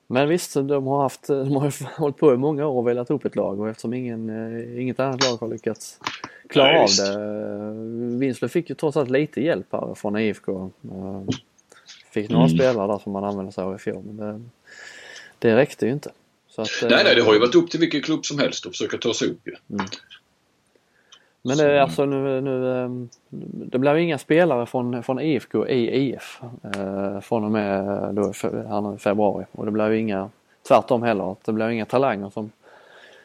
Men 0.08 0.30
visst, 0.30 0.54
de 0.54 0.88
har, 0.88 1.02
haft, 1.02 1.28
de 1.28 1.56
har 1.56 1.98
hållit 2.00 2.18
på 2.18 2.34
i 2.34 2.38
många 2.38 2.68
år 2.68 2.78
och 2.78 2.88
velat 2.88 3.12
upp 3.12 3.26
ett 3.26 3.36
lag 3.36 3.60
och 3.60 3.70
eftersom 3.70 3.94
ingen, 3.94 4.30
eh, 4.30 4.82
inget 4.82 5.00
annat 5.00 5.24
lag 5.24 5.38
har 5.38 5.48
lyckats 5.48 6.00
klara 6.50 6.72
Nej, 6.72 6.82
av 6.82 6.90
det. 6.98 8.18
Vinslöv 8.18 8.50
fick 8.50 8.70
ju 8.70 8.76
trots 8.76 8.98
allt 8.98 9.10
lite 9.10 9.42
hjälp 9.42 9.68
här 9.72 9.96
från 9.96 10.18
IFK. 10.18 10.72
Eh, 10.84 11.24
fick 12.12 12.30
några 12.30 12.46
mm. 12.46 12.58
spelare 12.58 12.88
där 12.88 13.00
som 13.00 13.12
man 13.12 13.24
använde 13.24 13.52
sig 13.52 13.64
av 13.64 13.76
i 13.76 13.78
fjol 13.78 14.04
men 14.04 14.18
det, 14.18 14.42
det 15.40 15.56
räckte 15.56 15.86
ju 15.86 15.92
inte. 15.92 16.12
Att, 16.56 16.70
nej, 16.82 17.04
nej, 17.04 17.16
det 17.16 17.22
har 17.22 17.34
ju 17.34 17.40
varit 17.40 17.56
upp 17.56 17.72
till 17.72 17.80
vilken 17.80 18.02
klubb 18.02 18.26
som 18.26 18.40
helst 18.40 18.66
att 18.66 18.72
försöka 18.72 18.98
ta 18.98 19.14
sig 19.14 19.28
upp 19.28 19.48
ju. 19.48 19.56
Mm. 19.70 19.86
Men 21.42 21.58
det, 21.58 21.64
är 21.64 21.80
alltså 21.80 22.06
nu, 22.06 22.42
nu, 22.42 22.84
ehm, 22.84 23.10
det 23.70 23.80
blir 23.80 23.96
inga 23.96 24.18
spelare 24.18 24.66
från, 24.66 25.04
från 25.04 25.20
IFK 25.20 25.68
i 25.68 25.96
IF 25.96 26.42
eh, 26.76 27.20
från 27.20 27.44
och 27.44 27.52
med 27.52 27.86
då, 28.16 28.34
här 28.44 28.92
nu, 28.92 28.98
februari 28.98 29.46
och 29.52 29.66
det 29.66 29.72
blir 29.72 29.92
inga, 29.92 30.30
tvärtom 30.68 31.04
heller, 31.04 31.36
det 31.46 31.52
blir 31.52 31.70
inga 31.70 31.86
talanger 31.86 32.30
som, 32.30 32.52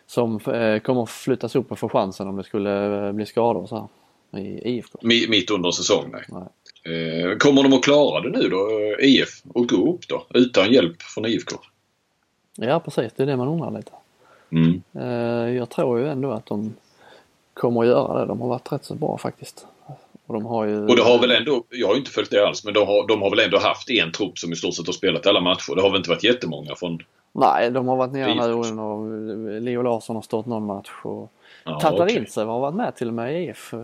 som 0.06 0.40
eh, 0.40 0.78
kommer 0.78 1.06
flyttas 1.06 1.56
upp 1.56 1.72
och 1.72 1.78
få 1.78 1.88
chansen 1.88 2.28
om 2.28 2.36
det 2.36 2.44
skulle 2.44 3.06
eh, 3.06 3.12
bli 3.12 3.26
skador 3.26 3.66
så 3.66 3.88
här, 4.32 4.40
i 4.40 4.76
IFK. 4.76 4.98
Mitt 5.02 5.50
under 5.50 5.70
säsong 5.70 6.04
nej. 6.12 6.24
nej. 6.28 6.42
Eh, 6.86 7.36
kommer 7.36 7.62
de 7.62 7.72
att 7.72 7.82
klara 7.82 8.20
det 8.20 8.38
nu 8.38 8.48
då, 8.48 8.68
IF, 9.00 9.42
och 9.54 9.68
gå 9.68 9.94
upp 9.94 10.08
då 10.08 10.26
utan 10.34 10.72
hjälp 10.72 11.02
från 11.02 11.26
IFK? 11.26 11.56
Ja 12.56 12.80
precis, 12.80 13.12
det 13.16 13.22
är 13.22 13.26
det 13.26 13.36
man 13.36 13.48
undrar 13.48 13.70
lite. 13.70 13.92
Mm. 14.50 14.82
Eh, 14.94 15.56
jag 15.56 15.70
tror 15.70 15.98
ju 15.98 16.08
ändå 16.08 16.30
att 16.32 16.46
de 16.46 16.74
kommer 17.56 17.80
att 17.80 17.86
göra 17.86 18.20
det. 18.20 18.26
De 18.26 18.40
har 18.40 18.48
varit 18.48 18.72
rätt 18.72 18.84
så 18.84 18.94
bra 18.94 19.18
faktiskt. 19.18 19.66
Och 20.26 20.34
de 20.34 20.46
har 20.46 20.64
ju... 20.64 20.86
Och 20.86 20.96
det 20.96 21.02
har 21.02 21.18
väl 21.18 21.30
ändå, 21.30 21.64
jag 21.70 21.88
har 21.88 21.96
inte 21.96 22.10
följt 22.10 22.30
det 22.30 22.46
alls, 22.46 22.64
men 22.64 22.74
de 22.74 22.86
har, 22.86 23.08
de 23.08 23.22
har 23.22 23.30
väl 23.30 23.38
ändå 23.40 23.58
haft 23.58 23.90
en 23.90 24.12
trupp 24.12 24.38
som 24.38 24.52
i 24.52 24.56
stort 24.56 24.74
sett 24.74 24.86
har 24.86 24.92
spelat 24.92 25.26
alla 25.26 25.40
matcher. 25.40 25.74
Det 25.74 25.82
har 25.82 25.90
väl 25.90 25.96
inte 25.98 26.10
varit 26.10 26.24
jättemånga 26.24 26.74
från, 26.74 26.98
Nej, 27.32 27.70
de 27.70 27.88
har 27.88 27.96
varit 27.96 28.12
nere 28.12 28.34
nu 28.34 28.52
under 28.52 29.60
Leo 29.60 29.82
Larsson 29.82 30.16
har 30.16 30.22
stått 30.22 30.46
någon 30.46 30.66
match 30.66 30.90
och 31.02 31.32
Ja, 31.64 31.80
Tatar 31.80 32.04
okej. 32.04 32.16
Intsev 32.16 32.48
har 32.48 32.60
varit 32.60 32.74
med 32.74 32.96
till 32.96 33.08
och 33.08 33.14
med 33.14 33.42
i 33.42 33.46
EF. 33.48 33.74
eh, 33.74 33.80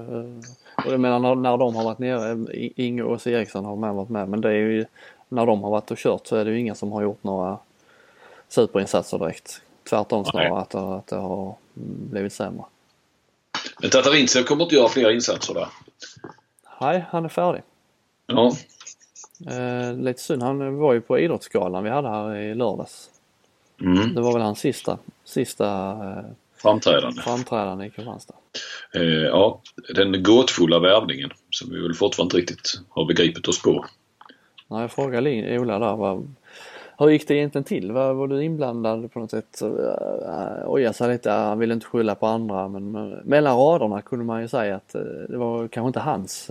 Och 0.87 0.93
jag 0.93 1.01
menar 1.01 1.19
när, 1.19 1.35
när 1.35 1.57
de 1.57 1.77
har 1.77 1.85
varit 1.85 1.99
nere, 1.99 2.47
Inge 2.77 3.03
och 3.03 3.27
Eriksson 3.27 3.65
har 3.65 3.77
med 3.77 3.95
varit 3.95 4.09
med 4.09 4.29
men 4.29 4.41
det 4.41 4.49
är 4.49 4.53
ju 4.53 4.85
när 5.29 5.47
de 5.47 5.63
har 5.63 5.71
varit 5.71 5.91
och 5.91 5.97
kört 5.99 6.27
så 6.27 6.37
är 6.37 6.45
det 6.45 6.51
ju 6.51 6.61
ingen 6.61 6.75
som 6.75 6.93
har 6.93 7.03
gjort 7.03 7.25
några 7.25 7.59
superinsatser 8.49 9.19
direkt. 9.19 9.63
Tvärtom 9.91 10.25
snarare 10.25 10.49
Nej. 10.49 10.59
att, 10.59 10.75
att 10.75 11.07
det 11.07 11.17
har 11.17 11.55
blivit 12.11 12.33
sämre. 12.33 12.65
Men 13.81 13.91
Tatarintsev 13.91 14.45
kommer 14.45 14.65
inte 14.65 14.75
göra 14.75 14.89
fler 14.89 15.11
insatser 15.11 15.55
där. 15.55 15.69
Nej, 16.81 17.05
han 17.11 17.25
är 17.25 17.29
färdig. 17.29 17.63
Ja, 18.27 18.53
Eh, 19.51 19.97
lite 19.97 20.21
synd, 20.21 20.43
han 20.43 20.77
var 20.77 20.93
ju 20.93 21.01
på 21.01 21.19
Idrottsgalan 21.19 21.85
vi 21.85 21.91
hade 21.91 22.09
här 22.09 22.37
i 22.37 22.55
lördags. 22.55 23.11
mm. 23.81 24.15
Det 24.15 24.21
var 24.21 24.33
väl 24.33 24.43
hans 24.43 24.59
sista, 24.59 24.99
sista 25.25 25.91
eh, 25.91 26.25
framträdande. 26.63 27.23
framträdande 27.23 27.87
i 27.87 27.91
Kristianstad. 27.91 28.35
Eh, 28.95 29.03
ja, 29.03 29.61
den 29.95 30.23
gåtfulla 30.23 30.79
värvningen 30.79 31.31
som 31.51 31.71
vi 31.71 31.83
väl 31.83 31.95
fortfarande 31.95 32.39
inte 32.39 32.53
riktigt 32.53 32.81
har 32.89 33.05
begripit 33.05 33.49
oss 33.49 33.63
på. 33.63 33.85
När 34.69 34.81
jag 34.81 34.93
frågade 34.93 35.59
Ola 35.59 35.79
där, 35.79 35.97
vad, 35.97 36.35
hur 37.03 37.11
gick 37.11 37.29
det 37.29 37.35
egentligen 37.35 37.65
till? 37.65 37.93
Var, 37.93 38.13
var 38.13 38.29
du 38.29 38.45
inblandad 38.45 39.13
på 39.13 39.19
något 39.19 39.31
sätt? 39.31 39.63
Äh, 39.63 39.69
oja 39.69 40.65
ojade 40.67 40.95
sig 40.95 41.13
lite, 41.13 41.31
äh, 41.31 41.37
han 41.37 41.59
ville 41.59 41.75
inte 41.75 41.87
skylla 41.87 42.15
på 42.15 42.27
andra 42.27 42.69
men, 42.69 42.93
mellan 43.25 43.57
raderna 43.57 44.03
kunde 44.03 44.25
man 44.25 44.43
ju 44.43 44.49
säga 44.49 44.77
att 44.77 44.95
äh, 44.95 45.03
det 45.29 45.37
var 45.37 45.69
kanske 45.69 45.87
inte 45.87 46.01
hans, 46.01 46.51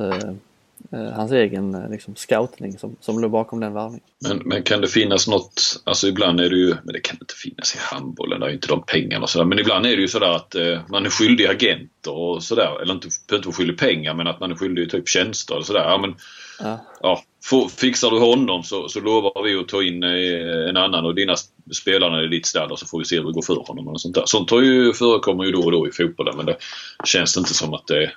hans 0.91 1.31
egen 1.31 1.75
eh, 1.75 1.89
liksom, 1.89 2.15
scoutning 2.15 2.77
som, 2.77 2.95
som 2.99 3.19
låg 3.19 3.31
bakom 3.31 3.59
den 3.59 3.73
värvningen. 3.73 4.05
Men, 4.27 4.37
men 4.37 4.63
kan 4.63 4.81
det 4.81 4.87
finnas 4.87 5.27
något, 5.27 5.81
alltså 5.83 6.07
ibland 6.07 6.39
är 6.39 6.49
det 6.49 6.55
ju, 6.55 6.75
men 6.83 6.93
det 6.93 6.99
kan 6.99 7.17
inte 7.21 7.35
finnas 7.35 7.75
i 7.75 7.77
handbollen, 7.81 8.39
det 8.39 8.45
är 8.45 8.49
ju 8.49 8.55
inte 8.55 8.67
de 8.67 8.83
pengarna 8.83 9.23
och 9.23 9.29
sådär. 9.29 9.45
Men 9.45 9.59
ibland 9.59 9.85
är 9.85 9.95
det 9.95 10.01
ju 10.01 10.07
sådär 10.07 10.35
att 10.35 10.55
eh, 10.55 10.79
man 10.89 11.05
är 11.05 11.09
skyldig 11.09 11.45
agenter 11.45 12.11
och 12.11 12.43
sådär. 12.43 12.81
Eller 12.81 12.93
inte, 12.93 13.07
inte 13.31 13.47
vara 13.47 13.55
skyldig 13.55 13.77
pengar 13.77 14.13
men 14.13 14.27
att 14.27 14.39
man 14.39 14.51
är 14.51 14.55
skyldig 14.55 14.91
typ 14.91 15.09
tjänster 15.09 15.57
och 15.57 15.65
sådär. 15.65 15.83
Ja, 15.89 15.97
men, 15.97 16.15
Ja. 16.63 16.85
ja, 17.01 17.23
få, 17.43 17.69
fixar 17.69 18.11
du 18.11 18.19
honom 18.19 18.63
så, 18.63 18.89
så 18.89 18.99
lovar 18.99 19.43
vi 19.43 19.55
att 19.55 19.67
ta 19.67 19.83
in 19.83 20.03
eh, 20.03 20.69
en 20.69 20.77
annan 20.77 21.05
och 21.05 21.15
dina 21.15 21.33
sp- 21.33 21.73
spelare 21.73 22.25
i 22.25 22.27
ditt 22.27 22.45
stall 22.45 22.71
och 22.71 22.79
så 22.79 22.85
får 22.85 22.99
vi 22.99 23.05
se 23.05 23.15
hur 23.19 23.25
det 23.25 23.31
går 23.31 23.41
för 23.41 23.55
honom. 23.67 23.87
Och 23.87 24.01
sånt, 24.01 24.15
där. 24.15 24.23
sånt 24.25 24.51
har 24.51 24.61
ju, 24.61 24.93
förekommer 24.93 25.43
ju 25.43 25.51
då 25.51 25.61
och 25.61 25.71
då 25.71 25.87
i 25.87 25.91
fotbollen 25.91 26.37
men 26.37 26.45
det 26.45 26.57
känns 27.05 27.37
inte 27.37 27.53
som 27.53 27.73
att 27.73 27.87
det 27.87 28.11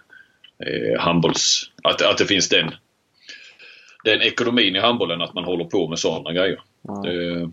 är 0.67 0.99
handbolls... 0.99 1.71
Att, 1.83 2.03
att 2.03 2.19
det 2.19 2.27
finns 2.27 2.49
den, 2.49 2.71
den 4.05 4.23
ekonomin 4.23 4.77
i 4.77 4.81
handbollen 4.81 5.23
att 5.23 5.35
man 5.35 5.45
håller 5.45 5.65
på 5.65 5.89
med 5.89 5.99
sådana 5.99 6.33
grejer. 6.33 6.61
Det, 7.03 7.51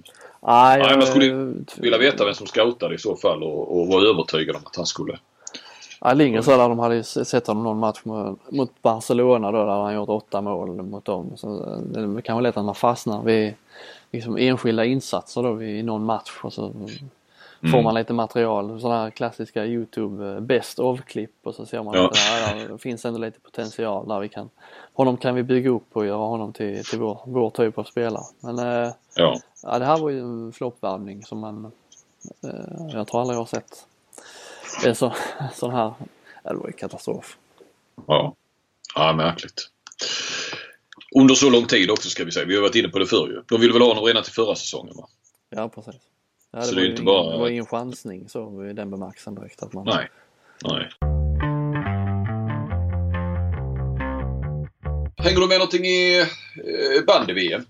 Nej, 0.48 0.80
Nej, 0.80 0.98
man 0.98 1.08
skulle 1.08 1.26
jag- 1.26 1.64
vilja 1.78 1.98
veta 1.98 2.26
vem 2.26 2.34
som 2.34 2.48
scoutade 2.48 2.96
i 2.96 2.98
så 2.98 3.16
fall 3.16 3.44
och, 3.44 3.80
och 3.80 3.88
vara 3.88 4.04
övertygad 4.10 4.56
om 4.56 4.62
att 4.66 4.76
han 4.76 4.86
skulle... 4.86 5.20
Ja, 6.02 6.14
Lindgren 6.14 6.44
sa 6.44 6.58
där 6.58 6.70
de 6.70 6.80
hade 6.80 7.04
sett 7.04 7.48
honom 7.48 7.64
någon 7.64 7.80
match 7.80 8.00
mot, 8.50 8.82
Barcelona 8.82 9.52
då 9.52 9.58
där 9.66 9.82
han 9.82 9.96
gjort 9.96 10.10
åtta 10.10 10.42
mål 10.42 10.70
mot 10.84 11.06
dem. 11.06 11.32
Så 11.38 11.48
eh, 11.64 11.78
det 11.78 12.00
är 12.00 12.22
kanske 12.22 12.42
lätt 12.42 12.58
att 12.58 12.66
man 12.66 12.76
fastnar 12.76 13.24
vid 13.24 13.54
liksom 14.12 14.38
enskilda 14.38 14.86
insatser 14.86 15.44
då 15.44 15.64
i 15.64 15.84
någon 15.84 16.06
match 16.06 16.32
och 16.44 16.54
så 16.54 16.74
får 17.72 17.82
man 17.82 17.96
lite 17.96 18.14
material. 18.14 18.82
Sådana 18.82 19.02
här 19.04 19.10
klassiska 19.10 19.66
Youtube 19.66 20.28
eh, 20.34 20.40
best 20.40 20.80
of-klipp 20.80 21.32
och 21.44 21.56
så 21.56 21.66
ser 21.66 21.84
man 21.84 21.94
Ja. 21.96 22.08
att 22.10 22.18
ja, 22.58 22.68
det 22.68 22.78
finns 22.78 23.06
ändå 23.06 23.20
lite 23.20 23.40
potential 23.40 24.08
där 24.08 24.20
vi 24.20 24.30
kan 24.30 24.50
honom 24.94 25.18
kan 25.18 25.36
vi 25.36 25.44
bygga 25.44 25.70
upp 25.70 25.88
och 25.94 26.06
göra 26.06 26.18
honom 26.18 26.54
till, 26.54 26.86
till 26.86 27.00
vår, 27.00 27.20
vår 27.26 27.50
typ 27.50 27.78
av 27.78 27.84
spelare. 27.84 28.24
Men 28.40 28.60
eh, 28.60 28.92
Ja. 29.16 29.40
ja, 29.64 29.80
det 29.80 29.86
här 29.86 29.98
var 29.98 30.10
ju 30.10 30.20
en 30.20 30.54
floppvärvning 30.54 31.24
som 31.24 31.40
man 31.40 31.72
eh, 32.44 32.90
jag 32.94 33.08
tror 33.08 33.22
aldrig 33.22 33.36
jag 33.36 33.42
har 33.42 33.46
sett 33.46 33.86
en 34.86 34.96
så, 34.96 35.14
sån 35.54 35.72
här, 35.72 35.94
det 36.44 36.54
var 36.54 36.68
ju 36.68 36.74
katastrof. 36.74 37.38
Ja. 38.08 38.36
Ja, 38.96 39.14
märkligt. 39.14 39.70
Under 41.16 41.36
så 41.36 41.50
lång 41.50 41.66
tid 41.66 41.92
också 41.92 42.10
ska 42.10 42.24
vi 42.26 42.32
säga. 42.32 42.46
Vi 42.46 42.56
har 42.56 42.62
varit 42.62 42.76
inne 42.76 42.88
på 42.90 43.00
det 43.00 43.06
förr 43.06 43.28
ju. 43.28 43.42
De 43.48 43.62
ville 43.62 43.74
väl 43.74 43.82
ha 43.82 43.88
honom 43.90 44.04
redan 44.04 44.24
till 44.24 44.34
förra 44.34 44.56
säsongen 44.56 44.96
va? 44.98 45.08
Ja 45.50 45.70
precis. 45.70 45.96
Ja, 46.52 46.60
det, 46.60 46.66
Så 46.66 46.72
det 46.72 46.76
var 46.82 46.84
ju 46.86 46.92
inte 46.92 47.04
bara- 47.04 47.32
det 47.32 47.38
var 47.38 47.50
ingen 47.50 47.66
chansning 47.66 48.30
så 48.30 48.66
i 48.66 48.74
den 48.74 48.92
bemärkelsen 48.92 49.36
direkt 49.36 49.64
att 49.64 49.74
man 49.74 49.86
Nej. 49.86 50.10
Nej. 50.66 50.90
Hänger 55.18 55.40
du 55.40 55.48
med 55.48 55.58
någonting 55.58 55.86
i 55.86 56.20
eh, 56.20 57.06
bandy-VM? 57.08 57.62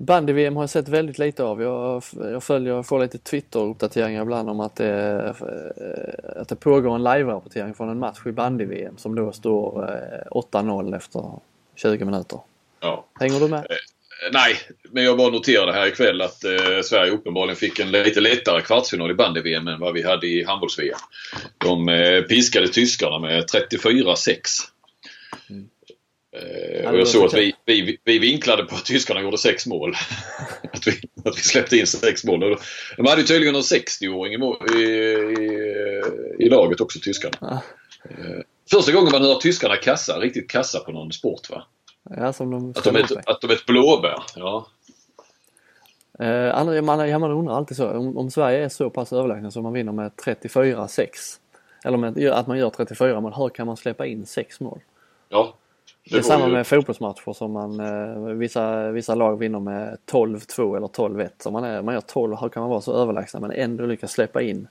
Bandy-VM 0.00 0.56
har 0.56 0.62
jag 0.62 0.70
sett 0.70 0.88
väldigt 0.88 1.18
lite 1.18 1.44
av. 1.44 1.62
Jag, 1.62 2.02
jag 2.20 2.42
följer, 2.42 2.74
jag 2.74 2.86
får 2.86 2.98
lite 3.00 3.18
Twitter-uppdateringar 3.18 4.22
ibland 4.22 4.50
om 4.50 4.60
att 4.60 4.76
det, 4.76 5.34
eh, 5.40 6.40
att 6.40 6.48
det 6.48 6.56
pågår 6.56 6.94
en 6.94 7.02
live-rapportering 7.04 7.74
från 7.74 7.88
en 7.88 7.98
match 7.98 8.18
i 8.26 8.32
bandy-VM 8.32 8.96
som 8.96 9.14
då 9.14 9.32
står 9.32 9.90
eh, 9.92 10.30
8-0 10.30 10.96
efter 10.96 11.30
20 11.74 12.04
minuter. 12.04 12.40
Ja. 12.80 13.04
Hänger 13.20 13.40
du 13.40 13.48
med? 13.48 13.66
Eh, 14.24 14.30
Nej, 14.32 14.56
men 14.90 15.04
jag 15.04 15.16
bara 15.16 15.30
noterade 15.30 15.72
här 15.72 15.86
ikväll 15.86 16.20
att 16.20 16.44
eh, 16.44 16.80
Sverige 16.84 17.12
uppenbarligen 17.12 17.56
fick 17.56 17.78
en 17.78 17.90
lite 17.90 18.20
lättare 18.20 18.62
kvartsfinal 18.62 19.10
i 19.10 19.14
bandy-VM 19.14 19.68
än 19.68 19.80
vad 19.80 19.94
vi 19.94 20.02
hade 20.02 20.26
i 20.26 20.44
handbolls-VM. 20.44 20.98
De 21.58 21.88
eh, 21.88 22.22
piskade 22.22 22.68
tyskarna 22.68 23.18
med 23.18 23.44
34-6. 23.44 24.28
Eh, 26.36 26.82
Ja, 26.82 26.90
och 26.90 26.98
jag 26.98 27.08
såg 27.08 27.24
att 27.26 27.34
vi, 27.34 27.54
vi, 27.66 27.98
vi 28.04 28.18
vinklade 28.18 28.64
på 28.64 28.74
att 28.74 28.84
tyskarna 28.84 29.22
gjorde 29.22 29.38
sex 29.38 29.66
mål. 29.66 29.94
att, 30.72 30.86
vi, 30.86 30.92
att 31.24 31.38
vi 31.38 31.42
släppte 31.42 31.76
in 31.76 31.86
sex 31.86 32.24
mål. 32.24 32.56
De 32.96 33.06
hade 33.06 33.20
ju 33.20 33.26
tydligen 33.26 33.54
en 33.54 33.60
60-åring 33.60 34.32
i, 34.32 34.82
i, 34.82 36.44
i, 36.44 36.48
laget 36.48 36.80
också, 36.80 37.00
tyskarna. 37.00 37.62
Eh, 38.10 38.40
Första 38.70 38.92
gången 38.92 39.12
man 39.12 39.22
hör 39.22 39.34
tyskarna 39.34 39.76
kassa, 39.76 40.18
riktigt 40.20 40.50
kassa 40.50 40.80
på 40.80 40.92
någon 40.92 41.12
sport 41.12 41.50
va? 41.50 41.66
Ja, 42.16 42.32
som 42.32 42.50
de 42.50 42.70
Att 42.76 42.84
de 42.84 42.96
är 42.96 43.30
att 43.30 43.40
de 43.40 43.46
är 43.50 43.54
ett 43.54 43.66
blåbär. 43.66 44.22
Ja. 44.36 44.66
Eh, 46.18 46.54
andra- 46.58 46.82
man, 46.82 47.08
ja, 47.08 47.18
man 47.18 47.30
undrar 47.30 47.54
alltid 47.56 47.76
så, 47.76 47.90
om, 47.90 48.18
om 48.18 48.30
Sverige 48.30 48.64
är 48.64 48.68
så 48.68 48.90
pass 48.90 49.12
överlägsna 49.12 49.50
som 49.50 49.62
man 49.62 49.72
vinner 49.72 49.92
med 49.92 50.10
34-6 50.24 51.08
eller 51.84 51.98
med, 51.98 52.28
att 52.32 52.46
man 52.46 52.58
gör 52.58 52.70
34 52.70 53.20
mål, 53.20 53.32
hur 53.36 53.48
kan 53.48 53.66
man 53.66 53.76
släppa 53.76 54.06
in 54.06 54.26
6 54.26 54.60
mål? 54.60 54.80
ja. 55.28 55.54
Det 56.10 56.16
är 56.16 56.22
var 56.22 56.22
samma 56.22 56.46
ju- 56.46 56.52
med 56.52 56.66
fotbollsmatcher 56.66 57.32
som 57.32 57.52
man, 57.52 57.80
eh, 57.80 58.34
vissa, 58.34 58.90
vissa 58.90 59.14
lag 59.14 59.36
vinner 59.38 59.60
med 59.60 59.98
12-2 60.06 60.76
eller 60.76 60.86
12-1. 60.88 61.46
Om 61.46 61.52
man, 61.52 61.64
är, 61.64 61.82
man 61.82 61.94
gör 61.94 62.00
12, 62.00 62.36
hur 62.40 62.48
kan 62.48 62.60
man 62.60 62.70
vara 62.70 62.80
så 62.80 62.92
överlägsna 62.92 63.40
men 63.40 63.50
ändå 63.52 63.86
lyckas 63.86 64.12
släppa 64.12 64.42
in 64.42 64.68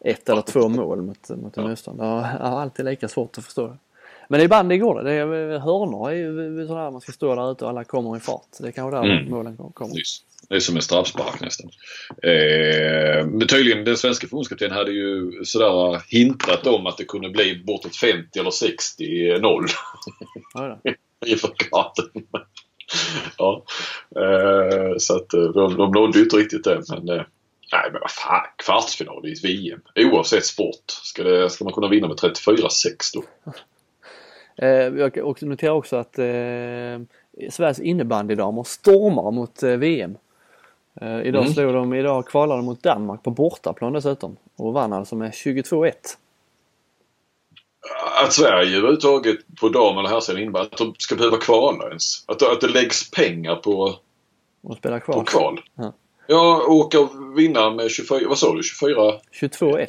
ett 0.00 0.28
eller 0.28 0.42
två 0.42 0.68
mål 0.68 1.02
mot, 1.02 1.28
mot 1.30 1.56
en 1.56 1.68
motståndare? 1.68 2.36
Jag 2.40 2.48
har 2.50 2.60
alltid 2.60 2.84
lika 2.84 3.08
svårt 3.08 3.38
att 3.38 3.44
förstå 3.44 3.66
det. 3.66 3.76
Men 4.28 4.40
i 4.40 4.48
bandy 4.48 4.78
går 4.78 4.94
det. 5.02 5.10
det 5.10 5.12
är, 5.12 5.58
hörnor 5.58 6.10
är 6.10 6.14
ju 6.14 6.66
sådär 6.66 6.90
man 6.90 7.00
ska 7.00 7.12
stå 7.12 7.34
där 7.34 7.52
ute 7.52 7.64
och 7.64 7.70
alla 7.70 7.84
kommer 7.84 8.16
i 8.16 8.20
fart. 8.20 8.46
Det 8.60 8.68
är 8.68 8.72
kanske 8.72 8.96
där 8.96 9.04
Mm. 9.04 9.30
målen 9.30 9.56
kommer. 9.56 9.94
Nyss. 9.94 10.22
Det 10.48 10.54
är 10.54 10.60
som 10.60 10.76
en 10.76 10.82
straffspark 10.82 11.40
nästan. 11.40 11.70
Eh, 12.22 13.26
men 13.26 13.46
tydligen, 13.48 13.84
den 13.84 13.96
svenska 13.96 14.26
förbundskaptenen 14.26 14.76
hade 14.76 14.90
ju 14.92 15.32
sådär 15.44 16.02
hintat 16.08 16.66
om 16.66 16.86
att 16.86 16.96
det 16.98 17.04
kunde 17.04 17.28
bli 17.30 17.62
bortåt 17.66 17.96
50 17.96 18.38
eller 18.38 18.50
60-0 18.50 19.66
Ja, 20.54 20.78
det. 20.84 20.94
i 21.32 21.36
förkarten. 21.36 22.04
ja. 23.38 23.64
Eh, 24.16 24.96
så 24.98 25.16
att 25.16 25.34
eh, 25.34 25.42
de, 25.42 25.76
de 25.76 25.90
nådde 25.92 26.18
ju 26.18 26.24
inte 26.24 26.36
riktigt 26.36 26.64
det. 26.64 26.82
Men, 26.88 27.08
eh, 27.08 27.24
nej 27.72 27.90
men 27.92 28.00
vad 28.00 28.10
fan, 28.10 28.46
kvartsfinal 28.64 29.26
i 29.28 29.32
ett 29.32 29.44
VM. 29.44 29.80
Oavsett 29.96 30.44
sport. 30.46 30.84
Ska, 30.88 31.22
det, 31.22 31.50
ska 31.50 31.64
man 31.64 31.72
kunna 31.72 31.88
vinna 31.88 32.08
med 32.08 32.16
34-6 32.16 32.68
då? 33.14 33.24
Eh, 34.56 34.68
jag 34.68 35.18
också- 35.22 35.46
noterar 35.46 35.72
också 35.72 35.96
att 35.96 36.18
eh, 36.18 36.24
Sveriges 37.50 37.80
innebandydamer 37.80 38.62
stormar 38.64 39.30
mot 39.30 39.62
eh, 39.62 39.70
VM. 39.76 40.16
Idag 41.00 41.42
Mm. 41.42 41.52
slog 41.52 41.74
de, 41.74 41.94
idag 41.94 42.26
kvalade 42.26 42.58
de 42.58 42.64
mot 42.64 42.82
Danmark 42.82 43.22
på 43.22 43.30
bortaplan 43.30 43.92
dessutom 43.92 44.36
och 44.56 44.72
vann 44.72 44.92
alltså 44.92 45.16
med 45.16 45.30
22-1. 45.30 45.92
Att 48.24 48.32
Sverige 48.32 48.76
överhuvudtaget 48.76 49.36
på 49.60 49.68
dam 49.68 49.98
eller 49.98 50.08
herrsidan 50.08 50.42
innebär 50.42 50.60
att 50.60 50.76
de 50.76 50.94
ska 50.98 51.16
behöva 51.16 51.36
kvala 51.36 51.88
ens. 51.88 52.24
Att, 52.28 52.42
att 52.42 52.60
det 52.60 52.68
läggs 52.68 53.10
pengar 53.10 53.56
på 53.56 53.94
Och 54.62 54.76
spelar 54.76 54.98
på 55.00 55.12
kvar. 55.12 55.24
kval. 55.24 55.60
Ja. 55.74 55.92
Ja, 56.26 56.64
åka 56.68 57.00
och 57.00 57.38
vinna 57.38 57.70
med 57.70 57.90
24, 57.90 58.28
vad 58.28 58.38
sa 58.38 58.54
du, 58.54 58.62
24, 58.62 58.94
22-1. 59.40 59.86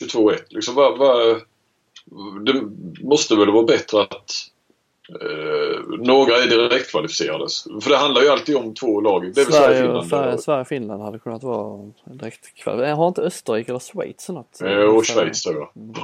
22-1. 0.00 0.38
Liksom, 0.48 0.74
vad, 0.74 0.98
vad, 0.98 1.40
det 2.44 2.62
måste 3.04 3.36
väl 3.36 3.50
vara 3.50 3.64
bättre 3.64 4.02
att 4.02 4.30
eh, 5.08 5.98
några 5.98 6.36
är 6.36 6.48
direktkvalificerade. 6.48 7.46
För 7.82 7.90
det 7.90 7.96
handlar 7.96 8.22
ju 8.22 8.28
alltid 8.28 8.56
om 8.56 8.74
två 8.74 9.00
lag. 9.00 9.34
Det 9.34 9.44
Sverige, 9.44 9.52
Sverige, 9.52 9.82
Finland 9.82 10.40
Sverige, 10.40 10.60
och, 10.60 10.68
Finland 10.68 11.02
hade 11.02 11.18
kunnat 11.18 11.42
vara 11.42 11.90
direkt 12.04 12.54
kval. 12.54 12.84
Eh, 12.84 12.96
Har 12.96 13.08
inte 13.08 13.22
Österrike 13.22 13.72
eller 13.72 13.80
Schweiz 13.80 14.28
något? 14.28 14.60
eh, 14.62 14.76
och 14.76 15.06
Schweiz 15.06 15.42
tror 15.42 15.56
jag. 15.56 15.96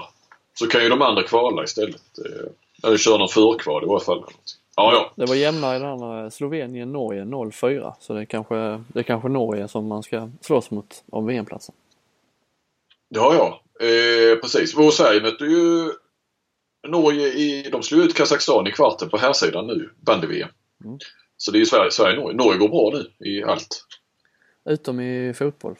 Så 0.59 0.66
kan 0.66 0.82
ju 0.82 0.88
de 0.88 1.03
andra 1.03 1.22
kvala 1.22 1.64
istället. 1.64 2.03
Eh, 2.24 2.88
Eller 2.88 2.96
köra 2.96 3.18
någon 3.18 3.28
förkval 3.28 3.84
i 3.84 3.86
varje 3.86 4.05
fall. 4.05 4.24
Ja, 4.76 4.92
ja. 4.92 5.12
Det 5.14 5.26
var 5.26 5.34
jämnare 5.34 5.76
i 5.76 5.78
den 5.78 5.88
andra 5.88 6.30
Slovenien-Norge 6.30 7.24
0-4 7.24 7.92
så 8.01 8.12
det 8.12 8.20
är, 8.20 8.24
kanske, 8.24 8.55
det 8.88 8.98
är 8.98 9.03
kanske 9.03 9.28
Norge 9.28 9.68
som 9.68 9.86
man 9.86 10.03
ska 10.03 10.28
slåss 10.40 10.70
mot 10.70 11.05
om 11.11 11.26
VM-platsen. 11.26 11.74
Ja, 13.09 13.34
ja. 13.34 13.61
Eh, 13.80 14.36
precis. 14.38 14.76
Vår 14.76 14.90
Sverige 14.90 15.20
mötte 15.22 15.44
ju 15.44 15.92
Norge 16.88 17.26
i... 17.28 17.68
De 17.72 17.82
slog 17.82 18.00
ut 18.04 18.14
Kazakstan 18.14 18.66
i 18.66 18.72
kvarten 18.72 19.08
på 19.08 19.16
här 19.16 19.32
sidan 19.32 19.66
nu, 19.66 19.90
bandy-VM. 20.00 20.48
Mm. 20.84 20.98
Så 21.36 21.50
det 21.50 21.58
är 21.58 21.60
ju 21.60 21.66
Sverige, 21.66 21.90
Sverige 21.90 22.16
Norge. 22.16 22.36
Norge 22.36 22.58
går 22.58 22.68
bra 22.68 22.90
nu 22.92 23.26
i 23.28 23.42
allt. 23.44 23.84
Utom 24.64 25.00
i 25.00 25.34
fotboll. 25.34 25.76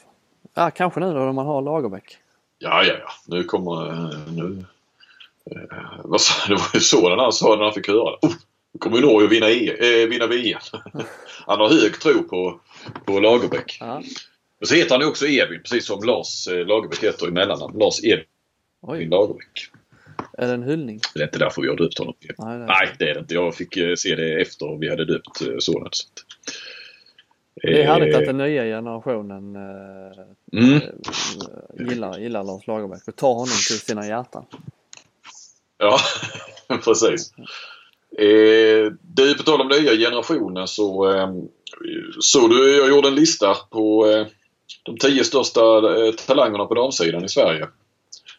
Ja, 0.55 0.71
kanske 0.71 1.01
nu 1.01 1.15
då 1.15 1.33
man 1.33 1.47
har 1.47 1.63
Lagerbäck. 1.63 2.17
Ja, 2.59 2.85
ja, 2.85 2.95
ja. 2.95 3.11
Nu 3.27 3.45
kommer... 3.45 3.89
eh, 3.89 4.19
Nu, 4.33 4.65
eh, 5.51 6.01
vad 6.05 6.21
sa, 6.21 6.49
det 6.49 6.55
var 6.55 6.71
ju 6.75 6.81
så 6.81 7.09
den 7.09 7.19
han 7.19 7.33
sa 7.33 7.57
när 7.57 7.65
han 7.65 7.75
fick 7.75 7.89
höra 7.89 8.11
det. 8.11 8.27
Oh, 8.27 8.33
nu 8.73 8.79
kommer 8.79 8.97
ju 8.97 9.03
Norge 9.03 9.27
att 9.27 9.33
vinna, 9.33 9.51
e, 9.51 10.03
eh, 10.03 10.09
vinna 10.09 10.27
VM. 10.27 10.61
han 11.47 11.61
har 11.61 11.69
hög 11.69 12.01
tro 12.01 12.23
på, 12.23 12.61
på 13.05 13.21
Lagerbäck. 13.21 13.77
Ja. 13.81 14.03
Och 14.61 14.69
så 14.69 14.75
heter 14.75 14.91
han 14.95 15.01
ju 15.01 15.07
också 15.07 15.27
Edvin, 15.27 15.61
precis 15.63 15.87
som 15.87 16.03
Lars 16.03 16.49
eh, 16.49 16.67
Lagerbäck 16.67 17.05
heter 17.05 17.29
i 17.29 17.31
mellannamn. 17.31 17.79
Lars 17.79 18.05
Edvin 18.05 18.25
Oj, 18.83 19.07
Lagerbäck. 19.07 19.67
är 20.39 20.47
det 20.47 20.55
en 20.55 20.63
hyllning? 20.63 21.01
Det 21.15 21.21
är 21.21 21.25
inte 21.25 21.39
därför 21.39 21.63
vi 21.63 21.69
har 21.69 21.77
döpt 21.77 21.99
honom. 21.99 22.15
Nej, 22.39 22.59
det 22.59 22.65
är- 22.65 22.67
Nej, 22.67 22.95
det 22.99 23.11
är 23.11 23.15
det 23.15 23.21
inte. 23.21 23.35
Jag 23.35 23.55
fick 23.55 23.77
eh, 23.77 23.95
se 23.95 24.15
det 24.15 24.41
efter 24.41 24.79
vi 24.81 24.91
hade 24.91 25.05
döpt 25.05 25.41
eh, 25.43 25.55
sonen. 25.59 25.89
Så 25.93 26.07
Det 27.63 27.83
är 27.83 27.87
härligt 27.87 28.17
att 28.17 28.25
den 28.27 28.39
nya 28.39 28.63
generationen 28.65 29.57
Mm. 30.53 30.81
gillar, 31.91 32.19
gillar 32.19 32.45
Lars 32.45 32.67
Lagerbäck 32.67 33.09
och 33.09 33.17
tar 33.17 33.29
honom 33.33 33.47
till 33.69 33.81
sina 33.81 34.07
hjärtan. 34.07 34.45
Ja, 35.79 35.99
precis. 36.85 37.33
Eh, 38.19 38.93
du, 39.03 39.35
på 39.35 39.43
tal 39.43 39.61
om 39.61 39.69
nya 39.69 39.93
generationen 39.97 40.69
så 40.69 41.15
eh, 41.15 41.33
såg 42.21 42.51
du, 42.51 42.77
jag 42.77 42.89
gjorde 42.89 43.09
en 43.09 43.15
lista 43.15 43.55
på 43.71 44.07
eh, 44.11 44.27
de 44.83 44.97
tio 44.99 45.25
största 45.25 45.61
eh, 45.61 46.13
talangerna 46.13 46.65
på 46.65 46.75
damsidan 46.75 47.25
i 47.25 47.29
Sverige. 47.29 47.69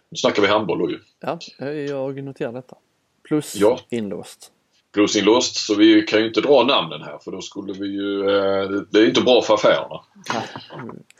Nu 0.10 0.16
snackar 0.16 0.42
vi 0.42 0.48
handboll 0.48 0.80
då 0.80 0.92
ju. 0.92 1.00
Ja, 1.20 1.40
jag 1.90 2.24
noterar 2.24 2.52
detta. 2.52 2.76
Plus 3.28 3.56
Ja. 3.56 3.80
inlåst. 3.90 4.52
Plusinlåst, 4.94 5.56
så 5.56 5.76
vi 5.76 6.02
kan 6.02 6.20
ju 6.20 6.28
inte 6.28 6.42
dra 6.42 6.64
namnen 6.64 7.02
här 7.02 7.18
för 7.24 7.32
då 7.32 7.42
skulle 7.42 7.74
vi 7.74 7.88
ju... 7.88 8.20
Eh, 8.30 8.70
det 8.92 9.00
är 9.00 9.08
inte 9.08 9.22
bra 9.22 9.42
för 9.42 9.54
affärerna. 9.54 10.02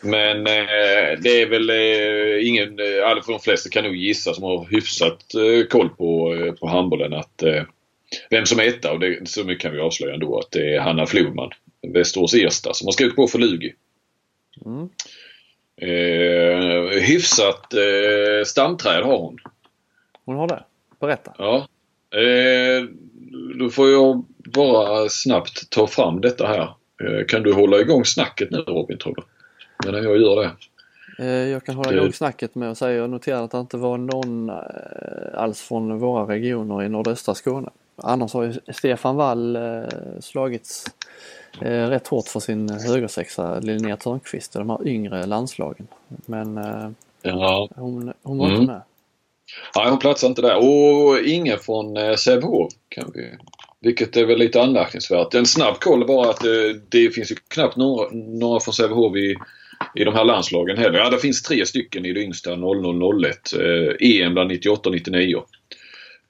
Men 0.02 0.48
eh, 0.48 1.20
det 1.22 1.42
är 1.42 1.50
väl 1.50 1.70
eh, 1.70 2.48
ingen... 2.50 2.70
Eh, 2.80 3.24
för 3.26 3.32
de 3.32 3.40
flesta 3.40 3.70
kan 3.70 3.84
nog 3.84 3.96
gissa 3.96 4.34
som 4.34 4.44
har 4.44 4.68
hyfsat 4.72 5.34
eh, 5.34 5.68
koll 5.68 5.90
på, 5.90 6.34
eh, 6.34 6.54
på 6.54 6.68
handbollen 6.68 7.14
att 7.14 7.44
eh, 7.44 7.64
vem 8.30 8.46
som 8.46 8.60
är 8.60 8.64
etta 8.64 8.92
och 8.92 9.00
det, 9.00 9.30
så 9.30 9.44
mycket 9.44 9.62
kan 9.62 9.72
vi 9.72 9.80
avslöja 9.80 10.14
ändå 10.14 10.40
att 10.40 10.52
det 10.52 10.76
är 10.76 10.80
Hanna 10.80 11.06
Flodman, 11.06 11.50
Västerås 11.94 12.34
Ersta, 12.34 12.74
som 12.74 12.88
har 12.88 12.92
skrivit 12.92 13.16
på 13.16 13.28
för 13.28 13.40
Lugi. 13.40 13.74
Mm. 14.66 14.90
Eh, 15.82 17.02
hyfsat 17.02 17.74
eh, 17.74 18.46
stamträd 18.46 19.04
har 19.04 19.18
hon. 19.18 19.38
Hon 20.26 20.36
har 20.36 20.48
det? 20.48 20.64
Berätta. 21.00 21.34
Ja. 21.38 21.68
Eh, 22.20 22.86
då 23.60 23.70
får 23.70 23.90
jag 23.90 24.26
bara 24.54 25.10
snabbt 25.10 25.70
ta 25.70 25.88
fram 25.88 26.22
detta 26.22 26.48
här. 26.48 26.60
Eh, 27.04 27.26
kan 27.28 27.44
du 27.44 27.54
hålla 27.54 27.80
igång 27.80 28.06
snacket 28.06 28.52
nu 28.52 28.58
Robin 28.58 28.98
tror 28.98 29.16
du? 29.16 29.24
Medan 29.86 30.04
jag 30.04 30.18
gör 30.18 30.42
det. 30.42 30.52
Eh, 31.20 31.50
Jag 31.50 31.66
kan 31.66 31.76
hålla 31.76 31.94
igång 31.94 32.14
snacket 32.14 32.56
med 32.56 32.72
att 32.72 32.78
säga 32.78 32.98
jag 32.98 33.10
noterar 33.10 33.44
att 33.44 33.52
det 33.52 33.60
inte 33.60 33.78
var 33.78 33.98
någon 33.98 34.50
eh, 34.50 34.56
alls 35.34 35.62
från 35.62 36.00
våra 36.00 36.34
regioner 36.34 36.84
i 36.84 36.90
nordöstra 36.90 37.36
Skåne. 37.36 37.70
Annars 37.96 38.34
har 38.34 38.44
ju 38.44 38.54
Stefan 38.74 39.16
Wall 39.16 39.56
eh, 39.56 39.84
slagits 40.20 40.86
eh, 41.62 41.88
rätt 41.90 42.08
hårt 42.08 42.28
för 42.28 42.40
sin 42.40 42.70
högersexa 42.70 43.60
Linnea 43.60 43.98
Törnqvist 43.98 44.56
och 44.56 44.60
de 44.62 44.70
här 44.70 44.88
yngre 44.88 45.26
landslagen. 45.26 45.88
Men 46.26 46.58
eh, 46.58 46.90
Ja. 47.22 47.70
hon, 47.76 48.14
hon 48.24 48.38
var 48.38 48.46
Mm. 48.48 48.62
inte 48.62 48.74
med. 48.74 48.82
Nej, 49.76 49.90
hon 49.90 50.00
platsar 50.00 50.28
inte 50.28 50.42
där. 50.42 50.56
Och 50.58 51.20
ingen 51.26 51.60
från 51.60 51.98
eh, 51.98 52.16
Sävehof 52.16 52.72
kan 52.90 53.12
vi... 53.14 53.30
Vilket 53.84 54.18
är 54.18 54.26
väl 54.26 54.40
lite 54.40 54.62
anmärkningsvärt. 54.62 55.34
En 55.34 55.46
snabb 55.46 55.80
koll 55.80 56.08
bara 56.08 56.30
att 56.30 56.46
eh, 56.46 56.52
det 56.90 57.10
finns 57.16 57.32
ju 57.32 57.36
knappt 57.48 57.76
några, 57.78 58.10
några 58.14 58.60
från 58.60 58.74
Sävehof 58.74 59.16
i, 59.16 59.36
i 59.96 60.04
de 60.04 60.14
här 60.16 60.26
landslagen 60.26 60.78
heller. 60.78 61.00
Ja, 61.00 61.10
det 61.10 61.18
finns 61.18 61.42
tre 61.44 61.66
stycken 61.66 62.06
i 62.06 62.14
det 62.14 62.20
yngsta 62.22 62.56
0001. 62.56 63.54
Eh, 63.54 64.08
EM 64.10 64.34
bland 64.34 64.50
98 64.50 64.90
och 64.90 64.96
99. 64.96 65.42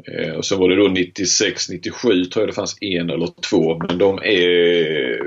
Eh, 0.08 0.34
och 0.34 0.46
så 0.46 0.58
var 0.58 0.70
det 0.70 0.76
då 0.76 0.88
96, 0.88 1.70
97 1.70 2.26
tror 2.26 2.42
jag 2.42 2.50
det 2.50 2.54
fanns 2.54 2.78
en 2.82 3.10
eller 3.10 3.30
två. 3.50 3.78
Men 3.78 3.98
de 3.98 4.18
är... 4.18 5.20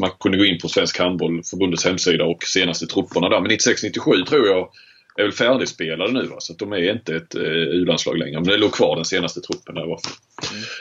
Man 0.00 0.10
kunde 0.20 0.38
gå 0.38 0.44
in 0.44 0.58
på 0.58 0.68
Svensk 0.68 0.98
Handbollförbundets 0.98 1.84
hemsida 1.84 2.24
och 2.24 2.42
senaste 2.42 2.86
trupperna 2.86 3.28
där. 3.28 3.40
Men 3.40 3.48
96, 3.48 3.82
97 3.82 4.24
tror 4.24 4.46
jag 4.46 4.68
är 5.16 5.22
väl 5.22 5.32
färdigspelade 5.32 6.12
nu 6.12 6.26
va? 6.26 6.36
så 6.38 6.52
de 6.52 6.72
är 6.72 6.92
inte 6.92 7.16
ett 7.16 7.34
eh, 7.34 7.42
U-landslag 7.42 8.18
längre. 8.18 8.40
Men 8.40 8.48
det 8.48 8.56
låg 8.56 8.72
kvar 8.72 8.96
den 8.96 9.04
senaste 9.04 9.40
truppen 9.40 9.74
där 9.74 9.86
fall. 9.86 9.98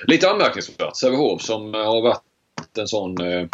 Lite 0.08 0.30
anmärkningsvärt. 0.30 0.96
Sävehof 0.96 1.42
som 1.42 1.76
eh, 1.76 1.82
har 1.82 2.02
varit 2.02 2.78
en 2.78 2.88
sån 2.88 3.22
eh, 3.22 3.48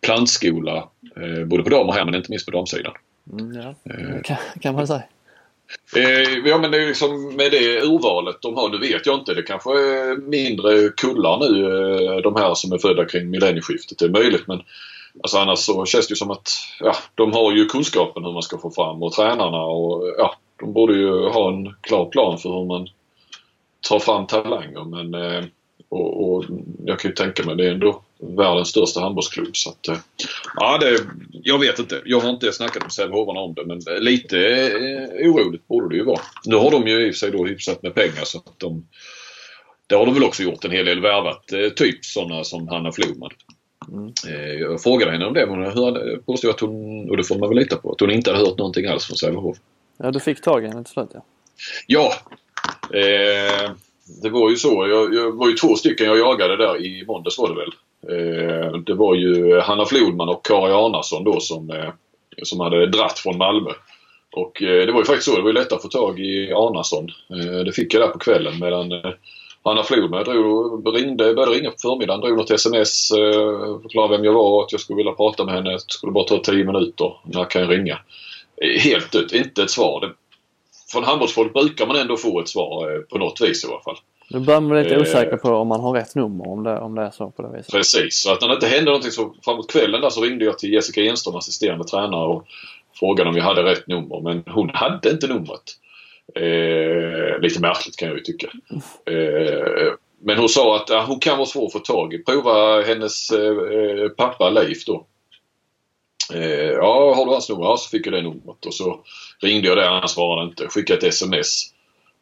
plantskola 0.00 0.88
eh, 1.16 1.44
både 1.44 1.62
på 1.62 1.70
dam 1.70 1.88
och 1.88 1.94
här 1.94 2.04
men 2.04 2.14
inte 2.14 2.30
minst 2.30 2.46
på 2.46 2.52
damsidan. 2.52 2.92
Mm, 3.32 3.52
ja. 3.54 3.74
Eh. 3.92 4.22
kan, 4.22 4.36
kan 4.60 4.74
man 4.74 4.86
säga. 4.86 5.02
Eh, 5.96 6.38
ja 6.44 6.58
men 6.58 6.70
det 6.70 6.82
är 6.82 6.86
liksom 6.86 7.36
med 7.36 7.50
det 7.50 7.82
urvalet 7.82 8.36
de 8.42 8.56
har, 8.56 8.68
nu 8.68 8.78
vet 8.78 9.06
jag 9.06 9.18
inte. 9.18 9.34
Det 9.34 9.42
kanske 9.42 9.70
är 9.70 10.16
mindre 10.16 10.88
kullar 10.88 11.38
nu 11.38 11.64
eh, 11.64 12.16
de 12.16 12.36
här 12.36 12.54
som 12.54 12.72
är 12.72 12.78
födda 12.78 13.04
kring 13.04 13.30
millennieskiftet. 13.30 13.98
Det 13.98 14.04
är 14.04 14.08
möjligt 14.08 14.46
men 14.46 14.62
alltså 15.22 15.38
annars 15.38 15.58
så 15.58 15.84
känns 15.84 16.08
det 16.08 16.12
ju 16.12 16.16
som 16.16 16.30
att 16.30 16.50
ja, 16.80 16.94
de 17.14 17.32
har 17.32 17.52
ju 17.52 17.66
kunskapen 17.66 18.24
hur 18.24 18.32
man 18.32 18.42
ska 18.42 18.58
få 18.58 18.70
fram 18.70 19.02
och 19.02 19.12
tränarna 19.12 19.62
och 19.62 20.14
ja, 20.18 20.34
de 20.60 20.72
borde 20.72 20.94
ju 20.94 21.28
ha 21.28 21.48
en 21.52 21.74
klar 21.80 22.04
plan 22.04 22.38
för 22.38 22.48
hur 22.48 22.66
man 22.66 22.88
tar 23.88 23.98
fram 23.98 24.26
talanger 24.26 24.84
men 24.84 25.14
eh, 25.14 25.44
och, 25.88 26.32
och 26.32 26.44
jag 26.84 26.98
kan 26.98 27.10
ju 27.10 27.14
tänka 27.14 27.44
mig 27.44 27.56
det 27.56 27.66
är 27.66 27.70
ändå 27.70 28.02
världens 28.22 28.68
största 28.68 29.00
handbollsklubb 29.00 29.56
så 29.56 29.70
att 29.70 29.88
eh, 29.88 29.96
ja 30.56 30.78
det, 30.78 30.98
jag 31.32 31.58
vet 31.58 31.78
inte. 31.78 32.02
Jag 32.04 32.20
har 32.20 32.30
inte 32.30 32.52
snackat 32.52 32.82
med 32.82 32.92
Sävehofarna 32.92 33.40
om 33.40 33.54
det 33.54 33.66
men 33.66 34.04
lite 34.04 34.38
eh, 34.38 35.30
oroligt 35.30 35.68
borde 35.68 35.88
det 35.88 35.96
ju 35.96 36.04
vara. 36.04 36.20
Nu 36.44 36.56
har 36.56 36.70
de 36.70 36.86
ju 36.86 37.06
i 37.06 37.10
och 37.10 37.14
för 37.14 37.18
sig 37.18 37.30
då 37.30 37.46
hyfsat 37.46 37.82
med 37.82 37.94
pengar 37.94 38.24
så 38.24 38.38
att 38.38 38.58
de 38.58 38.86
det 39.86 39.96
har 39.96 40.06
de 40.06 40.14
väl 40.14 40.24
också 40.24 40.42
gjort 40.42 40.64
en 40.64 40.70
hel 40.70 40.84
del 40.84 41.00
värvat. 41.00 41.52
Eh, 41.52 41.68
typ 41.68 42.04
sådana 42.04 42.44
som 42.44 42.68
Hanna 42.68 42.92
Flodman. 42.92 43.30
Eh, 44.28 44.52
jag 44.52 44.82
frågade 44.82 45.12
henne 45.12 45.26
om 45.26 45.34
det 45.34 45.46
men 45.46 45.64
hon 45.64 46.22
påstod 46.26 46.50
att 46.50 46.60
hon, 46.60 47.10
och 47.10 47.16
det 47.16 47.24
får 47.24 47.38
man 47.38 47.48
väl 47.48 47.58
lita 47.58 47.76
på, 47.76 47.92
att 47.92 48.00
hon 48.00 48.10
inte 48.10 48.30
hade 48.30 48.44
hört 48.46 48.58
någonting 48.58 48.86
alls 48.86 49.06
från 49.06 49.16
Sävehof. 49.16 49.56
Ja, 49.96 50.10
du 50.10 50.20
fick 50.20 50.40
tag 50.40 50.64
i 50.64 50.68
henne 50.68 50.84
till 50.84 50.92
slut 50.92 51.10
ja. 51.14 51.22
Ja. 51.86 52.14
Eh, 52.98 53.70
det 54.22 54.30
var 54.30 54.50
ju 54.50 54.56
så. 54.56 54.86
Jag, 54.88 55.14
jag 55.14 55.32
var 55.32 55.48
ju 55.48 55.54
två 55.54 55.74
stycken 55.74 56.06
jag 56.06 56.18
jagade 56.18 56.56
där 56.56 56.86
i 56.86 57.04
måndags 57.06 57.38
var 57.38 57.48
det 57.48 57.54
väl. 57.54 57.72
Eh, 58.08 58.72
det 58.72 58.94
var 58.94 59.14
ju 59.14 59.60
Hanna 59.60 59.84
Flodman 59.84 60.28
och 60.28 60.44
Kari 60.44 60.72
Arnason 60.72 61.24
då 61.24 61.40
som, 61.40 61.70
eh, 61.70 61.90
som 62.42 62.60
hade 62.60 62.86
dratt 62.86 63.18
från 63.18 63.38
Malmö. 63.38 63.70
Och 64.32 64.62
eh, 64.62 64.86
det 64.86 64.92
var 64.92 65.00
ju 65.00 65.04
faktiskt 65.04 65.30
så. 65.30 65.36
Det 65.36 65.42
var 65.42 65.48
ju 65.48 65.54
lätt 65.54 65.72
att 65.72 65.82
få 65.82 65.88
tag 65.88 66.20
i 66.20 66.52
Arnason. 66.52 67.08
Eh, 67.30 67.64
det 67.64 67.72
fick 67.72 67.94
jag 67.94 68.02
där 68.02 68.08
på 68.08 68.18
kvällen 68.18 68.58
medan 68.60 68.92
eh, 68.92 69.10
Hanna 69.62 69.82
Flodman 69.82 70.24
drog, 70.24 70.96
ringde, 70.96 71.34
började 71.34 71.56
ringa 71.56 71.70
på 71.70 71.76
förmiddagen, 71.78 72.20
drog 72.20 72.36
något 72.36 72.50
sms, 72.50 73.10
eh, 73.10 73.80
förklarade 73.82 74.16
vem 74.16 74.24
jag 74.24 74.32
var 74.32 74.62
att 74.62 74.72
jag 74.72 74.80
skulle 74.80 74.96
vilja 74.96 75.12
prata 75.12 75.44
med 75.44 75.54
henne. 75.54 75.70
Det 75.70 75.80
skulle 75.86 76.12
bara 76.12 76.24
ta 76.24 76.38
10 76.38 76.64
minuter. 76.64 77.12
När 77.24 77.44
kan 77.44 77.62
jag 77.62 77.70
ringa? 77.70 77.98
Eh, 78.62 78.80
helt 78.80 79.14
ut, 79.14 79.32
inte 79.32 79.62
ett 79.62 79.70
svar. 79.70 80.00
Det, 80.00 80.12
från 80.92 81.04
handbollsfolk 81.04 81.52
brukar 81.52 81.86
man 81.86 81.96
ändå 81.96 82.16
få 82.16 82.40
ett 82.40 82.48
svar 82.48 82.92
eh, 82.94 83.00
på 83.00 83.18
något 83.18 83.40
vis 83.40 83.64
i 83.64 83.66
alla 83.66 83.80
fall. 83.80 83.96
Nu 84.30 84.40
börjar 84.40 84.60
man 84.60 84.70
bli 84.70 84.82
lite 84.82 84.94
Eh. 84.94 85.00
osäker 85.00 85.36
på 85.36 85.48
om 85.48 85.68
man 85.68 85.80
har 85.80 85.92
rätt 85.92 86.14
nummer 86.14 86.48
om 86.48 86.62
det, 86.62 86.78
om 86.80 86.94
det 86.94 87.02
är 87.02 87.10
så 87.10 87.30
på 87.30 87.42
det 87.42 87.56
viset. 87.56 87.72
Precis, 87.72 88.22
så 88.22 88.32
att 88.32 88.40
när 88.40 88.48
det 88.48 88.54
inte 88.54 88.66
hände 88.66 88.84
någonting 88.84 89.10
så 89.10 89.34
framåt 89.44 89.72
kvällen 89.72 90.00
där 90.00 90.10
så 90.10 90.20
ringde 90.20 90.44
jag 90.44 90.58
till 90.58 90.72
Jessica 90.72 91.00
Enström, 91.00 91.36
assisterande 91.36 91.84
tränare 91.84 92.26
och 92.26 92.46
frågade 93.00 93.30
om 93.30 93.36
jag 93.36 93.44
hade 93.44 93.62
rätt 93.62 93.86
nummer. 93.86 94.20
Men 94.20 94.44
hon 94.54 94.70
hade 94.74 95.10
inte 95.10 95.26
numret. 95.26 95.62
Eh, 96.34 97.40
lite 97.40 97.60
märkligt 97.60 97.96
kan 97.96 98.08
jag 98.08 98.16
ju 98.16 98.22
tycka. 98.22 98.48
Eh, 99.10 99.92
men 100.22 100.38
hon 100.38 100.48
sa 100.48 100.76
att 100.76 100.88
ja, 100.90 101.04
hon 101.08 101.18
kan 101.20 101.36
vara 101.36 101.46
svår 101.46 101.66
att 101.66 101.72
få 101.72 101.78
tag 101.78 102.14
i. 102.14 102.18
Prova 102.18 102.82
hennes 102.82 103.30
eh, 103.30 104.08
pappa 104.16 104.50
Leif 104.50 104.84
då. 104.84 105.06
Eh, 106.34 106.70
ja, 106.70 107.14
har 107.14 107.26
du 107.26 107.32
hans 107.32 107.48
nummer? 107.48 107.64
Ja, 107.64 107.76
så 107.76 107.88
fick 107.88 108.06
jag 108.06 108.14
det 108.14 108.22
numret 108.22 108.66
och 108.66 108.74
så 108.74 109.00
ringde 109.42 109.68
jag 109.68 109.76
där, 109.76 109.88
han 109.88 110.08
svarade 110.08 110.48
inte. 110.48 110.66
Skickade 110.68 110.98
ett 110.98 111.14
sms. 111.14 111.64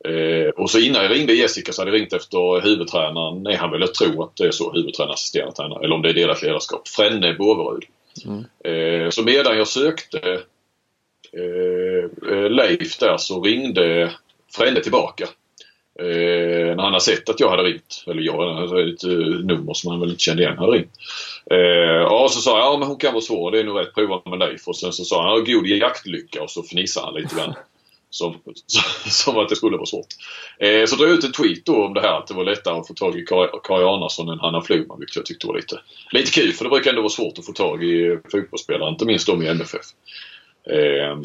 Eh, 0.05 0.49
och 0.49 0.71
så 0.71 0.79
innan 0.79 1.03
jag 1.03 1.13
ringde 1.13 1.33
Jessica 1.33 1.73
så 1.73 1.81
hade 1.81 1.91
jag 1.91 2.01
ringt 2.01 2.13
efter 2.13 2.61
huvudtränaren. 2.61 3.43
Nej, 3.43 3.57
han 3.57 3.71
ville 3.71 3.87
tro 3.87 4.23
att 4.23 4.37
det 4.37 4.47
är 4.47 4.51
så, 4.51 4.73
huvudtränare, 4.73 5.15
assisterande 5.15 5.57
tränare. 5.57 5.85
Eller 5.85 5.95
om 5.95 6.03
det 6.03 6.09
är 6.09 6.15
delat 6.15 6.43
ledarskap. 6.43 6.89
Fränne 6.89 7.35
Båverud. 7.35 7.85
Eh, 8.65 9.11
så 9.11 9.23
medan 9.23 9.57
jag 9.57 9.69
sökte 9.69 10.19
eh, 11.33 12.31
eh, 12.33 12.51
Leif 12.51 12.99
där 12.99 13.17
så 13.17 13.43
ringde 13.43 14.13
Fränne 14.57 14.81
tillbaka. 14.81 15.29
Eh, 16.03 16.77
när 16.77 16.83
han 16.83 16.93
har 16.93 17.01
sett 17.01 17.29
att 17.29 17.41
jag 17.41 17.51
hade 17.51 17.63
ringt. 17.63 18.05
Eller 18.07 18.23
jag, 18.23 18.43
alltså 18.43 18.81
ett 18.81 19.05
eh, 19.05 19.41
nummer 19.45 19.75
som 19.75 19.91
han 19.91 20.01
väl 20.01 20.11
inte 20.11 20.23
kände 20.23 20.43
igen 20.43 20.59
hade 20.59 20.73
ringt. 20.73 20.93
Eh, 21.51 22.13
och 22.13 22.31
så 22.31 22.41
sa 22.41 22.59
jag, 22.59 22.67
ja 22.67 22.79
men 22.79 22.89
hon 22.89 22.97
kan 22.97 23.13
vara 23.13 23.23
svår. 23.23 23.51
Det 23.51 23.61
är 23.61 23.65
nog 23.65 23.81
rätt. 23.81 23.95
Prova 23.95 24.23
med 24.31 24.39
Leif. 24.39 24.69
Och 24.69 24.77
sen 24.77 24.93
så 24.93 25.05
sa 25.05 25.31
han, 25.31 25.45
god 25.45 25.67
jaktlycka. 25.67 26.43
Och 26.43 26.51
så 26.51 26.63
fnissade 26.63 27.07
han 27.07 27.15
lite 27.15 27.37
grann. 27.37 27.55
Som, 28.11 28.35
som 29.11 29.39
att 29.39 29.49
det 29.49 29.57
skulle 29.57 29.77
vara 29.77 29.87
svårt. 29.87 30.07
Eh, 30.59 30.87
så 30.87 30.97
drog 30.97 31.09
jag 31.09 31.19
ut 31.19 31.25
en 31.25 31.33
tweet 31.33 31.67
då 31.67 31.85
om 31.85 31.95
det 31.95 32.01
här 32.01 32.19
att 32.19 32.27
det 32.27 32.35
var 32.35 32.45
lättare 32.45 32.79
att 32.79 32.89
få 32.89 32.95
tag 32.95 33.19
i 33.19 33.25
Kaj 33.65 33.85
Arnason 33.85 34.29
än 34.29 34.41
Hanna 34.41 34.63
Flugman. 34.63 34.99
Vilket 34.99 35.17
jag 35.17 35.27
tyckte 35.27 35.47
var 35.47 35.57
lite, 35.57 35.81
lite 36.13 36.31
kul. 36.31 36.53
För 36.53 36.65
det 36.65 36.71
brukar 36.71 36.91
ändå 36.91 37.03
vara 37.03 37.11
svårt 37.11 37.39
att 37.39 37.47
få 37.47 37.53
tag 37.53 37.85
i 37.85 38.19
fotbollsspelare. 38.33 38.89
Inte 38.89 39.05
minst 39.05 39.27
de 39.27 39.43
i 39.43 39.49
MFF. 39.49 39.87
Eh, 40.71 41.19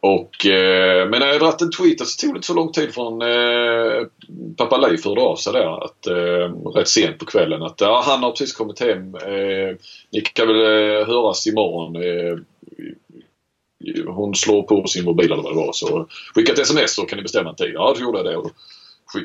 och, 0.00 0.46
eh, 0.46 1.08
men 1.08 1.20
när 1.20 1.26
jag 1.26 1.40
dragit 1.40 1.60
en 1.60 1.70
tweet 1.70 2.06
så 2.06 2.20
tog 2.20 2.34
det 2.34 2.36
inte 2.36 2.46
så 2.46 2.54
lång 2.54 2.72
tid 2.72 2.94
från 2.94 3.22
eh, 3.22 4.06
pappa 4.56 4.76
Leif 4.76 5.04
hörde 5.04 5.20
av 5.20 5.36
sig 5.36 5.52
där. 5.52 5.84
Att, 5.84 6.06
eh, 6.06 6.74
rätt 6.74 6.88
sent 6.88 7.18
på 7.18 7.26
kvällen 7.26 7.62
att 7.62 7.80
ja, 7.80 8.02
han 8.06 8.22
har 8.22 8.30
precis 8.30 8.52
kommit 8.52 8.80
hem. 8.80 9.14
Eh, 9.14 9.76
ni 10.12 10.20
kan 10.20 10.48
väl 10.48 10.60
eh, 10.60 11.06
höras 11.06 11.46
imorgon. 11.46 11.96
Eh, 11.96 12.38
hon 14.06 14.34
slår 14.34 14.62
på 14.62 14.86
sin 14.86 15.04
mobil 15.04 15.32
eller 15.32 15.42
vad 15.42 15.52
det 15.52 15.66
var. 15.66 15.72
Så 15.72 16.06
skicka 16.34 16.52
ett 16.52 16.58
sms 16.58 16.94
så 16.94 17.02
kan 17.02 17.16
ni 17.16 17.22
bestämma 17.22 17.50
en 17.50 17.56
tid. 17.56 17.70
Ja, 17.74 17.94
då 17.96 18.04
gjorde 18.04 18.18
jag 18.18 18.26
det. 18.26 18.36
Och 18.36 18.50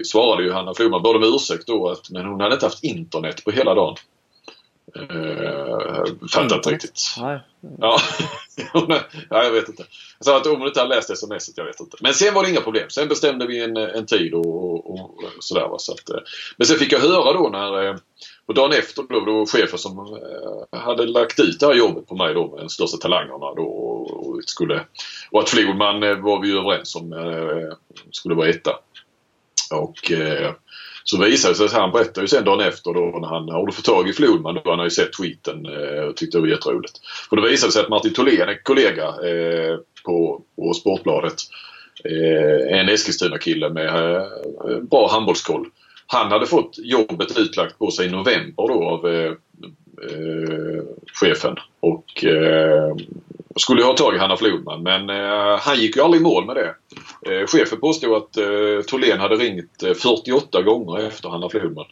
svarade 0.06 0.44
ju 0.44 0.52
Hanna 0.52 0.74
Flodman 0.74 1.04
både 1.04 1.20
med 1.20 1.30
ursäkt 1.30 1.68
då 1.68 1.90
att 1.90 2.10
men 2.10 2.26
hon 2.26 2.40
hade 2.40 2.54
inte 2.54 2.66
haft 2.66 2.84
internet 2.84 3.44
på 3.46 3.52
hela 3.52 3.74
dagen. 3.74 3.96
Uh, 4.98 6.28
fattar 6.32 6.56
inte 6.56 6.70
riktigt. 6.70 7.16
Nej. 7.18 7.40
Ja. 7.80 8.00
ja, 9.30 9.44
jag 9.44 9.52
vet 9.52 9.70
inte. 9.70 9.86
Jag 10.18 10.26
sa 10.26 10.38
att 10.38 10.48
om 10.48 10.60
hon 10.60 10.68
inte 10.68 10.80
hade 10.80 10.96
läst 10.96 11.18
smset, 11.18 11.58
jag 11.58 11.66
vet 11.66 11.80
inte. 11.80 11.98
Men 12.02 12.14
sen 12.14 12.34
var 12.34 12.44
det 12.44 12.50
inga 12.50 12.62
problem. 12.62 12.90
Sen 12.90 13.08
bestämde 13.08 13.48
vi 13.48 13.64
en, 13.64 13.78
en 13.78 14.06
tid 14.06 14.34
och, 14.34 14.46
och, 14.46 14.90
och 14.90 15.24
sådär. 15.40 15.68
Va? 15.68 15.80
Så 15.80 15.92
att, 15.92 16.10
eh, 16.10 16.20
men 16.58 16.68
sen 16.68 16.78
fick 16.78 16.92
jag 16.92 17.00
höra 17.00 17.34
då 17.34 17.50
när 17.50 17.88
eh, 17.88 17.96
på 18.46 18.54
dagen 18.54 18.72
efter 18.72 19.04
då, 19.10 19.20
då 19.20 19.46
chefen 19.46 19.80
som 19.80 20.20
hade 20.72 21.06
lagt 21.06 21.40
ut 21.40 21.60
det 21.60 21.66
här 21.66 21.74
jobbet 21.74 22.08
på 22.08 22.16
mig 22.16 22.34
då 22.34 22.48
med 22.48 22.60
de 22.60 22.70
största 22.70 22.98
talangerna 22.98 23.54
då 23.56 23.64
och, 23.64 24.28
och, 24.28 24.44
skulle, 24.46 24.86
och 25.32 25.40
att 25.40 25.50
Flodman 25.50 26.00
var 26.00 26.42
vi 26.42 26.58
överens 26.58 26.96
om 26.96 27.10
skulle 28.12 28.36
vara 28.36 28.50
etta. 28.50 28.72
Och 29.72 30.12
så 31.04 31.18
visade 31.18 31.54
det 31.54 31.70
sig, 31.70 31.80
han 31.80 31.92
berättade 31.92 32.22
ju 32.22 32.28
sen 32.28 32.46
dagen 32.46 32.60
efter 32.60 32.94
då 32.94 33.20
när 33.20 33.28
han 33.28 33.50
hade 33.50 33.72
fått 33.72 33.86
tag 33.86 34.10
i 34.10 34.14
Flodman. 34.14 34.56
Då 34.56 34.62
han 34.66 34.80
hade 34.80 34.84
ju 34.84 34.90
sett 34.90 35.14
tweeten 35.14 35.66
eh, 35.66 36.04
och 36.04 36.16
tyckte 36.16 36.38
det 36.38 36.42
var 36.42 36.48
jätteroligt. 36.48 36.94
För 37.30 37.36
det 37.36 37.50
visade 37.50 37.72
sig 37.72 37.82
att 37.82 37.90
Martin 37.90 38.14
Tholén, 38.14 38.50
en 38.50 38.58
kollega 38.64 39.08
eh, 39.08 39.78
på, 40.06 40.42
på 40.56 40.74
Sportbladet, 40.74 41.36
eh, 42.06 42.80
en 42.80 42.90
Eskilstuna-kille 42.90 43.70
med 43.70 44.16
eh, 44.16 44.80
bra 44.82 45.10
handbollskoll. 45.12 45.66
Han 46.08 46.32
hade 46.32 46.46
fått 46.46 46.76
jobbet 46.78 47.38
utlagt 47.38 47.80
på 47.80 47.92
sig 47.92 48.08
i 48.08 48.12
november 48.12 48.68
då 48.68 48.84
av 48.84 49.08
eh, 49.08 49.32
eh 50.12 50.84
chefen. 51.14 51.56
Och 51.80 52.26
eh, 52.26 52.96
eh, 53.56 53.60
skulle 53.60 53.84
ha 53.84 53.94
tag 53.94 54.16
i 54.16 54.20
Hanna 54.20 54.38
Flodman 54.38 54.84
men 54.84 55.10
eh, 55.10 55.60
han 55.60 55.80
gick 55.80 55.96
ju 55.96 56.02
aldrig 56.02 56.22
i 56.22 56.24
mål 56.24 56.46
med 56.46 56.56
det. 56.56 56.76
Eh, 57.32 57.48
chefen 57.48 57.80
påstod 57.80 58.18
att 58.18 58.38
eh, 58.38 58.86
Tholén 58.88 59.20
hade 59.20 59.36
ringt 59.36 59.84
48 60.02 60.60
eh, 60.60 60.64
gånger 60.64 61.08
efter 61.08 61.30
Hanna 61.30 61.50
Flodman. 61.50 61.86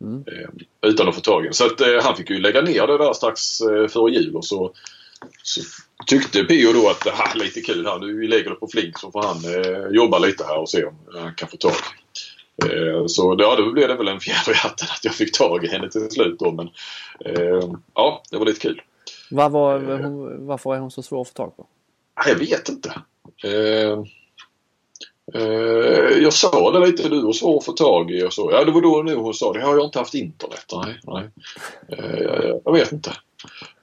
Mm. 0.00 0.24
Eh, 0.26 0.48
utan 0.90 1.08
att 1.08 1.14
få 1.14 1.20
tag 1.20 1.46
i 1.46 1.52
Så 1.52 1.66
att 1.66 1.80
eh, 1.80 2.02
han 2.02 2.16
fick 2.16 2.30
ju 2.30 2.38
lägga 2.38 2.60
ner 2.60 2.86
det 2.86 2.98
där 2.98 3.12
strax 3.12 3.60
eh, 3.60 3.88
före 3.88 4.12
jul 4.12 4.36
och 4.36 4.44
så, 4.44 4.72
så 5.42 5.60
tyckte 6.06 6.44
Pio 6.44 6.72
då 6.72 6.88
att 6.88 7.04
det 7.04 7.10
här 7.10 7.34
är 7.34 7.38
lite 7.38 7.60
kul 7.60 7.86
här. 7.86 7.98
Nu 7.98 8.28
lägger 8.28 8.50
det 8.50 8.56
på 8.56 8.68
flink 8.68 8.98
så 8.98 9.10
får 9.10 9.22
han 9.22 9.36
jobba 9.94 10.18
lite 10.18 10.44
här 10.44 10.58
och 10.58 10.68
se 10.68 10.84
om 10.84 10.98
han 11.14 11.34
kan 11.34 11.48
få 11.48 11.56
tag 11.56 11.72
så 13.06 13.36
ja, 13.38 13.56
då 13.56 13.72
blev 13.72 13.88
det 13.88 13.94
väl 13.94 14.08
en 14.08 14.20
fjäder 14.20 14.52
i 14.52 14.54
hatten 14.54 14.88
att 14.90 15.04
jag 15.04 15.14
fick 15.14 15.38
tag 15.38 15.64
i 15.64 15.68
henne 15.68 15.90
till 15.90 16.10
slut 16.10 16.38
då. 16.38 16.52
Men 16.52 16.68
ja, 17.94 18.22
det 18.30 18.36
var 18.36 18.46
lite 18.46 18.60
kul. 18.60 18.82
Var, 19.30 19.50
var, 19.50 19.98
hon, 19.98 20.46
varför 20.46 20.74
är 20.74 20.78
hon 20.78 20.90
så 20.90 21.02
svår 21.02 21.20
att 21.20 21.28
få 21.28 21.34
tag 21.34 21.56
på? 21.56 21.66
Jag 22.26 22.34
vet 22.34 22.68
inte. 22.68 23.02
Eh, 23.44 23.98
eh, 25.34 26.18
jag 26.22 26.32
sa 26.32 26.70
det 26.70 26.86
lite, 26.86 27.08
du 27.08 27.22
var 27.22 27.32
svår 27.32 27.58
att 27.58 27.64
få 27.64 27.72
tag 27.72 28.10
i 28.10 28.24
och 28.24 28.32
så. 28.32 28.50
Ja, 28.52 28.64
det 28.64 28.72
var 28.72 28.80
då 28.80 29.02
nu 29.02 29.14
hon 29.14 29.34
sa 29.34 29.52
det. 29.52 29.62
Har 29.62 29.76
jag 29.76 29.84
inte 29.84 29.98
haft 29.98 30.14
internet? 30.14 30.64
Nej, 30.72 31.00
nej. 31.04 31.30
Eh, 31.88 32.54
jag 32.64 32.72
vet 32.72 32.92
inte. 32.92 33.12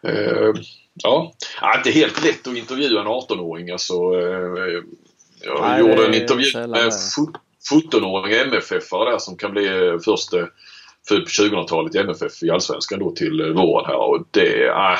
Eh, 0.07 0.53
ja, 0.93 1.33
inte 1.77 1.91
helt 1.91 2.23
lätt 2.25 2.47
att 2.47 2.57
intervjua 2.57 3.01
en 3.01 3.07
18-åring. 3.07 3.69
Alltså, 3.69 3.93
eh, 3.93 4.83
jag 5.45 5.61
nej, 5.61 5.79
gjorde 5.79 6.05
en 6.05 6.13
intervju 6.13 6.67
med 6.67 6.91
17-åriga 7.71 8.45
MFF-are 8.45 9.11
där 9.11 9.17
som 9.17 9.37
kan 9.37 9.51
bli 9.51 9.97
första 10.05 10.37
född 11.07 11.23
på 11.23 11.29
2000-talet 11.29 11.95
i 11.95 11.97
MFF 11.97 12.43
i 12.43 12.49
Allsvenskan 12.49 12.99
då 12.99 13.11
till 13.11 13.53
våren 13.53 13.85
här 13.85 13.95
och 13.95 14.27
det, 14.31 14.67
äh, 14.67 14.99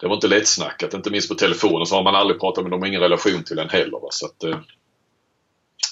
det 0.00 0.06
var 0.06 0.14
inte 0.14 0.28
lättsnackat. 0.28 0.94
Inte 0.94 1.10
minst 1.10 1.28
på 1.28 1.34
telefonen 1.34 1.86
så 1.86 1.94
har 1.94 2.02
man 2.02 2.14
aldrig 2.14 2.40
pratat 2.40 2.64
med 2.64 2.70
dem. 2.70 2.84
ingen 2.84 3.00
relation 3.00 3.44
till 3.44 3.58
en 3.58 3.68
heller. 3.68 4.00
Va? 4.00 4.08
Så 4.10 4.26
att, 4.26 4.44
eh, 4.44 4.58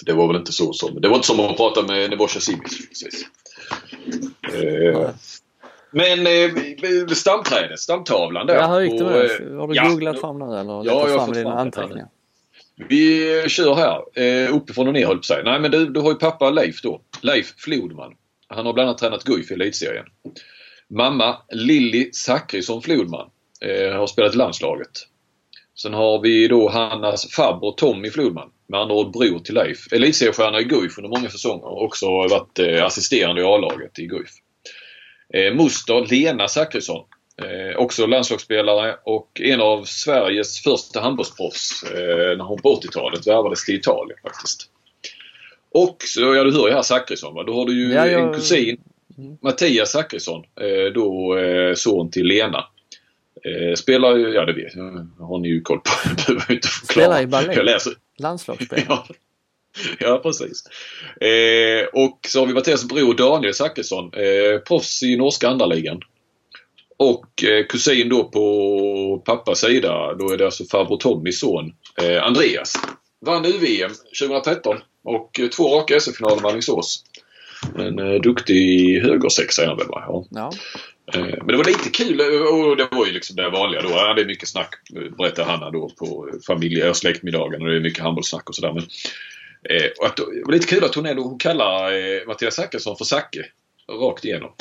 det 0.07 0.13
var 0.13 0.27
väl 0.27 0.37
inte 0.37 0.53
så 0.53 0.73
som... 0.73 1.01
Det 1.01 1.09
var 1.09 1.17
inte 1.17 1.27
som 1.27 1.41
att 1.41 1.57
prata 1.57 1.83
med 1.83 2.11
Nebojsa 2.11 2.41
Simic 2.41 2.89
precis. 2.89 3.27
Eh, 4.53 5.11
men 5.91 6.27
eh, 6.27 7.07
stamträdet, 7.07 7.81
stamtavlan 7.81 8.47
där. 8.47 8.55
Ja, 8.55 8.67
hur 8.67 8.81
gick 8.81 8.99
det 8.99 9.05
med 9.05 9.13
det? 9.13 9.57
Har 9.57 9.69
du 9.69 9.75
ja, 9.75 9.89
googlat 9.89 10.21
fram 10.21 10.39
nu 10.39 10.45
eller 10.45 10.73
ja, 10.73 10.85
jag 10.85 11.19
har 11.19 11.27
fått 11.27 11.35
dina 11.35 11.61
anteckningar? 11.61 12.09
Vi 12.89 13.45
kör 13.49 13.75
här. 13.75 14.23
Eh, 14.25 14.57
uppifrån 14.57 14.87
och 14.87 14.93
ner 14.93 15.07
höll 15.07 15.17
på 15.17 15.23
sig. 15.23 15.43
Nej 15.45 15.61
men 15.61 15.71
du, 15.71 15.87
du 15.87 16.01
har 16.01 16.11
ju 16.11 16.15
pappa 16.15 16.51
Leif 16.51 16.83
då. 16.83 17.01
Leif 17.21 17.55
Flodman. 17.57 18.13
Han 18.49 18.67
har 18.67 18.73
bland 18.73 18.89
annat 18.89 18.99
tränat 18.99 19.25
Guif 19.25 19.51
i 19.51 19.55
elitserien. 19.55 20.07
Mamma 20.91 21.37
Lilly 21.53 22.13
Zackrisson 22.13 22.83
Flodman 22.83 23.31
eh, 23.65 23.97
har 23.97 24.07
spelat 24.07 24.35
i 24.35 24.37
landslaget. 24.37 24.91
Sen 25.77 25.95
har 25.95 26.21
vi 26.21 26.49
då 26.49 26.69
Hannas 26.69 27.31
farbror 27.31 27.73
Tommy 27.73 28.11
Flodman, 28.11 28.51
med 28.67 28.81
andra 28.81 28.95
ord 28.95 29.13
bror 29.13 29.39
till 29.39 29.55
Leif. 29.55 29.93
Elitseriestjärna 29.93 30.61
i 30.61 30.65
Guif 30.65 30.99
under 30.99 31.09
många 31.09 31.31
säsonger 31.31 31.65
och 31.65 31.83
också 31.83 32.07
varit 32.07 32.59
eh, 32.59 32.85
assisterande 32.85 33.41
i 33.41 33.45
A-laget 33.45 33.99
i 33.99 34.07
Guif. 34.07 34.31
Eh, 35.35 35.55
moster 35.55 36.07
Lena 36.11 36.49
Zackrisson, 36.49 37.05
eh, 37.43 37.77
också 37.77 38.07
landslagsspelare 38.07 38.97
och 39.05 39.41
en 39.41 39.61
av 39.61 39.85
Sveriges 39.85 40.63
första 40.63 41.01
handbollsproffs 41.01 41.83
eh, 41.83 42.37
när 42.37 42.45
hon 42.45 42.63
på 42.63 42.81
80-talet 42.81 43.27
värvades 43.27 43.65
till 43.65 43.75
Italien 43.75 44.19
faktiskt. 44.23 44.71
Och 45.75 45.97
så, 45.99 46.21
ja 46.21 46.45
du 46.45 46.53
hör 46.53 46.69
ju 46.69 46.75
här 46.75 46.83
Zackrisson 46.83 47.35
va. 47.35 47.43
Då 47.43 47.55
har 47.55 47.67
du 47.67 47.73
ju 47.73 47.95
ja, 47.95 48.07
jag... 48.07 48.23
en 48.23 48.35
kusin, 48.35 48.81
mm. 49.19 49.37
Mattias 49.43 49.93
Zackrisson, 49.93 50.45
eh, 50.61 50.93
då 50.95 51.39
eh, 51.39 51.75
son 51.75 52.11
till 52.11 52.27
Lena. 52.27 52.65
Eh, 53.45 53.75
spelar 53.75 54.17
ju, 54.17 54.29
ja 54.29 54.45
det 54.45 54.53
vet 54.53 54.75
jag, 54.75 55.09
har 55.19 55.39
ni 55.39 55.49
ju 55.49 55.61
koll 55.61 55.81
på. 55.81 55.91
behöver 56.33 56.53
inte 56.55 56.69
förklara. 56.69 57.07
Spelar 57.07 57.23
i 57.23 57.27
ballet. 57.27 57.57
Jag 57.57 57.65
läser. 57.65 57.93
Landslagsspelare. 58.19 58.85
ja. 58.89 59.07
ja, 59.99 60.21
precis. 60.23 60.65
Eh, 61.21 61.87
och 61.93 62.21
så 62.29 62.41
har 62.41 62.47
vi 62.47 62.55
Mattias 62.55 62.89
bror 62.89 63.15
Daniel 63.15 63.55
Zachrisson, 63.55 64.05
eh, 64.15 64.59
proffs 64.59 65.03
i 65.03 65.17
norska 65.17 65.49
andra 65.49 65.67
Och 66.97 67.45
eh, 67.45 67.67
kusin 67.67 68.09
då 68.09 68.25
på 68.25 69.23
pappas 69.25 69.61
sida, 69.61 70.15
då 70.15 70.31
är 70.31 70.37
det 70.37 70.45
alltså 70.45 70.65
farbror 70.65 70.97
Tommys 70.97 71.41
son 71.41 71.73
eh, 72.03 72.23
Andreas. 72.23 72.75
Vann 73.27 73.45
UVM 73.45 73.91
2013 74.21 74.77
och 75.05 75.41
eh, 75.41 75.49
två 75.49 75.79
raka 75.79 76.01
SM-finaler 76.01 76.43
med 76.43 76.51
Alingsås. 76.51 77.05
En 77.79 77.99
eh, 77.99 78.21
duktig 78.21 79.01
högersexa 79.03 79.63
är 79.63 79.67
han 79.67 79.77
väl 79.77 79.89
va? 79.89 80.05
Ja. 80.07 80.25
ja. 80.31 80.53
Eh, 81.13 81.21
men 81.21 81.47
det 81.47 81.57
var 81.57 81.65
lite 81.65 81.91
kul 81.91 82.21
och 82.21 82.77
det 82.77 82.89
var 82.91 83.07
ju 83.07 83.13
liksom 83.13 83.37
det 83.37 83.51
vanliga 83.51 83.83
då. 83.83 83.89
det 83.89 84.23
är 84.23 84.27
mycket 84.27 84.49
snack 84.49 84.75
berättar 85.19 85.45
Hanna 85.45 85.71
då 85.71 85.89
på 85.89 86.31
familje 86.47 86.91
och 86.91 86.97
släktmiddagen 86.97 87.63
och 87.63 87.69
det 87.69 87.77
är 87.77 87.81
mycket 87.81 88.03
handbollssnack 88.03 88.49
och 88.49 88.55
sådär. 88.55 88.73
Men, 88.73 88.83
eh, 89.77 89.91
och 89.99 90.07
att, 90.07 90.17
det 90.17 90.43
var 90.45 90.53
lite 90.53 90.67
kul 90.67 90.85
att 90.85 90.95
hon, 90.95 91.07
ändå, 91.07 91.23
hon 91.23 91.39
kallar 91.39 91.93
eh, 91.93 92.27
Mattias 92.27 92.55
Zackrisson 92.55 92.97
för 92.97 93.05
Zacke. 93.05 93.47
Rakt 93.89 94.25
igenom. 94.25 94.53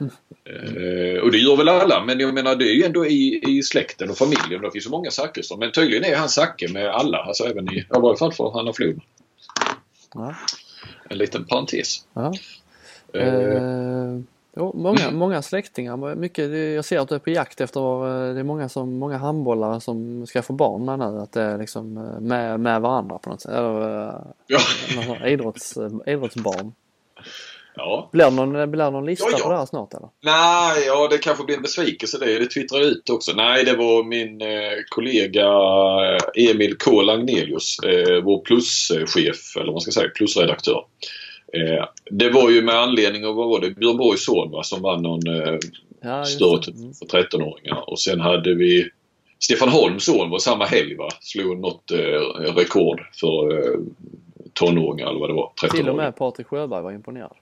Mm. 0.00 0.12
Eh, 0.44 1.20
och 1.20 1.32
det 1.32 1.38
gör 1.38 1.56
väl 1.56 1.68
alla 1.68 2.04
men 2.04 2.20
jag 2.20 2.34
menar 2.34 2.56
det 2.56 2.64
är 2.64 2.74
ju 2.74 2.84
ändå 2.84 3.06
i, 3.06 3.42
i 3.48 3.62
släkten 3.62 4.10
och 4.10 4.18
familjen. 4.18 4.62
Det 4.62 4.70
finns 4.70 4.84
så 4.84 4.90
många 4.90 5.10
Zackrisson. 5.10 5.58
Men 5.58 5.72
tydligen 5.72 6.04
är 6.04 6.16
han 6.16 6.28
Zacke 6.28 6.72
med 6.72 6.86
alla. 6.86 7.18
Alltså 7.18 7.44
även 7.44 7.72
i, 7.74 7.78
i 7.78 7.86
varje 7.88 8.16
fall 8.16 8.32
för 8.32 8.50
Hanna 8.50 8.72
Flod. 8.72 9.00
Ja. 10.14 10.34
En 11.10 11.18
liten 11.18 11.44
parentes. 11.44 12.06
Ja. 12.14 12.32
Uh, 13.16 14.20
Jo, 14.56 14.72
många, 14.74 15.10
många 15.10 15.42
släktingar. 15.42 16.14
Mycket, 16.14 16.50
jag 16.74 16.84
ser 16.84 16.98
att 16.98 17.08
du 17.08 17.14
är 17.14 17.18
på 17.18 17.30
jakt 17.30 17.60
efter, 17.60 17.80
eh, 17.80 18.34
det 18.34 18.40
är 18.40 18.44
många, 18.44 18.68
som, 18.68 18.98
många 18.98 19.16
handbollare 19.16 19.80
som 19.80 20.26
ska 20.26 20.42
få 20.42 20.52
barn 20.52 20.98
nu. 20.98 21.20
Att 21.20 21.32
det 21.32 21.42
är 21.42 21.58
liksom 21.58 21.96
eh, 21.96 22.20
med, 22.20 22.60
med 22.60 22.80
varandra 22.80 23.18
på 23.18 23.30
något 23.30 23.40
sätt. 23.40 23.52
Eller, 23.52 24.08
eh, 24.08 24.14
ja. 24.46 25.26
idrotts, 25.26 25.78
idrottsbarn. 26.06 26.72
Ja. 27.74 28.08
Blir 28.12 28.24
det 28.24 28.30
någon, 28.30 28.70
blir 28.70 28.90
någon 28.90 29.06
lista 29.06 29.26
ja, 29.30 29.36
ja. 29.38 29.44
på 29.44 29.50
det 29.50 29.58
här 29.58 29.66
snart 29.66 29.94
eller? 29.94 30.08
Nej, 30.20 30.86
ja 30.86 31.08
det 31.10 31.18
kanske 31.18 31.44
blir 31.44 31.56
en 31.56 31.62
besvikelse 31.62 32.18
det. 32.18 32.38
Det 32.38 32.46
twittrade 32.46 32.84
ut 32.84 33.10
också. 33.10 33.32
Nej, 33.36 33.64
det 33.64 33.76
var 33.76 34.04
min 34.04 34.40
eh, 34.40 34.78
kollega 34.88 35.48
Emil 36.50 36.76
K 36.78 37.02
Lagnelius, 37.02 37.78
eh, 37.78 38.22
vår 38.22 38.40
pluschef, 38.40 39.56
eller 39.56 39.66
vad 39.66 39.74
man 39.74 39.80
ska 39.80 39.90
säga, 39.90 40.08
plusredaktör. 40.08 40.84
Eh, 41.52 41.84
det 42.10 42.30
var 42.30 42.50
ju 42.50 42.62
med 42.62 42.74
anledning 42.74 43.26
av, 43.26 43.34
vad 43.34 43.48
var 43.48 43.60
det, 43.60 43.70
Björn 43.70 43.96
Borgs 43.96 44.24
son 44.24 44.50
va, 44.50 44.62
som 44.62 44.82
vann 44.82 45.02
någon 45.02 45.26
eh, 45.26 45.58
Ja, 46.04 46.24
större 46.24 46.62
typ 46.62 46.74
Mm. 46.76 46.92
för 46.94 47.06
13-åringar. 47.06 47.90
Och 47.90 48.00
sen 48.00 48.20
hade 48.20 48.54
vi 48.54 48.88
Stefan 49.38 49.68
Holms 49.68 50.04
son 50.04 50.30
var 50.30 50.38
samma 50.38 50.64
helg 50.64 50.94
va? 50.96 51.08
Slog 51.20 51.58
något 51.60 51.90
eh, 51.90 51.96
rekord 52.56 53.00
för 53.20 53.52
eh, 53.58 53.78
tonåringar 54.52 55.06
eller 55.10 55.20
vad 55.20 55.30
det 55.30 55.34
var. 55.34 55.52
13 55.60 55.76
Till 55.76 55.88
och 55.88 55.96
med 55.96 56.16
Patrik 56.16 56.46
Sjöberg 56.46 56.82
var 56.82 56.92
imponerad. 56.92 57.32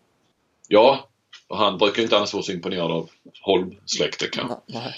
Ja, 0.69 1.09
och 1.49 1.57
han 1.57 1.79
brukar 1.79 2.03
inte 2.03 2.17
annars 2.17 2.35
vara 2.35 2.43
så 2.43 2.53
imponerad 2.53 2.91
av 2.93 3.11
Holm-släktet 3.43 4.31
kanske. 4.31 4.57
Nej. 4.67 4.95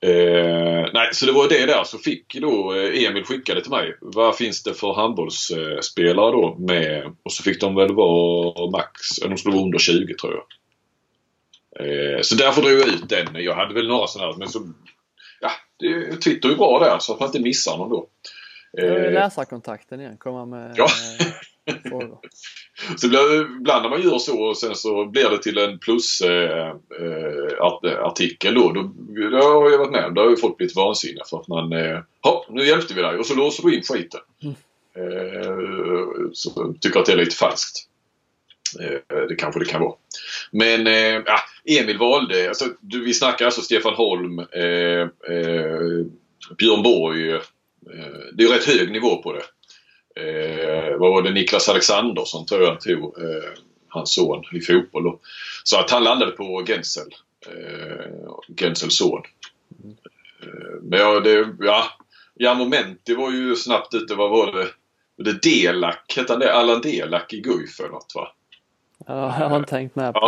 Eh, 0.00 0.90
nej, 0.92 1.08
så 1.12 1.26
det 1.26 1.32
var 1.32 1.48
det 1.48 1.66
där. 1.66 1.84
Så 1.84 1.98
fick 1.98 2.34
då 2.34 2.74
eh, 2.74 3.04
Emil 3.04 3.24
skickade 3.24 3.62
till 3.62 3.70
mig. 3.70 3.96
Vad 4.00 4.36
finns 4.36 4.62
det 4.62 4.74
för 4.74 4.92
handbollsspelare 4.92 6.30
då 6.32 6.56
med? 6.58 7.16
Och 7.22 7.32
så 7.32 7.42
fick 7.42 7.60
de 7.60 7.74
väl 7.74 7.94
vara 7.94 8.70
max, 8.70 8.92
de 9.22 9.36
skulle 9.36 9.54
vara 9.54 9.64
under 9.64 9.78
20 9.78 10.14
tror 10.14 10.34
jag. 10.34 10.44
Eh, 11.80 12.20
så 12.22 12.34
därför 12.34 12.62
drog 12.62 12.72
jag 12.80 12.88
ut 12.88 13.08
den. 13.08 13.26
Jag 13.34 13.54
hade 13.54 13.74
väl 13.74 13.88
några 13.88 14.06
sådana 14.06 14.32
här, 14.32 14.38
men 14.38 14.48
så... 14.48 14.72
Ja, 15.40 15.50
det, 15.78 16.16
Twitter 16.16 16.48
är 16.48 16.52
ju 16.52 16.58
bra 16.58 16.78
där 16.78 16.98
så 16.98 17.12
att 17.12 17.20
man 17.20 17.26
inte 17.28 17.40
missar 17.40 17.76
någon 17.76 17.90
då. 17.90 18.08
Eh, 18.78 19.12
läsarkontakten 19.12 20.00
igen. 20.00 20.16
Komma 20.18 20.44
med 20.46 20.74
Ja. 20.76 20.86
eh, 21.66 21.76
frågor. 21.88 22.18
Så 22.96 23.08
när 23.08 23.88
man 23.88 24.02
gör 24.02 24.18
så 24.18 24.42
och 24.42 24.56
sen 24.56 24.74
så 24.74 25.04
blir 25.06 25.30
det 25.30 25.42
till 25.42 25.58
en 25.58 25.78
plus 25.78 26.20
eh, 26.20 26.68
eh, 26.68 28.54
då. 28.54 28.72
då. 28.72 28.82
Det 29.30 29.36
har 29.36 29.70
jag 29.70 29.78
varit 29.78 29.92
med 29.92 30.04
om. 30.04 30.14
Då 30.14 30.22
har 30.22 30.30
ju 30.30 30.36
folk 30.36 30.56
blivit 30.56 30.76
vansinniga 30.76 31.24
för 31.30 31.40
att 31.40 31.48
man... 31.48 31.72
Eh, 31.72 31.98
"Ja, 32.22 32.46
nu 32.48 32.66
hjälpte 32.66 32.94
vi 32.94 33.02
dig 33.02 33.18
och 33.18 33.26
så 33.26 33.34
låser 33.34 33.62
du 33.62 33.74
in 33.76 33.82
skiten. 33.82 34.20
Eh, 34.96 35.56
så 36.32 36.74
tycker 36.80 37.00
att 37.00 37.06
det 37.06 37.12
är 37.12 37.16
lite 37.16 37.36
falskt. 37.36 37.78
Eh, 38.80 39.18
det 39.28 39.34
kanske 39.34 39.60
det 39.60 39.66
kan 39.66 39.80
vara. 39.80 39.94
Men 40.52 40.86
eh, 40.86 41.22
Emil 41.64 41.98
valde, 41.98 42.48
alltså, 42.48 42.64
du, 42.80 43.04
vi 43.04 43.14
snackar 43.14 43.44
alltså 43.44 43.60
Stefan 43.60 43.94
Holm, 43.94 44.38
eh, 44.38 45.00
eh, 45.36 46.04
Björn 46.58 46.82
Borg. 46.82 47.30
Eh, 47.32 47.40
det 48.32 48.44
är 48.44 48.48
rätt 48.48 48.64
hög 48.64 48.92
nivå 48.92 49.16
på 49.22 49.32
det. 49.32 49.42
Eh, 50.18 50.96
vad 50.98 51.10
var 51.10 51.22
det? 51.22 51.30
Niklas 51.30 51.68
Alexandersson 51.68 52.46
tror 52.46 52.62
jag 52.62 52.80
tog 52.80 53.18
eh, 53.18 53.50
hans 53.88 54.14
son 54.14 54.42
i 54.52 54.60
fotboll. 54.60 55.18
Så 55.64 55.78
att 55.78 55.90
han 55.90 56.04
landade 56.04 56.32
på 56.32 56.64
Gensel. 56.66 57.14
Eh, 57.46 58.54
Gensels 58.60 58.98
son. 58.98 59.22
Eh, 60.42 60.82
men 60.82 60.98
ja, 60.98 61.20
det, 61.20 61.48
ja, 61.60 61.84
ja 62.34 62.54
Momenti 62.54 63.14
var 63.14 63.30
ju 63.32 63.56
snabbt 63.56 63.94
ute. 63.94 64.14
Vad 64.14 64.30
var 64.30 64.52
det? 64.52 64.66
Det 65.24 65.42
Delak? 65.42 66.14
Hette 66.16 66.32
han 66.32 66.40
det? 66.40 66.52
Allan 66.54 66.80
Delak 66.80 67.32
i 67.32 67.40
Guif 67.40 67.80
eller 67.80 67.88
något 67.88 68.12
va? 68.14 68.32
Ja, 69.06 69.40
jag 69.40 69.48
har 69.48 69.56
inte 69.56 69.70
tänkt 69.70 69.96
med 69.96 70.14
på... 70.14 70.20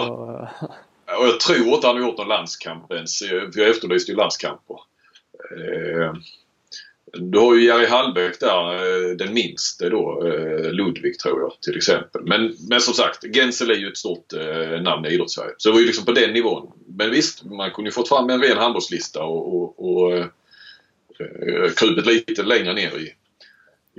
eh, 1.09 1.19
Och 1.19 1.27
jag 1.27 1.41
tror 1.41 1.75
inte 1.75 1.87
han 1.87 1.97
har 1.97 2.03
gjort 2.09 2.19
någon 2.19 2.29
landskamp 2.29 2.93
ens. 2.93 3.23
eh, 3.23 3.51
För 3.51 3.61
jag 3.61 3.69
efterlyste 3.71 4.13
ju 4.13 4.17
landskamper. 4.17 4.77
Du 7.13 7.39
har 7.39 7.55
ju 7.55 7.65
Jerry 7.65 7.87
Hallbäck 7.87 8.41
där, 8.41 8.75
eh, 8.75 9.17
den 9.17 9.35
minste 9.35 9.89
då, 9.89 10.27
eh, 10.27 10.73
Ludvig 10.73 11.19
tror 11.19 11.41
jag 11.41 11.53
till 11.61 11.77
exempel. 11.77 12.23
Men, 12.25 12.57
men 12.69 12.81
som 12.81 12.95
sagt, 12.95 13.25
Gensel 13.35 13.71
är 13.71 13.75
ju 13.75 13.89
ett 13.89 13.97
stort 13.97 14.33
eh, 14.33 14.83
namn 14.83 15.07
i 15.07 15.09
idrottssverige. 15.09 15.55
Så 15.59 15.69
det 15.69 15.73
var 15.73 15.81
ju 15.81 15.87
liksom 15.87 16.05
på 16.05 16.13
den 16.13 16.33
nivån. 16.33 16.73
Men 16.87 17.11
visst, 17.11 17.45
man 17.45 17.71
kunde 17.71 17.89
ju 17.89 17.93
fått 17.93 18.09
fram 18.09 18.31
en 18.31 18.43
ren 18.43 18.57
handbollslista 18.57 19.23
och, 19.23 19.55
och, 19.55 19.91
och 19.91 20.13
eh, 20.13 20.27
eh 21.21 21.71
krupit 21.77 22.07
lite 22.07 22.43
längre 22.43 22.75
ner 22.75 22.99
i, 22.99 23.15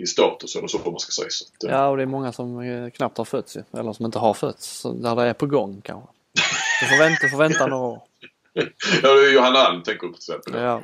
i 0.01 0.05
status 0.05 0.55
eller 0.55 0.68
så 0.68 0.78
om 0.78 0.91
man 0.91 0.99
ska 0.99 1.12
säga. 1.12 1.30
Så 1.30 1.45
att, 1.45 1.64
eh, 1.64 1.72
Ja, 1.72 1.88
och 1.88 1.97
det 1.97 2.03
är 2.03 2.07
många 2.07 2.32
som 2.32 2.91
knappt 2.95 3.18
har 3.18 3.26
fötts 3.26 3.57
ju. 3.57 3.80
Eller 3.80 3.93
som 3.93 4.05
inte 4.05 4.20
har 4.20 4.34
fötts. 4.34 4.84
Där 4.84 5.16
det 5.16 5.22
är 5.22 5.34
på 5.34 5.45
gång 5.45 5.82
kanske. 5.84 6.09
Du 6.82 6.88
får 6.88 6.97
vänta, 6.97 7.18
du 7.22 7.30
får 7.30 7.38
vänta 7.38 7.68
några 7.68 7.88
år 7.88 8.11
ja, 8.53 9.13
det 9.15 9.29
är 9.29 9.33
Johanna 9.33 9.59
Alm 9.59 9.83
tänker 9.83 10.07
du 10.07 10.13
till 10.13 10.33
exempel. 10.33 10.61
Ja, 10.61 10.81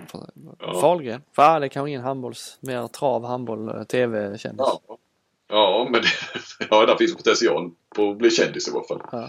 Ja. 0.60 0.82
Fahlgren. 0.82 1.22
Fan, 1.36 1.62
det 1.62 1.68
är 1.68 1.70
kanske 1.70 1.90
ingen 1.90 2.02
handbolls... 2.02 2.58
Mer 2.62 2.88
trav, 2.88 3.26
handboll, 3.26 3.70
eh, 3.70 3.84
tv-kändis. 3.84 4.60
Ja, 4.60 4.82
ja 5.50 5.88
men 5.92 6.02
ja, 6.70 6.86
där 6.86 6.96
finns 6.96 7.16
potential 7.16 7.72
på 7.96 8.12
att 8.12 8.18
bli 8.18 8.30
kändis 8.32 8.68
i 8.68 8.72
alla 8.72 8.84
fall. 8.84 9.02
Ja. 9.12 9.24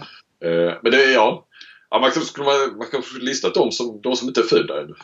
Eh, 0.47 0.73
men 0.83 0.91
det 0.91 1.03
är 1.03 1.13
ja. 1.13 1.47
ja 1.89 1.99
man, 1.99 2.11
skulle, 2.11 2.45
man, 2.45 2.77
man 2.77 2.87
kan 2.87 3.03
listat 3.21 3.53
de 3.53 3.71
som, 3.71 4.01
de 4.01 4.15
som 4.15 4.27
inte 4.27 4.41
är 4.41 4.45
födda 4.45 4.81
ännu. 4.81 4.95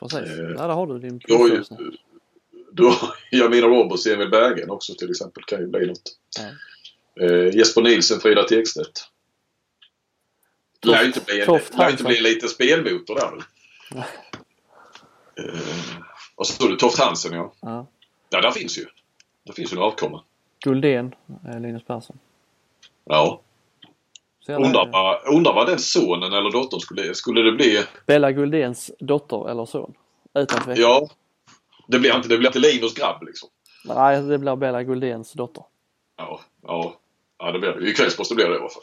Precis. 0.00 0.18
Eh, 0.18 0.44
Ja, 0.56 0.66
där 0.66 0.74
har 0.74 0.86
du 0.86 0.98
din 0.98 1.20
Du 1.26 1.64
nu. 1.70 1.92
du 2.72 2.84
har 2.84 3.14
Jamina 3.30 3.66
Roberts, 3.66 4.06
Emil 4.06 4.30
Bergen 4.30 4.70
också 4.70 4.94
till 4.94 5.10
exempel. 5.10 5.42
Kan 5.42 5.60
ju 5.60 5.66
bli 5.66 5.86
något. 5.86 6.02
Ja. 6.38 7.24
Eh, 7.24 7.56
Jesper 7.56 7.82
Nilsen, 7.82 8.20
Frida 8.20 8.42
Tekstedt. 8.42 9.08
Det 10.80 10.88
lär 10.88 11.00
ju 11.00 11.06
inte 11.06 11.20
bli 11.20 11.44
Toft 11.44 11.78
lär 11.78 11.90
inte 11.90 12.04
bli 12.04 12.16
en 12.16 12.22
liten 12.22 12.48
spelmotor 12.48 13.14
där 13.14 13.30
nu. 13.30 14.02
Eh, 15.38 15.60
och 16.34 16.46
så 16.46 16.52
står 16.52 16.68
det 16.68 16.76
Toft 16.76 16.98
Hansen 16.98 17.32
ja. 17.32 17.52
Ja. 17.60 17.86
Ja, 18.30 18.40
där 18.40 18.50
finns 18.50 18.78
ju. 18.78 18.84
Det 19.46 19.52
finns 19.52 19.72
ju 19.72 19.76
en 19.76 19.82
avkomma. 19.82 20.22
Guldén, 20.64 21.14
eh, 21.48 21.60
Linus 21.60 21.82
Persson. 21.84 22.18
Ja. 23.04 23.40
Undrar 24.48 25.28
undrar 25.28 25.54
vad 25.54 25.66
den 25.66 25.78
sonen 25.78 26.32
eller 26.32 26.50
dottern 26.50 26.80
skulle, 26.80 27.14
skulle 27.14 27.42
det 27.42 27.52
bli? 27.52 27.84
Bella 28.06 28.32
Guldéns 28.32 28.90
dotter 28.98 29.50
eller 29.50 29.66
son. 29.66 29.94
Utan 30.34 30.64
tvekan. 30.64 30.82
Ja. 30.82 31.08
Det 31.86 31.98
blir 31.98 32.16
inte, 32.16 32.28
det 32.28 32.38
blir 32.38 32.48
inte 32.48 32.58
Linus 32.58 32.94
grabb 32.94 33.22
liksom. 33.22 33.48
Nej, 33.84 34.22
det 34.22 34.38
blir 34.38 34.56
Bella 34.56 34.82
Guldéns 34.82 35.32
dotter. 35.32 35.64
Ja, 36.16 36.40
ja. 36.62 37.00
Ja, 37.38 37.52
det 37.52 37.58
blir 37.58 37.72
det. 37.72 37.90
I 37.90 37.94
Kvällsposten 37.94 38.36
blir 38.36 38.48
det 38.48 38.54
i 38.54 38.58
alla 38.58 38.68
fall. 38.68 38.82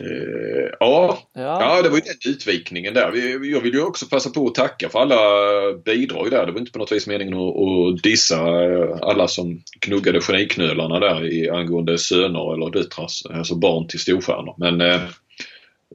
Eh, 0.00 0.70
ja. 0.80 1.18
Ja. 1.34 1.42
ja, 1.60 1.82
det 1.82 1.88
var 1.88 1.96
ju 1.96 2.02
den 2.02 2.32
utvikningen 2.32 2.94
där. 2.94 3.12
Jag 3.44 3.60
vill 3.60 3.74
ju 3.74 3.82
också 3.82 4.06
passa 4.06 4.30
på 4.30 4.46
att 4.46 4.54
tacka 4.54 4.88
för 4.88 4.98
alla 4.98 5.18
bidrag 5.84 6.30
där. 6.30 6.46
Det 6.46 6.52
var 6.52 6.60
inte 6.60 6.72
på 6.72 6.78
något 6.78 6.92
vis 6.92 7.06
meningen 7.06 7.34
att, 7.34 7.56
att 7.56 8.02
dissa 8.02 8.64
eh, 8.64 8.98
alla 9.00 9.28
som 9.28 9.62
knuggade 9.80 10.20
geniknölarna 10.20 11.00
där 11.00 11.26
i, 11.26 11.50
angående 11.50 11.98
söner 11.98 12.54
eller 12.54 12.70
döttrar, 12.70 13.06
alltså 13.30 13.54
barn 13.54 13.88
till 13.88 14.00
storstjärnor. 14.00 14.54
Men 14.58 14.80
eh, 14.80 15.02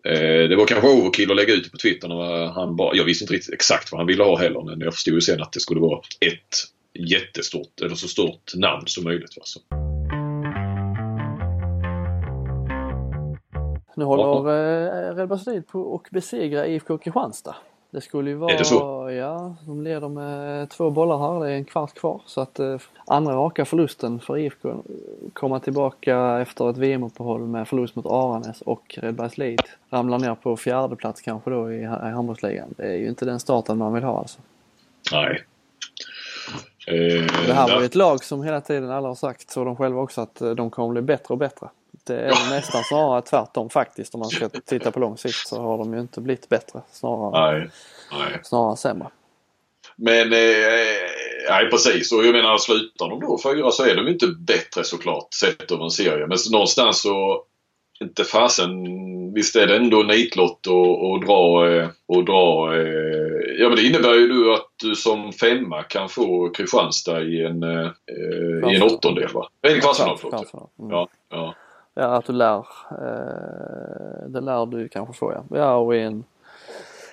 eh, 0.05 0.49
det 0.49 0.55
var 0.55 0.65
kanske 0.65 0.87
overkill 0.87 1.31
att 1.31 1.37
lägga 1.37 1.53
ut 1.53 1.63
det 1.63 1.69
på 1.69 1.77
Twitter 1.77 2.07
när 2.07 2.45
han 2.47 2.75
bara, 2.75 2.95
jag 2.95 3.03
visste 3.03 3.23
inte 3.23 3.33
riktigt 3.33 3.53
exakt 3.53 3.91
vad 3.91 3.99
han 3.99 4.07
ville 4.07 4.23
ha 4.23 4.37
heller 4.37 4.61
men 4.61 4.79
jag 4.79 4.93
förstod 4.93 5.13
ju 5.13 5.21
sen 5.21 5.41
att 5.41 5.53
det 5.53 5.59
skulle 5.59 5.81
vara 5.81 5.99
ett 6.19 6.55
jättestort, 6.99 7.81
eller 7.81 7.95
så 7.95 8.07
stort 8.07 8.55
namn 8.55 8.87
som 8.87 9.03
möjligt. 9.03 9.37
Va? 9.37 9.41
Så. 9.45 9.86
Nu 13.97 14.05
håller 14.05 15.09
eh, 15.09 15.15
Red 15.15 15.27
Bull 15.27 15.61
på 15.71 15.81
och 15.81 16.07
besegra 16.11 16.67
IFK 16.67 16.97
Kristianstad. 16.97 17.55
Det 17.89 18.01
skulle 18.01 18.29
ju 18.29 18.35
vara, 18.35 18.53
Är 18.53 18.57
det 18.57 18.65
så? 18.65 19.11
ja, 19.11 19.55
de 19.65 19.81
leder 19.81 20.09
med 20.09 20.69
två 20.69 20.89
bollar 20.89 21.17
här. 21.17 21.45
Det 21.45 21.51
är 21.51 21.55
en 21.55 21.65
kvart 21.65 21.93
kvar. 21.93 22.21
Så 22.25 22.41
att 22.41 22.59
eh, 22.59 22.77
andra 23.05 23.33
raka 23.33 23.65
förlusten 23.65 24.19
för 24.19 24.37
IFK 24.37 24.75
komma 25.33 25.59
tillbaka 25.59 26.39
efter 26.39 26.69
ett 26.69 26.77
VM-uppehåll 26.77 27.41
med 27.41 27.67
förlust 27.67 27.95
mot 27.95 28.05
Aranäs 28.05 28.61
och 28.61 28.97
Redbergslid. 29.01 29.61
Ramlar 29.89 30.19
ner 30.19 30.35
på 30.35 30.57
fjärde 30.57 30.95
plats 30.95 31.21
kanske 31.21 31.49
då 31.49 31.71
i, 31.71 31.81
i 31.81 31.85
handbollsligan. 31.85 32.73
Det 32.77 32.83
är 32.83 32.97
ju 32.97 33.07
inte 33.07 33.25
den 33.25 33.39
starten 33.39 33.77
man 33.77 33.93
vill 33.93 34.03
ha 34.03 34.19
alltså. 34.19 34.39
Nej. 35.11 35.43
Eh, 36.87 37.25
Det 37.47 37.53
här 37.53 37.73
var 37.73 37.79
ju 37.79 37.85
ett 37.85 37.95
lag 37.95 38.23
som 38.23 38.43
hela 38.43 38.61
tiden 38.61 38.91
alla 38.91 39.07
har 39.07 39.15
sagt, 39.15 39.57
och 39.57 39.65
de 39.65 39.75
själva 39.75 40.01
också, 40.01 40.21
att 40.21 40.41
eh, 40.41 40.49
de 40.51 40.69
kommer 40.69 40.89
bli 40.93 41.01
bättre 41.01 41.33
och 41.33 41.37
bättre. 41.37 41.67
Det 42.07 42.19
är 42.19 42.49
nästan 42.49 42.83
snarare 42.83 43.21
tvärtom 43.21 43.69
faktiskt 43.69 44.13
om 44.13 44.19
man 44.19 44.29
ska 44.29 44.49
titta 44.49 44.91
på 44.91 44.99
lång 44.99 45.17
sikt 45.17 45.47
så 45.47 45.61
har 45.61 45.77
de 45.77 45.93
ju 45.93 45.99
inte 45.99 46.21
blivit 46.21 46.49
bättre. 46.49 46.81
Snarare, 46.91 47.59
Nej. 47.59 47.69
Nej. 48.11 48.39
snarare 48.43 48.77
sämre. 48.77 49.07
Men 49.95 50.33
eh, 50.33 50.39
nej 51.49 51.69
precis 51.71 52.11
och 52.11 52.25
jag 52.25 52.33
menar 52.33 52.57
slutar 52.57 53.09
de 53.09 53.19
då 53.19 53.39
fyra 53.43 53.71
så 53.71 53.83
är 53.83 53.95
de 53.95 54.07
inte 54.07 54.27
bättre 54.27 54.83
såklart 54.83 55.33
sett 55.33 55.71
över 55.71 55.83
en 55.83 55.91
serie. 55.91 56.27
Men 56.27 56.37
någonstans 56.51 57.01
så 57.01 57.43
inte 57.99 58.23
fasen 58.23 58.73
visst 59.33 59.55
är 59.55 59.67
det 59.67 59.75
ändå 59.75 60.03
nitlott 60.03 60.67
och, 60.67 61.11
och 61.11 61.25
dra 61.25 61.69
eh, 61.69 61.89
och 62.07 62.25
dra 62.25 62.75
eh, 62.75 63.27
Ja 63.59 63.67
men 63.67 63.75
det 63.75 63.83
innebär 63.83 64.13
ju 64.13 64.27
du 64.27 64.53
att 64.53 64.67
du 64.83 64.95
som 64.95 65.33
femma 65.33 65.83
kan 65.83 66.09
få 66.09 66.49
Kristianstad 66.49 67.21
i 67.21 67.45
en, 67.45 67.63
eh, 67.63 67.91
i 68.71 68.75
en 68.75 68.83
åttondel 68.83 69.29
va? 69.33 69.49
En 69.61 69.81
kvartsfinal 69.81 70.17
förlåt. 70.17 70.53
Ja, 70.75 71.07
ja. 71.29 71.55
Ja, 71.99 72.05
att 72.05 72.25
du 72.25 72.33
lär. 72.33 72.57
Eh, 72.91 74.29
det 74.29 74.41
lär 74.41 74.65
du 74.65 74.89
kanske 74.89 75.13
få 75.13 75.33
ja. 75.33 75.57
Ja, 75.57 75.75
och 75.75 75.95
i 75.95 75.99
en 75.99 76.23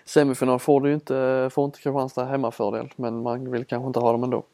semifinal 0.04 0.58
får 0.58 0.80
du 0.80 0.94
inte, 0.94 1.50
får 1.52 1.64
inte 1.64 1.78
Kristianstad 1.78 2.24
hemmafördel. 2.24 2.88
Men 2.96 3.22
man 3.22 3.50
vill 3.50 3.64
kanske 3.64 3.86
inte 3.86 3.98
ha 3.98 4.12
dem 4.12 4.24
ändå. 4.24 4.44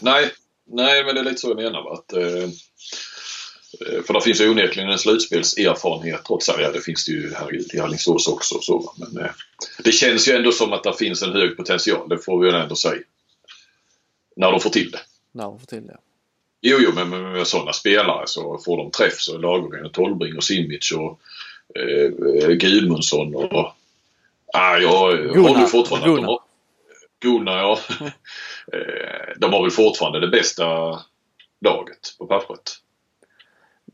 Nej, 0.00 0.32
nej 0.64 1.04
men 1.04 1.14
det 1.14 1.20
är 1.20 1.24
lite 1.24 1.40
så 1.40 1.48
jag 1.48 1.56
menar. 1.56 1.82
Va? 1.82 1.92
Att, 1.92 2.12
eh, 2.12 2.48
för 4.06 4.14
det 4.14 4.20
finns 4.20 4.40
ju 4.40 4.50
onekligen 4.50 4.90
en 4.90 4.98
slutspelserfarenhet 4.98 6.24
trots 6.24 6.48
allt. 6.48 6.60
Ja, 6.60 6.72
det 6.72 6.80
finns 6.80 7.04
det 7.06 7.12
ju 7.12 7.34
herregud, 7.34 7.74
i 7.74 7.80
Alingsås 7.80 8.28
också. 8.28 8.58
Så, 8.60 8.94
men 8.96 9.24
eh, 9.24 9.30
det 9.84 9.92
känns 9.92 10.28
ju 10.28 10.32
ändå 10.32 10.52
som 10.52 10.72
att 10.72 10.82
det 10.82 10.92
finns 10.98 11.22
en 11.22 11.32
hög 11.32 11.56
potential. 11.56 12.08
Det 12.08 12.18
får 12.18 12.40
vi 12.40 12.48
ju 12.48 12.56
ändå 12.56 12.76
säga. 12.76 13.02
När 14.36 14.50
de 14.50 14.60
får 14.60 14.70
till 14.70 14.90
det. 14.90 15.00
När 15.32 15.44
de 15.44 15.58
får 15.58 15.66
till 15.66 15.86
det. 15.86 15.96
Jo, 16.68 16.76
jo, 16.80 16.90
men 16.94 17.32
med, 17.32 17.46
sådana 17.46 17.72
spelare 17.72 18.26
så 18.26 18.58
får 18.64 18.76
de 18.76 18.90
träff 18.90 19.20
så 19.20 19.38
Lagergren 19.38 19.86
och 19.86 19.92
Tolbring 19.92 20.36
och 20.36 20.44
Simic 20.44 20.92
och 20.92 21.20
eh, 21.80 22.48
Gudmundsson 22.48 23.34
och... 23.34 23.72
Ah, 24.52 24.76
jag 24.76 25.18
Gunnar. 25.18 25.48
håller 25.48 25.66
fortfarande 25.66 26.06
att 26.06 26.16
de 26.16 26.16
Gunnar. 26.16 26.28
har... 26.28 26.40
Gunnar, 27.20 27.58
ja. 27.58 27.78
Eh, 28.72 29.34
de 29.36 29.52
har 29.52 29.62
väl 29.62 29.70
fortfarande 29.70 30.20
det 30.20 30.28
bästa 30.28 30.64
laget 31.60 32.16
på 32.18 32.26
pappret. 32.26 32.72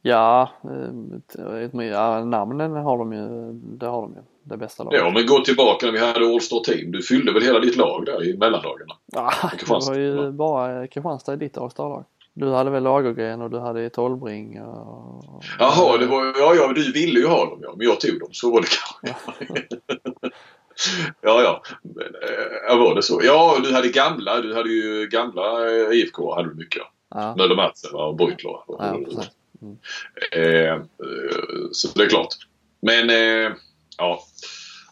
Ja, 0.03 0.51
eh, 0.65 1.85
ja, 1.85 2.25
namnen 2.25 2.73
har 2.73 2.99
de 2.99 3.13
ju. 3.13 3.53
Det 3.53 3.87
har 3.87 4.03
de 4.03 4.15
ju. 4.15 4.23
Det 4.45 4.57
bästa 4.57 4.85
laget. 4.85 5.01
Ja, 5.01 5.11
men 5.11 5.27
gå 5.27 5.41
tillbaka 5.41 5.87
när 5.87 5.93
vi 5.93 5.99
hade 5.99 6.27
All-Star 6.27 6.61
Team. 6.65 6.93
Du 6.93 7.03
fyllde 7.03 7.33
väl 7.33 7.43
hela 7.43 7.61
ditt 7.61 7.77
lag 7.77 8.07
där 8.07 8.29
i 8.29 8.37
mellandagarna? 8.37 8.95
Ja, 9.07 9.33
det 9.61 9.69
var 9.69 9.95
ju 9.95 10.33
bara 10.33 10.87
Kristianstad 10.87 11.35
i 11.35 11.37
ditt 11.37 11.59
All-Star-lag. 11.59 12.05
Du 12.35 12.49
hade 12.51 12.71
väl 12.71 12.83
Lagergren 12.83 13.43
och 13.43 13.51
du 13.51 13.59
hade 13.59 13.91
Tolbring 13.91 14.63
och... 14.63 15.45
Jaha, 15.59 15.97
det 15.99 16.07
var, 16.07 16.25
ja, 16.25 16.55
ja, 16.55 16.73
du 16.73 16.93
ville 16.93 17.21
ju 17.21 17.27
ha 17.27 17.45
dem 17.45 17.59
ja, 17.63 17.75
men 17.77 17.87
jag 17.87 18.01
tog 18.01 18.21
dem. 18.21 18.29
Så 18.33 18.53
var 18.53 18.61
det 18.61 18.67
kanske. 18.67 19.65
ja, 21.21 21.43
ja. 21.43 21.63
Ja, 22.69 22.77
var 22.77 22.95
det 22.95 23.03
så? 23.03 23.21
Ja, 23.25 23.57
du 23.65 23.73
hade 23.75 23.89
gamla. 23.89 24.41
Du 24.41 24.55
hade 24.55 24.69
ju 24.71 25.07
gamla 25.09 25.71
eh, 25.71 25.99
IFK 25.99 26.35
hade 26.35 26.49
du 26.49 26.55
mycket. 26.55 26.83
Ja, 27.15 27.35
Möller 27.37 27.57
Madsen 27.57 27.91
va, 27.93 28.05
och 28.07 28.17
Beutler. 28.17 28.57
ja 28.69 28.99
precis. 29.05 29.31
Eh, 30.33 30.73
eh, 30.73 30.81
så 31.73 31.89
det 31.99 32.05
är 32.05 32.09
klart. 32.09 32.35
Men 32.83 33.11
eh, 33.11 33.53
ja, 33.99 34.23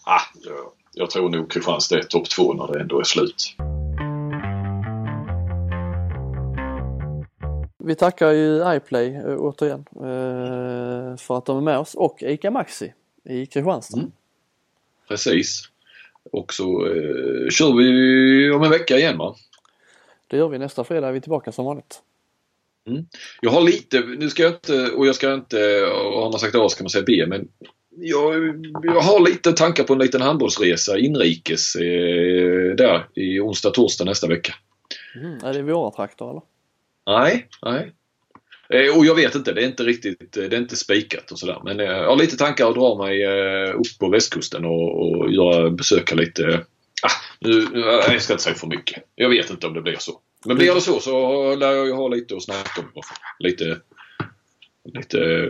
ah, 0.04 0.20
jag- 0.44 0.72
jag 0.92 1.10
tror 1.10 1.28
nog 1.28 1.50
Kristianstad 1.50 1.98
är 1.98 2.02
topp 2.02 2.28
två 2.30 2.52
när 2.54 2.72
det 2.72 2.80
ändå 2.80 3.00
är 3.00 3.04
slut. 3.04 3.54
Vi 7.90 7.96
tackar 7.96 8.30
ju 8.30 8.76
iPlay 8.76 9.14
eh, 9.14 9.36
återigen 9.38 9.84
eh, 9.96 11.16
för 11.16 11.38
att 11.38 11.46
de 11.46 11.56
är 11.56 11.60
med 11.60 11.78
oss 11.78 11.94
och 11.94 12.22
ICA 12.22 12.50
Maxi 12.50 12.92
i 13.24 13.46
Kristianstad. 13.46 13.98
Mm. 13.98 14.12
Precis. 15.08 15.62
Och 16.32 16.54
så 16.54 16.86
eh, 16.86 17.48
kör 17.50 17.76
vi 17.76 18.50
om 18.50 18.62
en 18.62 18.70
vecka 18.70 18.98
igen 18.98 19.18
va? 19.18 19.34
Det 20.26 20.36
gör 20.36 20.48
vi 20.48 20.58
nästa 20.58 20.84
fredag 20.84 21.08
är 21.08 21.12
vi 21.12 21.20
tillbaka 21.20 21.52
som 21.52 21.64
vanligt. 21.64 22.02
Jag 23.40 23.50
har 23.50 23.60
lite, 23.60 24.00
nu 24.00 24.30
ska 24.30 24.42
jag 24.42 24.52
inte, 24.52 24.90
och 24.90 25.06
jag 25.06 25.14
ska 25.14 25.34
inte, 25.34 25.58
har 26.14 26.30
man 26.30 26.40
sagt 26.40 26.54
A 26.54 26.68
ska 26.68 26.84
man 26.84 26.90
säga 26.90 27.04
B, 27.06 27.24
men 27.26 27.48
jag, 27.96 28.34
jag 28.82 29.00
har 29.00 29.20
lite 29.20 29.52
tankar 29.52 29.84
på 29.84 29.92
en 29.92 29.98
liten 29.98 30.22
handbollsresa 30.22 30.98
inrikes 30.98 31.76
eh, 31.76 32.74
där 32.76 33.08
i 33.14 33.40
onsdag, 33.40 33.70
torsdag 33.70 34.04
nästa 34.04 34.26
vecka. 34.26 34.54
Mm. 35.16 35.44
Är 35.44 35.52
det 35.52 35.62
våra 35.62 35.90
trakter 35.90 36.30
eller? 36.30 36.42
Nej, 37.06 37.48
nej. 37.62 37.92
Eh, 38.70 38.98
och 38.98 39.06
jag 39.06 39.14
vet 39.14 39.34
inte, 39.34 39.52
det 39.52 39.62
är 39.62 39.66
inte 39.66 39.82
riktigt, 39.82 40.32
det 40.32 40.44
är 40.44 40.58
inte 40.58 40.76
spikat 40.76 41.32
och 41.32 41.38
sådär. 41.38 41.60
Men 41.64 41.80
eh, 41.80 41.86
jag 41.86 42.08
har 42.08 42.16
lite 42.16 42.36
tankar 42.36 42.68
att 42.68 42.74
dra 42.74 43.04
mig 43.04 43.24
eh, 43.24 43.74
upp 43.74 43.98
på 44.00 44.08
västkusten 44.08 44.64
och, 44.64 45.00
och 45.00 45.32
göra, 45.32 45.70
besöka 45.70 46.14
lite, 46.14 46.64
ah, 47.02 47.10
nu, 47.40 47.66
jag 47.74 48.22
ska 48.22 48.32
inte 48.32 48.44
säga 48.44 48.54
för 48.54 48.66
mycket. 48.66 49.02
Jag 49.14 49.28
vet 49.28 49.50
inte 49.50 49.66
om 49.66 49.74
det 49.74 49.82
blir 49.82 49.96
så. 49.98 50.20
Men 50.44 50.56
blir 50.56 50.74
det 50.74 50.80
så 50.80 51.00
så 51.00 51.54
lär 51.54 51.72
jag 51.72 51.86
ju 51.86 51.92
ha 51.92 52.08
lite 52.08 52.36
att 52.36 52.42
snacka 52.42 52.80
om. 52.80 53.02
Lite, 53.38 53.80
lite 54.94 55.18
eh, 55.18 55.48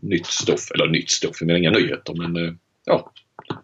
nytt 0.00 0.26
stoff, 0.26 0.70
eller 0.70 0.86
nytt 0.86 1.10
stoff, 1.10 1.36
jag 1.40 1.46
menar 1.46 1.58
inga 1.58 1.70
nyheter 1.70 2.14
men 2.14 2.46
eh, 2.46 2.52
ja, 2.84 3.12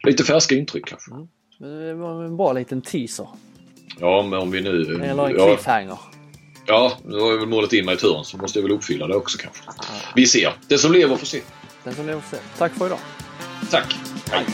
lite 0.06 0.24
färska 0.24 0.54
intryck 0.54 0.86
kanske. 0.86 1.10
Men 1.10 1.86
Det 1.86 1.94
var 1.94 2.24
en 2.24 2.36
bra 2.36 2.52
liten 2.52 2.82
teaser. 2.82 3.28
Ja, 4.00 4.26
men 4.30 4.38
om 4.38 4.50
vi 4.50 4.60
nu... 4.60 5.00
Eller 5.02 5.28
en 5.28 5.34
cliffhanger. 5.34 5.88
Ja, 5.88 6.09
nu 7.04 7.20
har 7.20 7.30
jag 7.30 7.38
väl 7.38 7.48
målat 7.48 7.72
in 7.72 7.84
mig 7.84 7.94
i 7.94 7.98
hörn 8.02 8.24
så 8.24 8.36
måste 8.36 8.58
jag 8.58 8.62
väl 8.62 8.72
uppfylla 8.72 9.06
det 9.06 9.14
också 9.14 9.38
kanske. 9.38 9.62
Vi 10.14 10.26
ser. 10.26 10.52
Det 10.68 10.78
som 10.78 10.92
lever 10.92 11.16
får 11.16 11.26
se. 11.26 11.40
Den 11.84 11.94
som 11.94 12.06
lever 12.06 12.20
får 12.20 12.36
se. 12.36 12.42
Tack 12.58 12.72
för 12.72 12.86
idag. 12.86 12.98
Tack. 13.70 13.96
Hej. 14.30 14.46